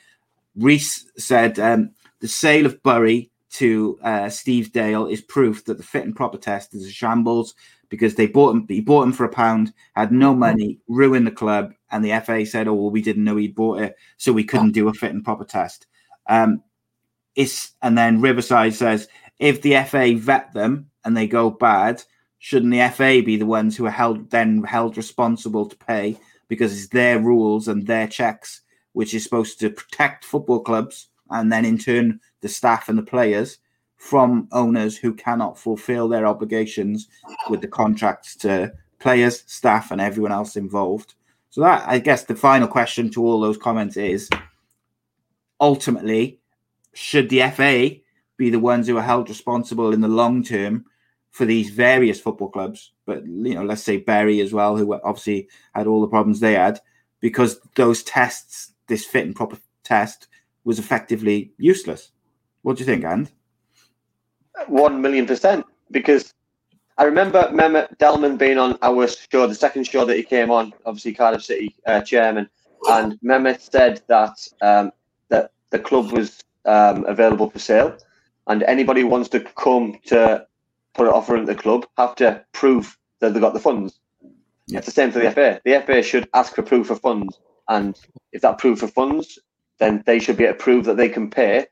[0.56, 5.82] Reese said um, the sale of Bury to uh, Steve Dale is proof that the
[5.82, 7.54] fit and proper test is a shambles
[7.88, 8.66] because they bought him.
[8.68, 12.46] He bought him for a pound, had no money, ruined the club, and the FA
[12.46, 15.12] said, "Oh, well, we didn't know he bought it, so we couldn't do a fit
[15.12, 15.86] and proper test."
[16.26, 16.62] Um,
[17.34, 19.08] it's and then Riverside says
[19.38, 22.02] if the FA vet them and they go bad,
[22.38, 26.18] shouldn't the FA be the ones who are held then held responsible to pay
[26.48, 28.62] because it's their rules and their checks
[28.92, 33.02] which is supposed to protect football clubs and then in turn the staff and the
[33.02, 33.58] players
[33.96, 37.08] from owners who cannot fulfill their obligations
[37.48, 41.14] with the contracts to players, staff, and everyone else involved.
[41.50, 44.28] So that I guess the final question to all those comments is
[45.60, 46.40] ultimately
[46.94, 47.96] should the FA
[48.36, 50.84] be the ones who are held responsible in the long term
[51.30, 55.48] for these various football clubs, but you know, let's say Bury as well, who obviously
[55.74, 56.78] had all the problems they had,
[57.20, 60.28] because those tests, this fit and proper test,
[60.64, 62.12] was effectively useless.
[62.60, 63.32] What do you think, And?
[64.68, 65.64] One million percent.
[65.90, 66.34] Because
[66.98, 70.72] I remember Mehmet Dalman being on our show, the second show that he came on,
[70.84, 72.48] obviously Cardiff City uh, chairman,
[72.88, 74.92] and Mehmet said that um,
[75.30, 77.96] that the club was um, available for sale,
[78.46, 80.46] and anybody who wants to come to
[80.94, 83.98] put an offer in the club have to prove that they got the funds.
[84.68, 85.60] It's the same for the FA.
[85.64, 87.40] The FA should ask for proof of funds,
[87.72, 87.98] and
[88.32, 89.38] if that proof of funds,
[89.78, 91.66] then they should be able to prove that they can pay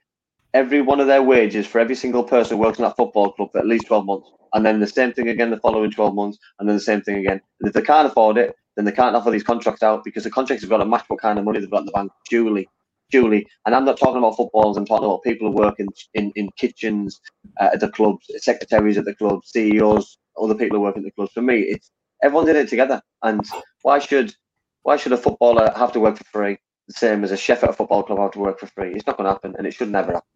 [0.55, 3.51] every one of their wages for every single person who works in that football club
[3.53, 4.31] for at least 12 months.
[4.55, 7.17] And then the same thing again the following 12 months, and then the same thing
[7.17, 7.41] again.
[7.61, 10.31] And if they can't afford it, then they can't offer these contracts out because the
[10.31, 12.67] contracts have got to match what kind of money they've got in the bank duly.
[13.11, 13.47] Duly.
[13.67, 16.49] And I'm not talking about footballers, I'm talking about people who work in, in, in
[16.57, 17.21] kitchens
[17.61, 21.11] uh, at the clubs, secretaries at the clubs, CEOs, other people who work in the
[21.11, 21.33] clubs.
[21.33, 21.91] For me, it's
[22.23, 23.03] everyone's in it together.
[23.23, 23.43] And
[23.83, 24.35] why should
[24.83, 26.59] why should a footballer have to work for free?
[26.89, 28.93] The same as a chef at a football club have to work for free.
[28.95, 30.29] It's not going to happen, and it should never happen.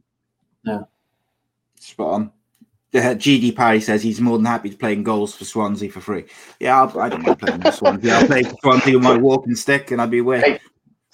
[0.64, 0.80] Yeah.
[1.80, 2.32] Spot on.
[2.94, 6.00] Uh, GD Parry says he's more than happy to play in goals for Swansea for
[6.00, 6.24] free.
[6.60, 8.14] Yeah, I'll, I don't mind playing for Swansea.
[8.14, 10.40] I'll play for Swansea with my walking stick and I'll be away.
[10.40, 10.60] Hey,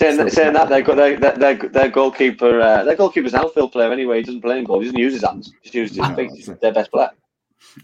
[0.01, 3.93] Saying that, saying that their, their, their, their goalkeeper, uh, their goalkeeper's an outfield player
[3.93, 4.16] anyway.
[4.16, 4.81] He doesn't play in goal.
[4.81, 5.52] He doesn't use his hands.
[5.61, 6.31] He just uses his feet.
[6.31, 7.11] that's He's their best player.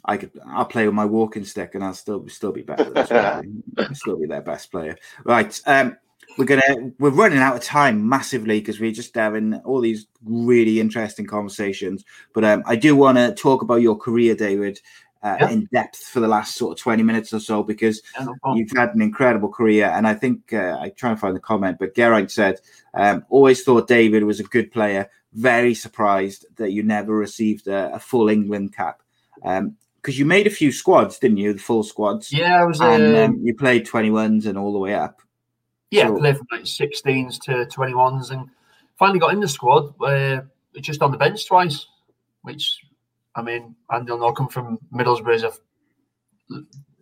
[0.04, 3.62] I could I'll play with my walking stick and I'll still still be better than
[3.78, 4.96] I'll still be their best player.
[5.24, 5.60] Right.
[5.66, 5.96] Um
[6.38, 10.80] we're gonna we're running out of time massively because we're just having all these really
[10.80, 12.04] interesting conversations.
[12.32, 14.80] But um I do want to talk about your career, David,
[15.22, 15.50] uh, Yeah.
[15.50, 18.70] in depth for the last sort of 20 minutes or so because Yeah, no you've
[18.76, 19.86] had an incredible career.
[19.86, 22.60] And I think uh, I try and find the comment, but Geraint said,
[22.94, 25.08] um, always thought David was a good player.
[25.32, 29.00] Very surprised that you never received a, a full England cap.
[29.42, 31.52] Because you made a few squads, didn't you?
[31.52, 32.32] The full squads.
[32.32, 32.80] Yeah, I was.
[32.80, 35.20] And um, um, you played 21s and all the way up.
[35.90, 38.48] Yeah, So- played from like 16s to 21s and
[38.98, 40.42] finally got in the squad, uh,
[40.80, 41.86] just on the bench twice,
[42.42, 42.80] which,
[43.34, 45.52] I mean, and you'll know, come from Middlesbrough as a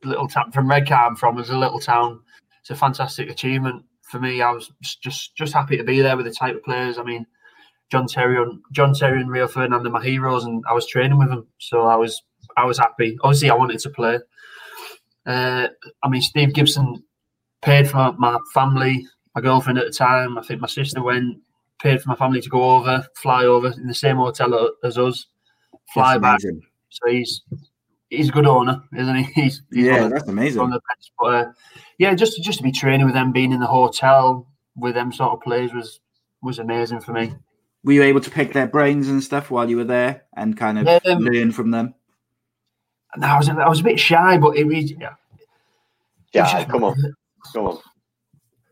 [0.03, 2.21] little town, from Redcar I'm from, as a little town.
[2.61, 4.43] It's a fantastic achievement for me.
[4.43, 6.99] I was just just happy to be there with the type of players.
[6.99, 7.27] I mean,
[7.91, 11.19] John Terry and John Terry and Rio Ferdinand are my heroes, and I was training
[11.19, 12.23] with them, so I was
[12.57, 13.17] I was happy.
[13.23, 14.19] Obviously, I wanted to play.
[15.27, 15.69] Uh,
[16.03, 17.03] I mean, Steve Gibson
[17.63, 19.07] paid for my family.
[19.35, 20.39] my girlfriend at the time.
[20.39, 21.39] I think my sister went,
[21.83, 25.27] paid for my family to go over, fly over in the same hotel as us,
[25.93, 26.39] fly back.
[26.41, 26.63] amazing.
[26.91, 27.43] So he's
[28.11, 29.23] he's a good owner, isn't he?
[29.43, 30.69] He's, he's Yeah, that's amazing.
[30.71, 31.11] the best.
[31.19, 31.53] But uh,
[31.99, 34.47] yeah, just just to be training with them, being in the hotel
[34.77, 36.01] with them sort of players was
[36.43, 37.33] was amazing for me.
[37.85, 40.79] Were you able to pick their brains and stuff while you were there and kind
[40.79, 41.95] of Um, learn from them?
[43.15, 45.15] And I was a, I was a bit shy, but it was yeah.
[46.33, 46.97] Yeah, come on,
[47.53, 47.79] come on.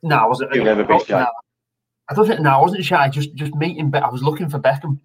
[0.03, 0.53] No, I wasn't.
[0.55, 1.21] You've never been shy.
[1.21, 1.29] No.
[2.09, 2.41] I don't think.
[2.41, 3.09] No, I wasn't shy.
[3.09, 3.89] Just just meeting.
[3.91, 4.99] But I was looking for Beckham.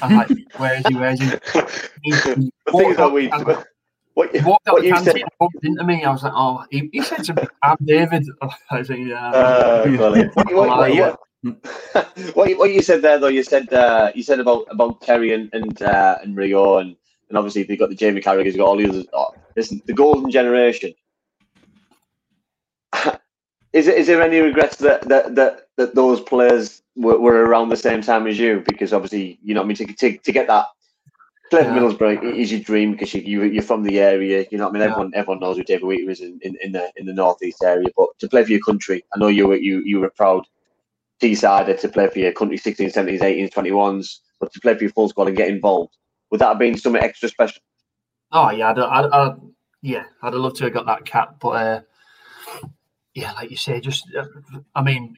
[0.00, 0.94] I'm like, where is he?
[0.94, 1.26] Where is he?
[2.02, 3.28] He- he The thing is walked that out- we,
[4.14, 6.04] what, he walked out what the you said, bumped into me.
[6.04, 8.26] I was like, oh, he, he said to me, "I'm David."
[8.70, 9.28] I was like, yeah.
[9.30, 10.34] uh, brilliant.
[10.34, 11.14] What, what, what, Yeah.
[11.42, 11.56] What,
[12.34, 15.32] what, you, what you said there though, you said uh, you said about about Terry
[15.32, 16.96] and and, uh, and Rio and
[17.28, 19.06] and obviously they got the Jamie Carragher's, you got all the others.
[19.12, 20.94] Oh, listen, the golden generation.
[23.72, 27.68] is it is there any regrets that that that, that those players were, were around
[27.68, 28.62] the same time as you?
[28.66, 30.66] Because obviously, you know, what I mean, to to, to get that.
[31.50, 31.70] For Yeah.
[31.70, 34.46] Middlesbrough is your dream because you, you you're from the area.
[34.50, 34.88] You know, what I mean, Yeah.
[34.90, 37.88] everyone everyone knows who David Wheater is in, in, in the in the northeast area.
[37.96, 40.46] But to play for your country, I know you were you you were proud
[41.20, 44.92] Teessider to play for your country, 16s, 17s, 18s, 21s, but to play for your
[44.92, 45.96] full squad and get involved.
[46.30, 47.62] Would that have been something extra special?
[48.32, 49.34] Oh yeah, I'd, I'd, I'd,
[49.82, 51.80] yeah, I'd have loved to have got that cap, but uh,
[53.14, 54.24] yeah, like you say, just uh,
[54.74, 55.16] I mean,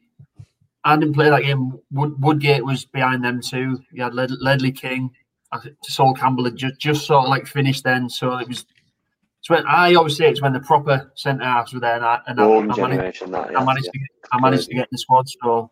[0.84, 1.78] I didn't play that game.
[1.90, 3.80] Wood, Woodgate was behind them too.
[3.92, 5.10] You had Led, Ledley King,
[5.82, 8.64] Sol Campbell had just just sort of like finished then, so it was.
[9.40, 12.20] It's when I always say it's when the proper centre halves were there, and I,
[12.26, 13.56] and I, I managed, that.
[13.56, 13.92] I managed yeah.
[13.92, 15.28] to get, I managed to get in the squad.
[15.28, 15.70] So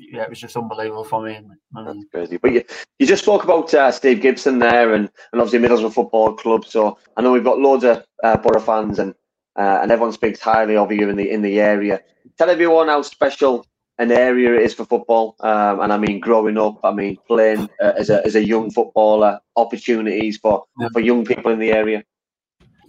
[0.00, 1.38] yeah, it was just unbelievable for me.
[1.74, 2.38] That's crazy.
[2.38, 2.64] But you,
[2.98, 6.64] you just spoke about uh, Steve Gibson there, and, and obviously Middlesbrough Football Club.
[6.64, 9.14] So I know we've got loads of uh, Boro fans, and
[9.56, 12.00] uh, and everyone speaks highly of you in the in the area.
[12.38, 13.66] Tell everyone how special
[13.98, 15.36] an area it is for football.
[15.40, 18.70] Um, and I mean, growing up, I mean, playing uh, as a as a young
[18.70, 20.88] footballer, opportunities for Yeah.
[20.92, 22.02] for young people in the area.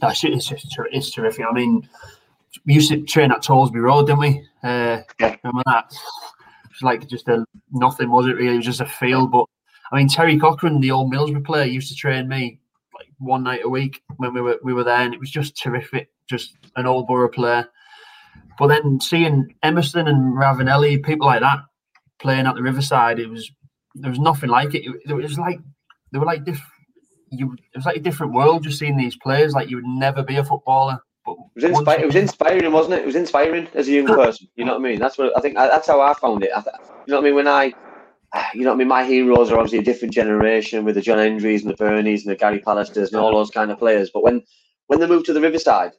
[0.02, 0.52] No, it's, it's
[0.92, 1.46] it's terrific.
[1.50, 1.88] I mean,
[2.66, 4.48] we used to train at Tollesby Road, didn't we?
[4.64, 5.36] Uh, Yeah.
[5.44, 5.94] Remember that?
[6.84, 8.36] Like just a nothing, was it?
[8.36, 9.28] Really, it was just a feel.
[9.28, 9.46] But
[9.92, 12.60] I mean, Terry Cochrane, the old Middlesbrough player, used to train me
[12.94, 15.58] like one night a week when we were we were there, and it was just
[15.58, 16.10] terrific.
[16.28, 17.68] Just an old Boro player.
[18.58, 21.60] But then seeing Emerson and Ravanelli, people like that,
[22.20, 23.52] playing at the Riverside, it was
[23.96, 24.86] there was nothing like it.
[24.86, 25.60] It, it was like
[26.12, 26.62] they were like diff-
[27.32, 27.54] you.
[27.54, 29.54] It was like a different world just seeing these players.
[29.54, 31.00] Like you would never be a footballer.
[31.56, 33.02] But It was, inspi- it was inspiring, wasn't it?
[33.02, 34.48] It was inspiring as a young person.
[34.56, 35.00] You know what I mean?
[35.00, 35.56] That's what I think.
[35.56, 36.52] That's how I found it.
[36.56, 36.76] I th-
[37.06, 37.36] you know what I mean?
[37.36, 37.74] When I,
[38.54, 38.88] you know what I mean?
[38.88, 42.32] My heroes are obviously a different generation with the John Hendries and the Bernies and
[42.32, 44.10] the Gary Pallisters and all those kind of players.
[44.14, 44.44] But when
[44.88, 45.92] when they moved to the Riverside,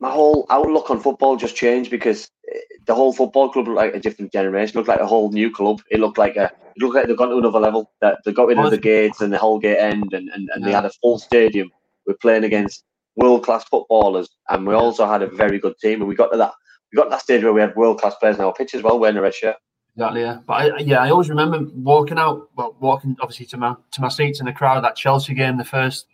[0.00, 3.94] my whole outlook on football just changed because eh, the whole football club looked like
[3.94, 4.76] a different generation.
[4.76, 5.80] It looked like a whole new club.
[5.90, 6.44] It looked like a
[6.76, 7.90] it looked like they've gone to another level.
[8.00, 10.70] That they got rid of the gates and the Holgate End, and, and, and they
[10.76, 11.70] had a full stadium.
[12.06, 12.84] We're playing against
[13.18, 16.00] world class footballers, and we also had a very good team.
[16.00, 16.52] And we got to that
[16.90, 18.82] we got to that stage where we had world class players in our pitch as
[18.82, 19.56] well, wearing a red shirt.
[19.94, 20.38] Exactly, yeah.
[20.46, 24.08] But I, yeah, I always remember walking out, well, walking obviously to my to my
[24.08, 24.84] seats in the crowd.
[24.84, 26.06] That Chelsea game, the first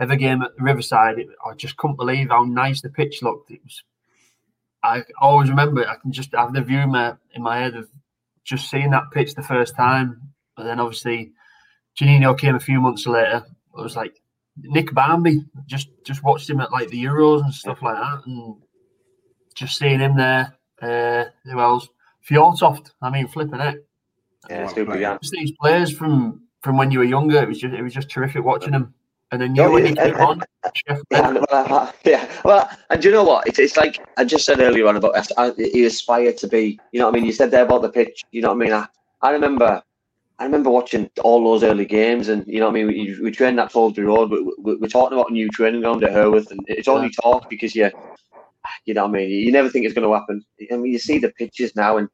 [0.00, 1.18] ever game at Riverside.
[1.18, 3.50] It, I just couldn't believe how nice the pitch looked.
[3.50, 3.82] It was.
[4.82, 5.82] I always remember.
[5.82, 5.88] it.
[5.88, 7.88] I can just have the view in my in my head of
[8.44, 10.32] just seeing that pitch the first time.
[10.56, 11.32] But then obviously,
[12.00, 13.44] Juninho came a few months later.
[13.76, 14.20] It was like
[14.62, 15.44] Nick Barmby.
[15.66, 18.56] Just just watched him at like the Euros and stuff like that, and
[19.54, 20.54] just seeing him there.
[20.80, 21.88] Uh, who else?
[22.28, 22.90] Fjortoft.
[23.02, 23.86] I mean, flipping it.
[24.48, 25.18] Yeah, Wow, super young.
[25.32, 27.38] These players from from when you were younger.
[27.42, 28.94] It was just it was just terrific watching them.
[29.30, 30.40] And then you No, when yeah, you came on,
[30.88, 32.32] Yeah, well, I- yeah.
[32.46, 33.46] Well, and do you know what?
[33.46, 36.80] It's, it's like I just said earlier on about I, you aspire to be.
[36.92, 37.26] You know what I mean?
[37.26, 38.24] You said there about the pitch.
[38.30, 38.72] You know what I mean?
[38.72, 38.86] I,
[39.20, 39.82] I remember.
[40.38, 42.86] I remember watching all those early games, and you know what I mean.
[42.86, 44.30] We, we trained at Salisbury Road.
[44.30, 47.50] but we, we're talking about a new training ground at Hurworth, and it's only talk
[47.50, 47.90] because you,
[48.84, 49.30] you know what I mean.
[49.30, 50.44] You never think it's going to happen.
[50.70, 52.08] I mean, you see the pitches now, and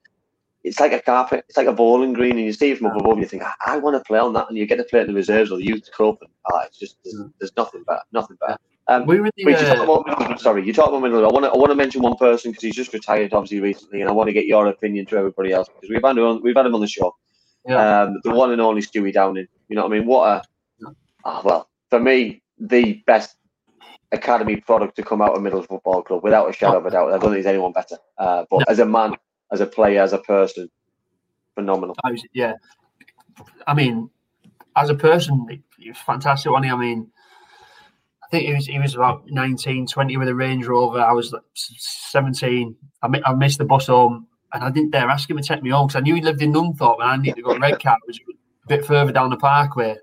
[0.62, 1.44] it's like a carpet.
[1.48, 3.12] It's like a bowling green, and you see it from above.
[3.12, 5.00] And you think, I, I want to play on that, and you get to play
[5.02, 8.02] in the reserves or the youth club, and oh, it's just there's, there's nothing better,
[8.12, 8.56] nothing better.
[8.88, 11.04] Um, we were the, Wait, you uh, about Sorry, you talk about.
[11.04, 11.50] I want to.
[11.50, 14.28] I want to mention one person because he's just retired, obviously recently, and I want
[14.28, 16.74] to get your opinion to everybody else because we've had him on, we've had him
[16.74, 17.14] on the show.
[17.66, 18.02] Yeah.
[18.02, 19.46] Um, the one and only Stewie Downing.
[19.68, 20.06] You know what I mean?
[20.06, 20.92] What a
[21.24, 23.36] oh, well for me the best
[24.12, 27.08] academy product to come out of Middlesbrough Football Club without a shadow of a doubt.
[27.08, 27.96] I don't think there's anyone better.
[28.18, 28.64] Uh, but No.
[28.68, 29.14] as a man,
[29.52, 30.70] as a player, as a person,
[31.54, 31.96] phenomenal.
[32.04, 32.52] I was, yeah.
[33.66, 34.08] I mean,
[34.76, 35.46] as a person,
[35.78, 36.70] he- was fantastic, wasn't he?
[36.70, 37.10] I mean,
[38.22, 41.00] I think he was he was about 19, 20 with a Range Rover.
[41.00, 42.74] I was 17.
[43.02, 45.62] I, mi- I missed the bus home and I didn't dare ask him to take
[45.62, 47.60] me home because I knew he lived in Nunthorpe and I needed to go to
[47.60, 49.96] Redcar, which was a bit further down the parkway.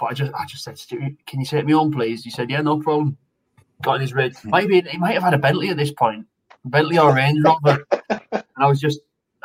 [0.00, 2.24] But I just, I just said, Stu, can you take me home, please?
[2.24, 3.16] He said, yeah, no problem.
[3.82, 4.34] Got in his red.
[4.44, 6.26] Maybe he might have had a Bentley at this point,
[6.64, 7.84] Bentley or Range Rover.
[8.10, 9.00] and I was just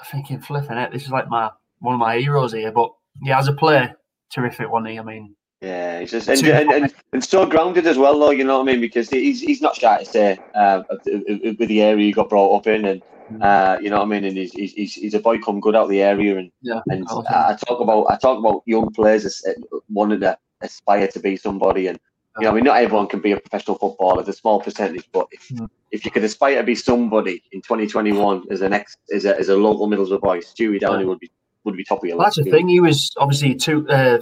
[0.09, 0.91] thinking, flipping it.
[0.91, 1.49] This is like my
[1.79, 2.71] one of my heroes here.
[2.71, 2.91] But
[3.21, 3.93] yeah, as a player,
[4.31, 4.85] terrific one.
[4.85, 8.29] He, I mean, Yeah, he's just and, and, and, and so grounded as well, though.
[8.29, 8.81] You know what I mean?
[8.81, 12.67] Because he's he's not shy to say uh, with the area he got brought up
[12.67, 13.01] in, and
[13.41, 14.23] uh, you know what I mean.
[14.25, 17.05] And he's, he's he's a boy come good out of the area, and yeah, and
[17.07, 17.25] awesome.
[17.29, 21.87] I talk about I talk about young players uh, wanting to aspire to be somebody,
[21.87, 21.99] and
[22.39, 24.23] you know, I mean, not everyone can be a professional footballer.
[24.23, 25.69] There's a small percentage, but if, Mm.
[25.91, 29.49] if you could aspire to be somebody in 2021 as an ex as a, as
[29.49, 31.29] a local Middlesbrough boy, Stewie Downey would be
[31.65, 32.45] would be top of your Well, that's list.
[32.45, 32.67] the thing.
[32.69, 34.19] He was obviously two, uh,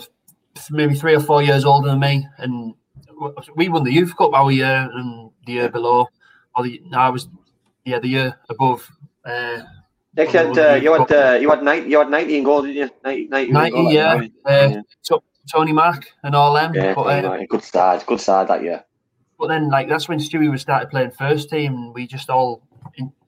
[0.71, 2.73] maybe three or four years older than me, and
[3.55, 6.07] we won the youth cup our year and the year below.
[6.55, 7.27] Or the I was
[7.87, 8.89] yeah the year above.
[9.25, 9.61] Uh,
[10.15, 12.75] Nick had, uh, you had uh, you had 90 you had 90 in goal, didn't
[12.75, 12.89] you?
[13.03, 14.31] 90, 90, ninety, goal, yeah, right?
[14.45, 16.73] uh, to- Tony Mack and all them.
[16.73, 18.83] Yeah, but, uh, good side, good side that year.
[19.39, 21.73] but then like that's when Stewie was started playing first team.
[21.75, 22.63] And we just all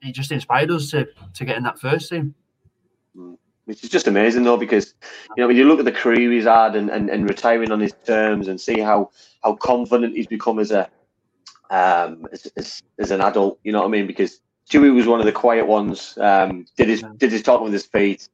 [0.02, 2.34] he just inspired us to to get in that first team.
[3.64, 4.94] which is just amazing though because
[5.36, 7.80] you know when you look at the career he's had and, and, and retiring on
[7.80, 9.10] his terms and see how
[9.44, 10.88] how confident he's become as a
[11.70, 14.40] um as, as, as an adult you know what I mean because
[14.70, 17.86] Stewie was one of the quiet ones um did his did his talking with his
[17.86, 18.28] feet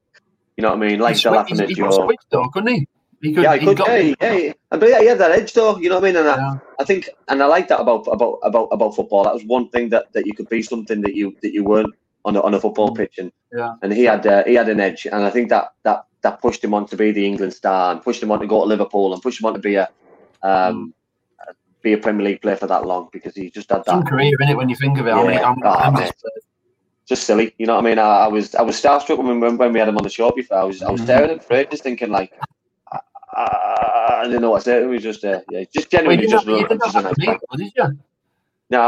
[0.57, 2.89] you know what I mean like He the laughing at Joe though, couldn't he?
[3.23, 3.45] He could.
[3.45, 4.53] yeah he could got- yeah, yeah, yeah.
[4.69, 6.85] but yeah he had that edge though you know what I mean and I, I
[6.85, 10.13] think and I like that about about about about football that was one thing that
[10.13, 11.95] that you could be something that you that you weren't
[12.27, 13.75] on a, on a football pitch and Yeah.
[13.83, 16.63] and he had uh, he had an edge, and I think that that that pushed
[16.65, 19.13] him on to be the England star, and pushed him on to go to Liverpool,
[19.13, 19.89] and pushed him on to be a
[20.43, 20.93] um,
[21.87, 24.11] be a Premier League player for that long because he just had Some that.
[24.11, 25.11] career in it when you think of it.
[25.11, 25.23] Yeah.
[25.25, 26.03] many Oh, times man.
[26.03, 26.43] he's played.
[27.09, 27.99] Just silly, you know what I mean?
[28.01, 30.31] I, I was I was starstruck when, when when we had him on the show
[30.33, 30.59] before.
[30.59, 32.33] I was I was staring at Fred, just thinking like.
[32.93, 32.99] I,
[33.43, 34.83] I, I didn't know what to say.
[34.83, 37.99] It was just, uh, yeah, just genuinely didn't just, have, just nice did you?
[38.71, 38.81] No,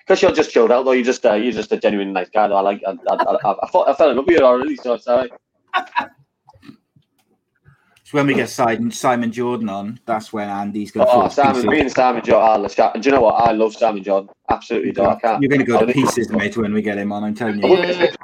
[0.00, 0.92] because you're just chilled out though.
[0.92, 2.46] You're just, uh, you're just a genuine nice guy.
[2.46, 2.56] Though.
[2.56, 4.76] I like, I, I, I, I, thought, I fell in love with you already.
[4.76, 5.32] So alright.
[8.10, 11.28] So when we get Simon, Simon Jordan on, that's when Andy's going oh, to Oh,
[11.28, 12.68] Simon, me and Simon Jordan.
[12.92, 13.34] And do you know what?
[13.34, 14.30] I love Simon Jordan.
[14.50, 15.04] Absolutely do.
[15.04, 15.40] I can't.
[15.40, 17.22] You're going to go to pieces, mate, when we get him on.
[17.22, 17.72] I'm telling I you.
[17.72, 18.16] would-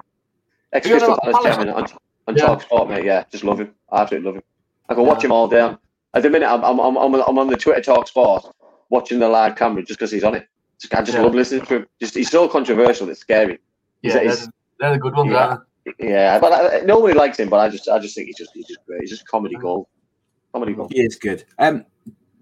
[0.72, 1.84] Ex You're Crystal not- Palace chairman on,
[2.26, 2.46] on Yeah.
[2.46, 3.04] Talk Sport, mate.
[3.04, 3.72] Yeah, just love him.
[3.92, 4.42] I absolutely love him.
[4.88, 5.76] I can watch him all day.
[6.14, 8.44] At the minute, I'm, I'm, I'm, I'm I'm on the Twitter Talk Sport
[8.90, 10.48] watching the live camera just because he's on it.
[10.92, 11.22] I just Yeah.
[11.22, 11.86] love listening to him.
[12.00, 13.60] Just He's so controversial, it's scary.
[14.02, 14.48] Yeah, he's- they're,
[14.80, 15.58] they're the good ones, Yeah.
[15.86, 17.48] Aren't Yeah, but I, nobody likes him.
[17.48, 19.00] But I just, I just think he's just, he's just great.
[19.00, 19.86] He's just comedy gold.
[20.52, 20.92] Comedy gold.
[20.92, 21.44] He is good.
[21.58, 21.84] Um,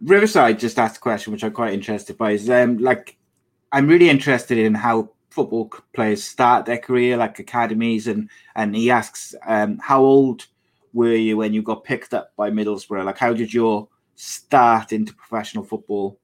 [0.03, 2.33] Riverside just asked a question, which I'm quite interested by.
[2.33, 3.17] Is um, like,
[3.73, 8.91] I'm really interested in how football players start their career, like academies, and and he
[8.91, 10.47] asks, um, how old
[10.93, 13.05] were you when you got picked up by Middlesbrough?
[13.05, 16.19] Like, how did your start into professional football?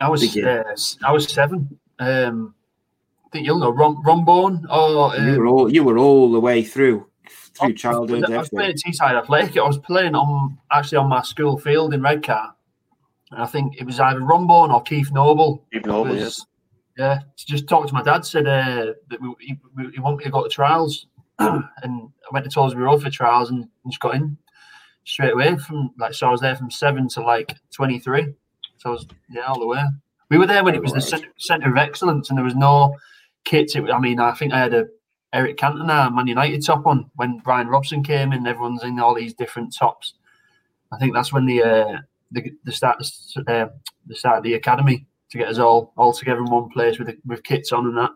[0.00, 0.48] I was begin?
[0.48, 1.78] uh, s- I was seven.
[1.98, 2.65] Um, I
[3.36, 6.62] think you'll know Ron, Ronborn or you um, were all you were all the way
[6.64, 7.06] through
[7.54, 8.24] through I- childhood.
[8.30, 9.56] I was playing at Teesside Athletic.
[9.58, 12.54] I was playing on actually on my school field in Redcar,
[13.30, 15.64] and I think it was either Ronborn or Keith Noble.
[15.72, 16.46] Keith Noble, It was-
[16.98, 17.18] yeah.
[17.36, 18.24] to Just talked to my dad.
[18.24, 21.06] Said uh, that we, he, we- he wanted me to go to trials,
[21.38, 24.36] and I went to Tollesby Road for trials and just got in
[25.04, 25.56] straight away.
[25.56, 28.26] From like, so I was there from seven to like twenty three.
[28.78, 29.82] So I was yeah all the way.
[30.28, 32.96] We were there when it was the centre, centre of excellence, and there was no
[33.46, 33.74] kits.
[33.74, 34.84] It, I mean, I think I had a
[35.32, 38.46] Eric Cantona Man United top on when Brian Robson came in.
[38.46, 40.14] Everyone's in all these different tops.
[40.92, 41.98] I think that's when the uh,
[42.32, 43.66] the, the start uh,
[44.06, 47.10] the start of the academy to get us all all together in one place with
[47.24, 48.10] with kits on and that.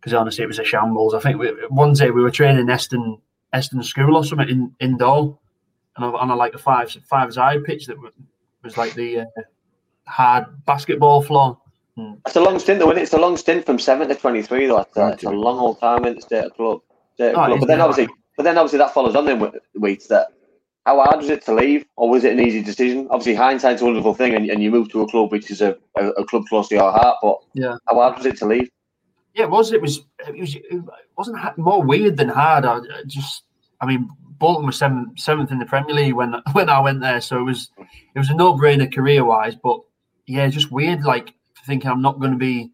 [0.00, 1.14] Because honestly, it was a shambles.
[1.14, 3.18] I think we, one day we were training Eston
[3.52, 5.38] Eston School or something in in indoor,
[5.96, 8.12] and on, a, like a five five side pitch that was,
[8.64, 9.24] was like the uh,
[10.06, 11.58] hard basketball floor.
[11.96, 13.02] And It's a long stint, though, isn't it?
[13.02, 14.78] It's a long stint from seven to twenty-three, though.
[14.78, 16.80] Uh, it's a, it's a long old time in the state of club.
[17.14, 17.60] State of Oh, club.
[17.60, 17.84] But then yeah.
[17.84, 20.28] obviously, but then obviously that follows on then with weeks that.
[20.84, 23.06] How hard was it to leave, or was it an easy decision?
[23.10, 25.76] Obviously, hindsight's a wonderful thing, and, and you move to a club which is a,
[25.96, 27.18] a, a club close to your heart.
[27.22, 27.76] But Yeah.
[27.88, 28.68] how hard was it to leave?
[29.34, 29.72] Yeah, it was.
[29.72, 30.00] It was.
[30.26, 30.56] It was.
[30.56, 30.82] It
[31.16, 32.64] wasn't ha- more weird than hard.
[32.64, 33.44] I, I just.
[33.80, 34.08] I mean,
[34.38, 37.44] Bolton was seventh, seventh in the Premier League when when I went there, so it
[37.44, 37.70] was.
[37.78, 39.78] It was a no brainer career wise, but
[40.26, 41.04] yeah, just weird.
[41.04, 41.32] Like
[41.66, 42.70] thinking I'm not going to be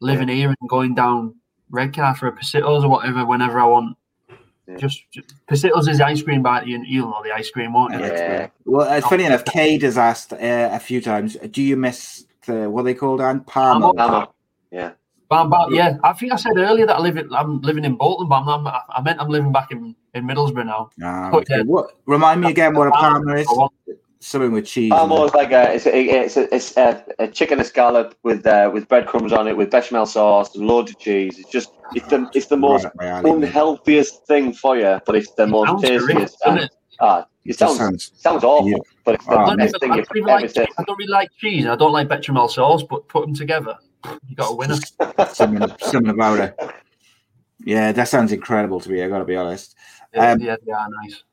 [0.00, 1.34] living here and going down
[1.70, 3.96] Redcar for a Pacitto's or whatever whenever I want.
[4.78, 6.64] Just, just Pacitto's is ice cream bar.
[6.64, 8.00] You, you'll know the ice cream, won't you?
[8.00, 8.48] Yeah.
[8.64, 10.36] Well, uh, funny enough, Cade has asked uh,
[10.72, 13.40] a few times, do you miss the what are they called, Anne?
[13.40, 13.96] Parmo.
[13.98, 14.28] Hammer.
[14.70, 14.92] Yeah.
[15.28, 17.96] But I'm yeah, I think I said earlier that I live in, I'm living in
[17.96, 20.90] Bolton, but I'm, not- I meant I'm living back in, in Middlesbrough now.
[21.02, 21.56] Ah, But, okay.
[21.58, 21.62] yeah.
[21.62, 21.98] What?
[22.06, 23.48] Remind me again what a parma is.
[24.22, 24.92] I Something with cheese.
[24.92, 28.86] Almost like a it's a, it's a, it's a, a chicken escallop with uh, with
[28.86, 31.40] breadcrumbs on it, with bechamel sauce, and loads of cheese.
[31.40, 33.34] It's just it's the it's the most Right, right, right.
[33.34, 36.36] unhealthiest thing for you, but it's the most tastiest.
[36.44, 36.70] doesn't it?
[37.00, 38.76] ah, it It sounds sounds- sounds awful, Yeah.
[39.04, 40.68] but it's the Oh, I best even, thing I, you've don't ever like, tasted.
[40.78, 41.66] I don't really like cheese.
[41.66, 43.76] I don't like bechamel sauce, but put them together,
[44.28, 44.76] you got a winner.
[45.32, 46.56] something, something about it.
[47.64, 49.02] Yeah, that sounds incredible to me.
[49.02, 49.74] I got to be honest.
[50.14, 51.24] Yeah, Um, yeah, they are nice.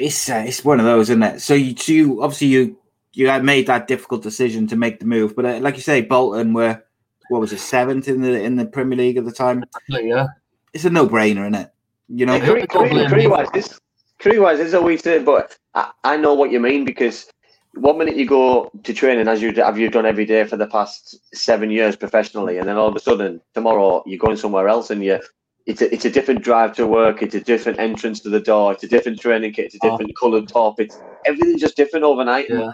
[0.00, 1.40] It's uh, it's one of those, isn't it?
[1.40, 2.78] So you, so you obviously you
[3.12, 6.00] you had made that difficult decision to make the move, but uh, like you say,
[6.02, 6.82] Bolton were
[7.28, 9.64] what was it seventh in the in the Premier League at the time.
[9.88, 10.28] Yeah,
[10.72, 11.72] It's a no brainer, isn't it?
[12.08, 13.26] You know, Yeah, Career, don't blame career, me.
[13.28, 13.78] wise, this
[14.18, 17.30] career wise, this is always it, but I, I know what you mean because
[17.74, 20.66] one minute you go to training as you have you done every day for the
[20.66, 24.90] past seven years professionally, and then all of a sudden tomorrow you're going somewhere else
[24.90, 25.20] and you.
[25.66, 27.22] It's a, it's a different drive to work.
[27.22, 28.72] It's a different entrance to the door.
[28.72, 29.66] It's a different training kit.
[29.66, 29.90] It's a Oh.
[29.90, 30.80] different coloured top.
[30.80, 32.46] It's everything's just different overnight.
[32.50, 32.72] yeah.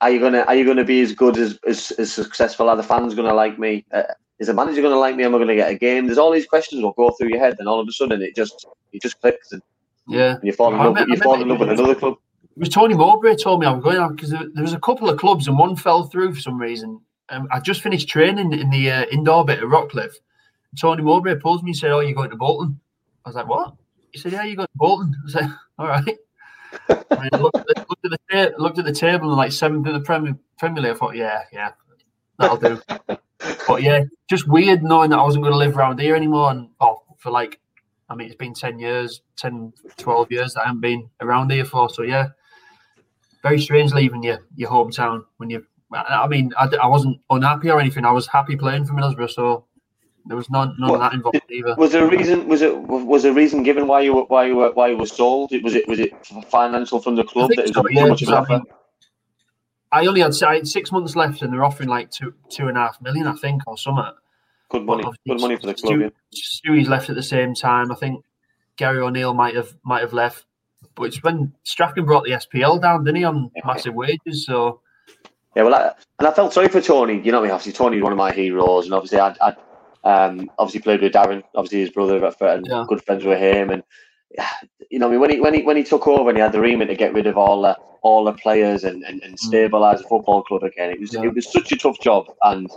[0.00, 2.68] Are you gonna Are you gonna be as good as as, as successful?
[2.68, 3.84] Are the fans gonna like me?
[3.92, 4.04] Uh,
[4.38, 5.24] is the manager gonna like me?
[5.24, 6.06] Am I gonna get a game?
[6.06, 8.34] There's all these questions will go through your head, and all of a sudden it
[8.36, 9.60] just it just clicks, and
[10.06, 10.36] Yeah.
[10.42, 10.94] you fall in love.
[10.94, 12.14] met- you I fall met in love with another club.
[12.56, 15.08] It was Tony Mowbray told me I'm going out because there, there was a couple
[15.10, 17.00] of clubs and one fell through for some reason.
[17.28, 20.14] Um, I just finished training in the uh, indoor bit at Rockliffe.
[20.80, 22.80] Tony Mowbray pulls me and said, "Oh, you're going to Bolton?"
[23.24, 23.74] I was like, "What?"
[24.12, 26.16] He said, "Yeah, you're going to Bolton." I like, "All right."
[26.88, 29.92] I looked, at the, looked at the looked at the table and like seventh in
[29.94, 30.92] the Premier Premier League.
[30.92, 31.72] I thought, "Yeah, yeah,
[32.38, 32.80] that'll do."
[33.66, 36.50] but yeah, just weird knowing that I wasn't going to live around here anymore.
[36.50, 37.60] And oh, for like,
[38.08, 41.64] I mean, it's been 10 years, 10, 12 years that I haven't been around here
[41.64, 41.88] for.
[41.88, 42.28] So yeah,
[43.42, 47.80] very strange leaving your, your hometown when you, I mean, I, I wasn't unhappy or
[47.80, 48.04] anything.
[48.04, 49.30] I was happy playing for Middlesbrough.
[49.30, 49.64] So
[50.28, 51.74] there was none, none of What- that involved either.
[51.76, 52.46] Was there a reason?
[52.46, 54.96] Was it was there a reason given why you were why you were why you
[54.96, 55.52] were sold?
[55.52, 56.12] It was it was it
[56.50, 58.62] financial from the club that was so, yeah, much I mean,
[59.90, 62.76] I only had, I had six months left and they're offering like two, two and
[62.76, 64.04] a half million, I think, or something.
[64.68, 65.92] Good money, good money for the club.
[65.94, 66.08] Stu- Yeah.
[66.30, 67.90] Stewie's left at the same time.
[67.90, 68.22] I think
[68.76, 70.44] Gary O'Neill might have might have left,
[70.94, 74.44] but it's when Strachan brought the SPL down, didn't he, on massive wages?
[74.44, 74.80] So
[75.56, 77.18] Yeah, well, I, and I felt sorry for Tony.
[77.22, 79.56] You know, I mean, obviously Tony's one of my heroes, and obviously I, I
[80.08, 82.84] um, obviously played with Darren, obviously his brother, and Yeah.
[82.88, 83.82] good friends with him, and
[84.90, 86.52] you know, I mean, when he when he when he took over and he had
[86.52, 89.98] the remit to get rid of all the all the players and, and, and stabilise
[89.98, 91.24] the football club again, it was Yeah.
[91.24, 92.70] it was such a tough job, and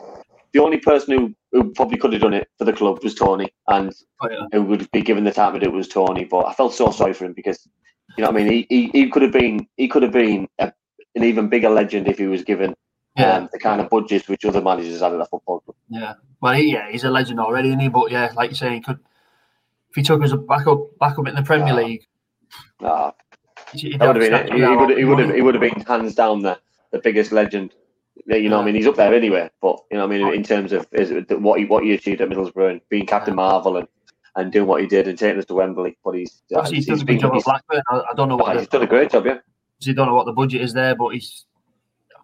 [0.53, 3.49] the only person who, who probably could have done it for the club was Tony,
[3.70, 4.48] and oh, yeah.
[4.52, 6.26] who would be given the time to do it was Tony.
[6.26, 7.66] But I felt so sorry for him because,
[8.18, 10.74] you know, I mean, he, he, he could have been he could have been a,
[11.16, 12.76] an even bigger legend if he was given
[13.17, 13.35] Yeah.
[13.35, 15.75] um, the kind of budgets which other managers had at a football club.
[15.89, 16.13] Yeah.
[16.41, 17.89] Well, he, yeah, he's a legend already, isn't he?
[17.89, 18.99] But yeah, like you say, he could.
[19.89, 21.73] If he took us back up, back up in the Premier Yeah.
[21.73, 22.07] League,
[22.81, 23.13] Ah,
[23.73, 24.57] he'd that would have been.
[24.57, 26.59] He, he would he would have he would have been hands down the,
[26.91, 27.73] the biggest legend.
[28.27, 29.49] Yeah, You know, what I mean, he's up there anyway.
[29.61, 32.29] But you know, I mean, in terms of is what he what he achieved at
[32.29, 33.88] Middlesbrough and being Captain Marvel and,
[34.35, 35.97] and doing what he did and taking us to Wembley.
[36.03, 37.81] But he's he's he's, done a good job at Blackburn.
[37.89, 39.25] I, I don't know what he's the, done a great job.
[39.25, 39.39] Yeah.
[39.79, 41.45] he don't know what the budget is there, but he's.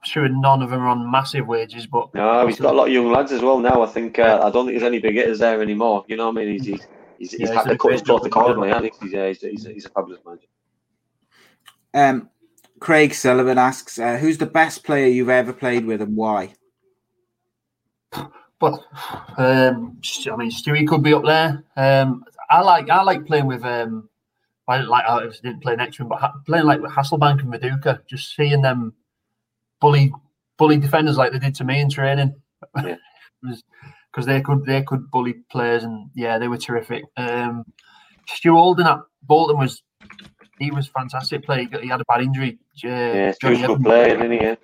[0.08, 2.88] I'm sure none of them are on massive wages, but No, he's got a lot
[2.88, 3.82] of young lads as well now.
[3.82, 6.06] I think uh, I don't think there's any big hitters there anymore.
[6.08, 6.54] You know what I mean?
[6.54, 8.72] He's he's, he's, he's Yeah, had he's to cut his a great cloth accordingly.
[8.72, 10.48] I think he's, uh, he's, he's, he's a fabulous manager.
[11.94, 12.30] Um,
[12.80, 16.54] Craig Sullivan asks, uh, "Who's the best player you've ever played with, and why?"
[18.62, 18.86] Well,
[19.38, 21.64] um, I mean, Stewie could be up there.
[21.76, 23.64] Um, I like I like playing with.
[23.66, 24.10] Um,
[24.70, 27.42] I didn't like I didn't play next to him, but ha- playing like with Hasselbaink
[27.42, 28.94] and Viduka, just seeing them
[29.82, 30.12] bully
[30.58, 32.34] bully defenders like they did to me in training,
[32.84, 32.95] Yeah.
[34.12, 37.04] because they could they could bully players, and yeah, they were terrific.
[37.18, 37.64] Um,
[38.28, 39.84] Stu Holden at Bolton was
[40.60, 41.68] he was fantastic player.
[41.72, 42.58] He, he had a bad injury.
[42.84, 44.58] Uh, Yeah, Jonny Evans- player, isn't he?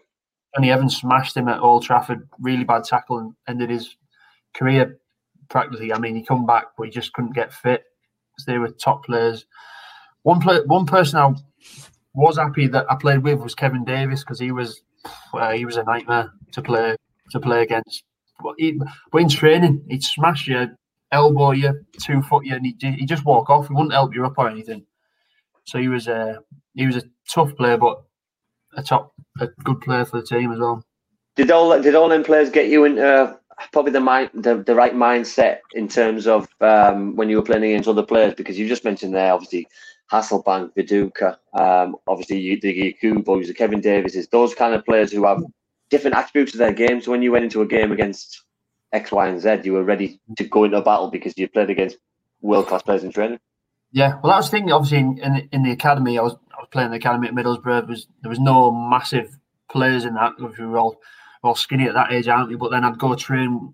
[0.56, 3.96] Jonny Evans smashed him at Old Trafford, really bad tackle, and ended his
[4.56, 5.00] career
[5.50, 5.92] practically.
[5.94, 7.84] I mean, he come back, but he just couldn't get fit
[8.36, 9.46] because they were top players.
[10.24, 11.34] One play, one person I
[12.14, 14.82] was happy that I played with was Kevin Davies because he was
[15.34, 16.96] uh, he was a nightmare to play
[17.32, 18.04] to play against.
[18.42, 18.80] But, he,
[19.14, 20.70] in training, he'd smash you,
[21.12, 23.68] elbow you, two foot you, and he'd, he'd just walk off.
[23.68, 24.86] He wouldn't help you up or anything.
[25.66, 26.40] So he was a
[26.74, 28.04] he was a tough player, but
[28.76, 30.84] a top a good player for the team as well.
[31.36, 33.36] Did all did all them players get you into uh,
[33.72, 37.64] probably the mind the, the right mindset in terms of um, when you were playing
[37.64, 38.34] against other players?
[38.34, 39.68] Because you just mentioned there, obviously
[40.14, 45.44] Hasselbaink, Viduka, um, obviously the Kubos, the Kevin Davises, those kind of players who have
[45.90, 47.02] different attributes to their game.
[47.02, 48.44] So when you went into a game against
[48.94, 49.62] X, Y, and Z.
[49.64, 51.98] You were ready to go into a battle because you played against
[52.42, 53.40] world class players in training.
[53.92, 54.72] Yeah, well, that was the thing.
[54.72, 57.82] Obviously, in, in, in the academy, I was I was playing the academy at Middlesbrough.
[57.82, 59.38] There was there was no massive
[59.70, 60.34] players in that.
[60.40, 61.02] We were all
[61.44, 62.56] all skinny at that age, aren't we?
[62.56, 63.74] But then I'd go train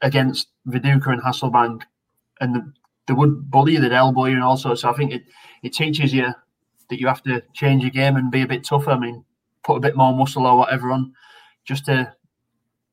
[0.00, 1.82] against Viduka and Hasselbaink,
[2.40, 2.72] and the,
[3.06, 4.82] they would bully you, they'd elbow you, and all sorts.
[4.82, 5.22] So I think it
[5.62, 6.32] it teaches you
[6.90, 8.90] that you have to change your game and be a bit tougher.
[8.90, 9.24] I mean,
[9.64, 11.12] put a bit more muscle or whatever on,
[11.64, 12.14] just to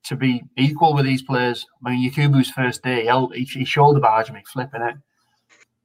[0.04, 1.66] to be equal with these players.
[1.86, 4.96] I mean, Yakubu's first day, he, he, shoulder barged me, flipping it.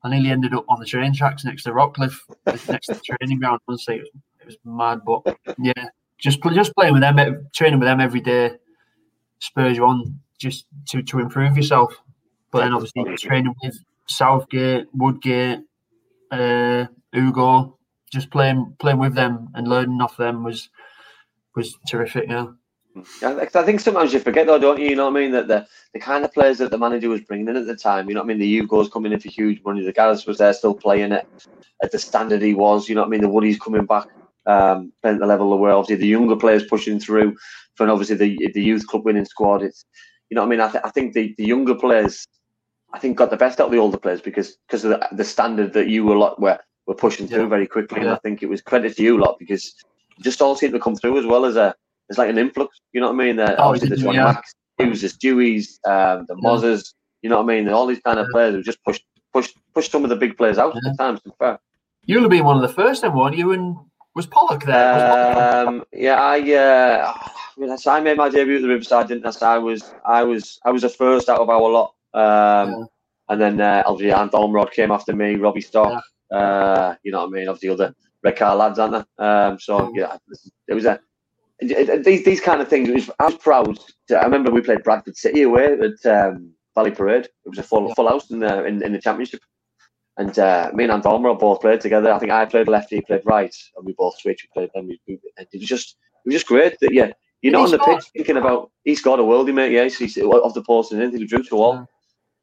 [0.02, 3.40] I nearly ended up on the train tracks next to Rockliffe, next to the training
[3.40, 3.60] ground.
[3.66, 4.10] Honestly, it was,
[4.40, 5.01] it was mad.
[5.05, 5.88] But yeah,
[6.18, 8.52] just just playing with them, training with them every day,
[9.40, 11.94] spurs you on just to, to improve yourself.
[12.51, 13.78] But then obviously training with
[14.09, 15.60] Southgate, Woodgate,
[16.31, 16.86] uh,
[17.16, 17.78] Ugo,
[18.12, 20.70] just playing playing with them and learning off them was
[21.56, 22.28] was terrific.
[22.28, 22.47] Yeah.
[23.22, 24.90] I think sometimes you forget though, don't you?
[24.90, 25.32] You know what I mean?
[25.32, 28.09] That the, the kind of players that the manager was bringing in at the time,
[28.09, 28.39] you know what I mean?
[28.39, 29.85] The Ugo's coming in for huge money.
[29.85, 31.26] The Gareth was there still playing it
[31.82, 32.89] at the standard he was.
[32.89, 33.22] You know what I mean?
[33.22, 34.06] The Woody's coming back,
[34.47, 35.72] um, playing at the level they were.
[35.72, 37.36] Obviously, the younger players pushing through
[37.74, 39.62] for obviously the the youth club winning squad.
[39.62, 39.85] It's
[40.31, 40.60] you know what I mean?
[40.60, 42.26] I, th- I think the, the younger players,
[42.94, 45.24] I think got the best out of the older players because because of the, the
[45.24, 48.00] standard that you were lot were were pushing through very quickly.
[48.00, 49.74] And I think it was credit to you a lot because
[50.20, 51.74] just all seemed to come through as well as a
[52.08, 52.80] it's like an influx.
[52.92, 53.36] You know what I mean?
[53.36, 54.02] The, Oh, obviously the yeah.
[54.04, 56.48] Johnny Max, Hughes, the Stewies, um, the Yeah.
[56.48, 56.94] Mozzers.
[57.22, 57.68] You know what I mean?
[57.68, 59.02] All these kind of players who just pushed
[59.32, 61.16] pushed pushed some of the big players out at the time.
[61.16, 61.58] To be fair.
[62.06, 63.52] You'll have been one of the first, then, weren't you?
[63.52, 63.76] And
[64.14, 64.92] was Pollock there?
[64.92, 67.12] Was Pollock- Um, yeah, I uh,
[67.56, 69.30] I, mean, I made my debut at the Riverside, didn't I?
[69.30, 71.94] So I was I was I was the first out of our lot.
[72.15, 72.85] Um, Yeah.
[73.31, 76.03] and then uh, obviously Ant Ormerod came after me, Robbie Stock.
[76.31, 77.49] Uh, you know what I mean?
[77.49, 79.27] Obviously other Redcar lads, aren't there?
[79.27, 80.16] Um, so yeah,
[80.69, 81.01] it was a
[81.61, 82.89] it- it- these these kind of things.
[82.89, 83.78] It was, I was proud.
[84.09, 87.27] To, I remember we played Bradford City away at um, Valley Parade.
[87.27, 89.41] It was a full full house in the in, in the championship.
[90.16, 92.12] And uh, me and Ant Ormerod both played together.
[92.12, 94.47] I think I played left, he played right, and we both switched.
[94.55, 94.70] We played.
[94.74, 97.11] And we, it was just it was just great that yeah,
[97.43, 99.73] you're not on the pitch thinking about he's got a worldie, mate.
[99.73, 101.89] Yeah, he's off the post and anything he drew to a wall.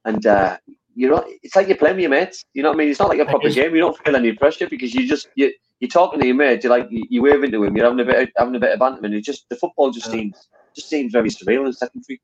[0.05, 0.57] And uh,
[0.95, 2.43] you know, it's like you're playing with your mates.
[2.53, 2.89] You know what I mean?
[2.89, 3.73] It's not like a proper game.
[3.75, 6.63] You don't feel any pressure because you just you you're talking to your mate.
[6.63, 7.75] You're like you, you wave into him.
[7.75, 9.91] You're having a bit of, having a bit of banter, and it just the football
[9.91, 10.13] just Yeah.
[10.13, 12.21] seems just seems very surreal and secondary.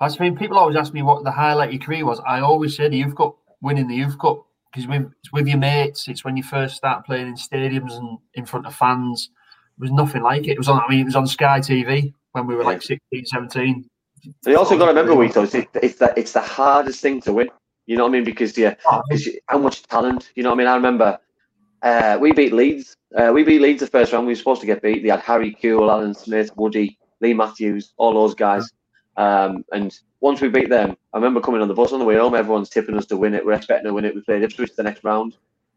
[0.00, 2.20] I mean, people always ask me what the highlight of your career was.
[2.26, 5.58] I always say the youth cup, winning the youth cup, because with, it's with your
[5.58, 6.08] mates.
[6.08, 9.30] It's when you first start playing in stadiums and in front of fans.
[9.78, 10.52] It was nothing like it.
[10.52, 10.80] It was on.
[10.80, 13.89] I mean, it was on Sky TV when we were like 16, 17.
[14.42, 17.32] But you also got to remember, Wito, it's, it's the it's the hardest thing to
[17.32, 17.48] win.
[17.86, 18.24] You know what I mean?
[18.24, 19.02] Because yeah, Oh,
[19.48, 20.30] how much talent.
[20.34, 20.66] You know what I mean?
[20.68, 21.18] I remember
[21.82, 22.96] uh, we beat Leeds.
[23.16, 24.26] Uh, we beat Leeds the first round.
[24.26, 25.02] We were supposed to get beat.
[25.02, 28.70] They had Harry Kewell, Alan Smith, Woody, Lee Matthews, all those guys.
[29.16, 32.16] Um, and once we beat them, I remember coming on the bus on the way
[32.16, 32.34] home.
[32.34, 33.44] Everyone's tipping us to win it.
[33.44, 34.14] We're expecting to win it.
[34.14, 35.36] We played Ipswich the next round.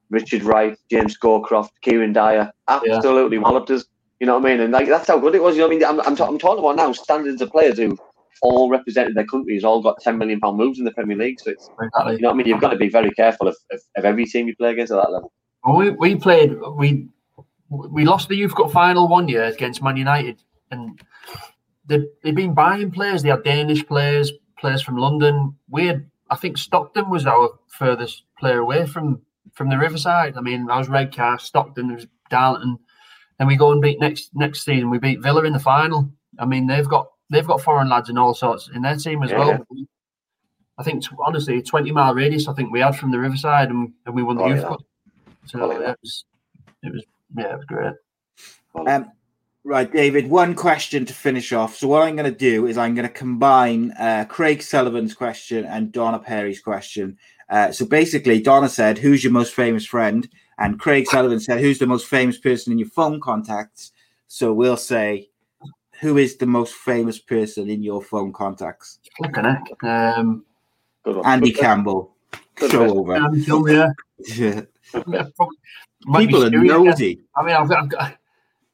[0.09, 3.85] Richard Wright, James Scowcroft, Kieron Dyer, absolutely walloped us.
[4.19, 4.61] You know what I mean?
[4.61, 5.55] And like that's how good it was.
[5.55, 5.99] You know what I mean?
[5.99, 7.97] I'm, I'm, ta- I'm talking about now standards of players who
[8.41, 11.39] all represented their countries, all got 10 million pound moves in the Premier League.
[11.39, 12.15] So it's Exactly.
[12.15, 12.47] you know what I mean?
[12.47, 14.97] You've got to be very careful of, of, of every team you play against at
[14.97, 15.31] that level.
[15.63, 17.07] Well, we, we played we
[17.69, 20.41] we lost the youth cup final one year against Man United,
[20.71, 20.99] and
[21.85, 23.23] they they've been buying players.
[23.23, 25.55] They had Danish players, players from London.
[25.69, 29.21] We had, I think Stockton was our furthest player away from
[29.53, 30.35] from the Riverside.
[30.37, 32.77] I mean, I was Redcar, Stockton was Darlington.
[33.37, 34.89] Then we go and beat next next season.
[34.89, 36.11] We beat Villa in the final.
[36.39, 39.31] I mean, they've got they've got foreign lads and all sorts in their team as
[39.31, 39.39] Yeah.
[39.39, 39.65] well.
[40.77, 42.47] I think t- honestly, a twenty mile radius.
[42.47, 44.67] I think we had from the Riverside, and, and we won the Oh, youth yeah.
[44.69, 44.81] cup.
[45.45, 45.91] So Oh, yeah.
[45.91, 46.25] it was,
[46.83, 47.03] it was,
[47.37, 47.93] yeah, it was great.
[48.87, 49.11] Um,
[49.63, 51.75] right, David, one question to finish off.
[51.75, 55.63] So, what I'm going to do is I'm going to combine uh, Craig Sullivan's question
[55.65, 57.17] and Donna Perry's question.
[57.49, 60.27] Uh, so, basically, Donna said, Who's your most famous friend?
[60.57, 63.91] And Craig Sullivan said, Who's the most famous person in your phone contacts?
[64.27, 65.29] So, we'll say,
[66.03, 68.99] Who is the most famous person in your phone contacts?
[69.17, 69.83] Flipping heck.
[69.83, 70.43] Um,
[71.23, 72.13] Andy Good- Campbell.
[72.55, 72.97] Good Show question.
[72.97, 73.15] over.
[73.15, 73.87] um, Phil, yeah.
[74.93, 76.77] People are Stewie, yeah.
[76.91, 77.21] nosy.
[77.35, 78.17] I mean, I've got, I've got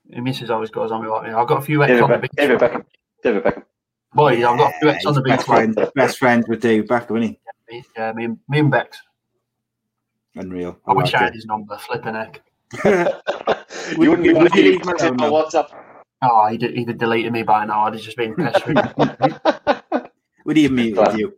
[0.10, 1.30] missus always goes on me about me.
[1.30, 2.32] I've got a few ex David, on the Beck- beach.
[2.36, 2.86] David Beckham.
[3.24, 3.64] David Beckham.
[4.14, 5.36] Boy, I've got a few ex on the he's beach.
[5.38, 7.38] best, friend, best friends with David Beckham, isn't
[7.72, 8.98] Like, yeah, me, and- me and Becks.
[10.36, 10.78] Unreal.
[10.88, 11.78] I wish I like had his number.
[11.78, 12.42] Flipping heck.
[12.86, 13.16] it.
[14.00, 15.32] you wouldn't be Would you lucky leave him to alone, on?
[15.32, 15.70] WhatsApp.
[16.22, 17.86] Oh, he'd, he'd have deleted me by now.
[17.86, 18.76] I'd have just been pestering.
[20.46, 21.36] Would he have muted you?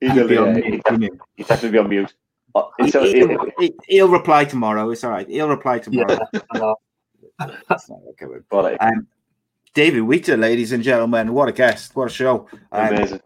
[0.00, 1.10] He'd, He'd be on yeah, mute, he'd, wouldn't he?
[1.36, 2.14] he'd definitely be on mute.
[2.78, 4.90] He- so- he'll, he- he'll reply tomorrow.
[4.90, 5.28] It's all right.
[5.28, 6.18] He'll reply tomorrow.
[6.32, 6.76] yeah, I know.
[7.68, 9.06] That's not okay with- well, like, Um,
[9.74, 11.96] David Wheater, ladies and gentlemen, what a guest!
[11.96, 12.48] What a show!
[12.70, 13.20] Um, amazing.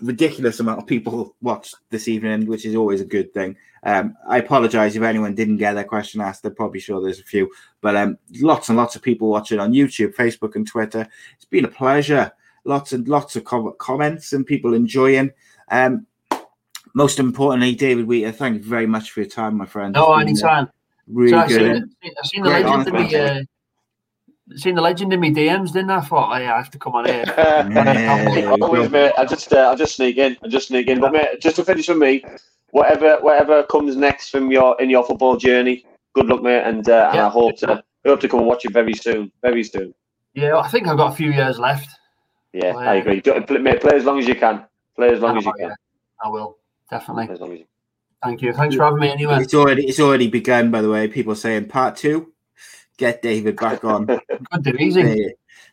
[0.00, 3.56] ridiculous amount of people watched this evening, which is always a good thing.
[3.82, 6.44] Um, I apologize if anyone didn't get their question asked.
[6.44, 7.50] I'm probably sure there's a few,
[7.86, 11.06] but um, lots and lots of people watching on YouTube, Facebook, and Twitter.
[11.36, 12.32] It's been a pleasure.
[12.64, 15.30] Lots and lots of com- comments and people enjoying.
[15.70, 16.04] Um,
[16.96, 19.94] most importantly, David Wheater, thank you very much for your time, my friend.
[19.94, 20.70] No, It's uh, anytime.
[21.06, 21.60] Really So I good.
[22.02, 23.00] seen, I seen the Great legend in me.
[23.04, 23.46] answer.
[24.50, 25.98] Uh, seen the legend in me DMs, didn't I?
[25.98, 27.22] I thought, oh, yeah, I have to come on here.
[27.36, 29.12] Yeah, Always, mate.
[29.16, 30.36] I just, uh, I just sneak in.
[30.42, 30.98] I just sneak in.
[31.00, 32.24] But mate, just to finish with me,
[32.70, 36.62] whatever, whatever comes next from your in your football journey, good luck, mate.
[36.64, 39.30] And, uh, and I hope to, I hope to come and watch you very soon.
[39.42, 39.94] Very soon.
[40.34, 41.90] Yeah, I think I've got a few years left.
[42.52, 43.00] Yeah, Oh, I yeah.
[43.00, 43.20] agree.
[43.20, 44.64] Do- play- Mate, play as long as you can.
[44.96, 45.68] Play as long as you can.
[45.68, 45.74] yeah,
[46.24, 46.56] I will
[46.90, 47.28] definitely.
[47.30, 47.66] As long as you
[48.22, 48.52] Thank you.
[48.54, 49.10] Thanks for having me.
[49.10, 51.06] Anyway, It's already it's already begun, by the way.
[51.06, 52.32] People saying part two,
[52.96, 54.06] get David back on.
[54.06, 54.20] good
[54.62, 55.02] do easy.
[55.02, 55.28] Yeah,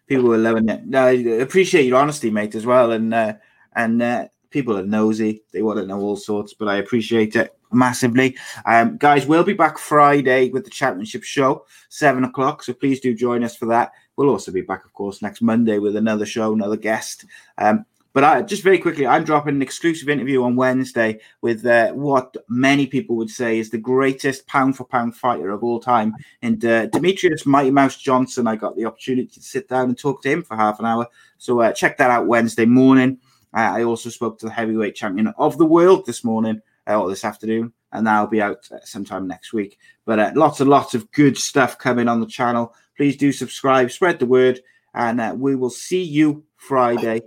[0.08, 0.86] people are loving it.
[0.86, 1.12] No, I
[1.48, 2.92] appreciate your honesty, mate, as well.
[2.92, 3.34] And uh,
[3.76, 6.54] and uh, people are nosy; they want to know all sorts.
[6.54, 8.38] But I appreciate it massively.
[8.66, 12.64] Um, guys, we'll be back Friday with the championship show, seven o'clock.
[12.64, 13.92] So please do join us for that.
[14.16, 17.26] We'll also be back, of course, next Monday with another show, another guest.
[17.58, 21.94] Um, but I, just very quickly, I'm dropping an exclusive interview on Wednesday with uh,
[21.94, 26.14] what many people would say is the greatest pound for pound fighter of all time,
[26.44, 28.46] and uh, Demetrious Mighty Mouse Johnson.
[28.46, 31.08] I got the opportunity to sit down and talk to him for half an hour.
[31.40, 33.18] So uh, check that out Wednesday morning.
[33.52, 37.26] I also spoke to the heavyweight champion of the world this morning uh, or this
[37.26, 39.78] afternoon, and that'll be out uh, sometime next week.
[40.06, 42.74] But uh, lots and lots of good stuff coming on the channel.
[42.98, 44.60] Please do subscribe, spread the word,
[44.94, 47.22] and uh, we will see you Friday.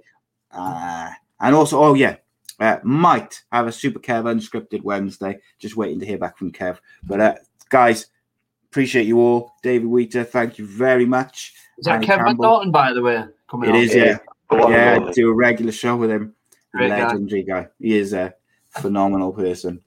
[0.51, 1.11] Uh,
[1.41, 2.17] and also, oh yeah,
[2.61, 5.39] uh, might have a Super Kev unscripted Wednesday.
[5.59, 6.79] Just waiting to hear back from Kev.
[7.03, 7.35] But uh,
[7.69, 8.07] guys,
[8.71, 9.53] appreciate you all.
[9.63, 11.55] David Wheater, thank you very much.
[11.79, 12.45] Is that Andy Kevin Campbell.
[12.45, 13.25] Norton, by the way?
[13.51, 13.81] Coming It on?
[13.81, 14.19] is, yeah.
[14.49, 16.35] Go on, yeah, do a regular show with him.
[16.73, 17.05] Great guy.
[17.05, 17.69] Legendary guy.
[17.81, 18.35] He is a
[18.81, 19.81] phenomenal person.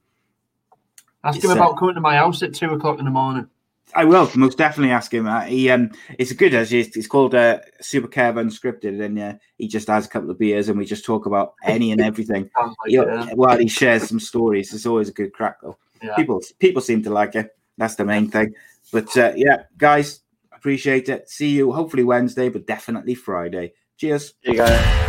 [1.24, 3.48] Ask It's, him uh, about coming to my house at two o'clock in the morning.
[3.96, 5.28] I will most definitely ask him.
[5.28, 9.34] Uh, he um, it's good as it's, it's called uh, Super Kev Unscripted, and uh,
[9.58, 12.50] he just has a couple of beers, and we just talk about any and everything.
[12.58, 15.78] Like You it, while he shares some stories, it's always a good crack though.
[16.04, 16.16] Yeah.
[16.16, 17.56] People people seem to like it.
[17.78, 18.54] That's the main thing.
[18.92, 20.22] But uh, yeah, guys,
[20.54, 21.30] appreciate it.
[21.30, 23.74] See you hopefully Wednesday, but definitely Friday.
[23.98, 24.36] Cheers.
[24.44, 25.09] You guys.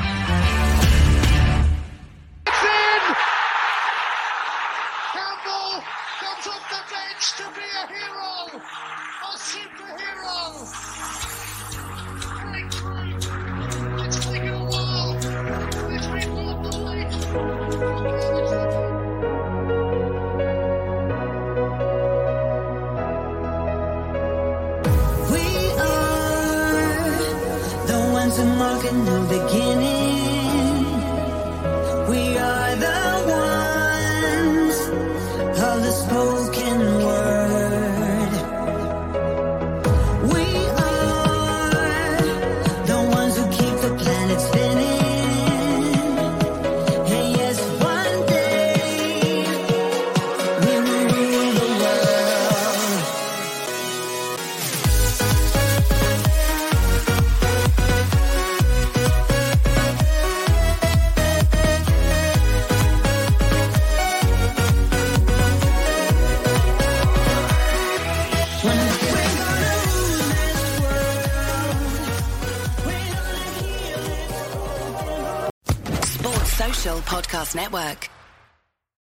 [77.55, 78.00] Network.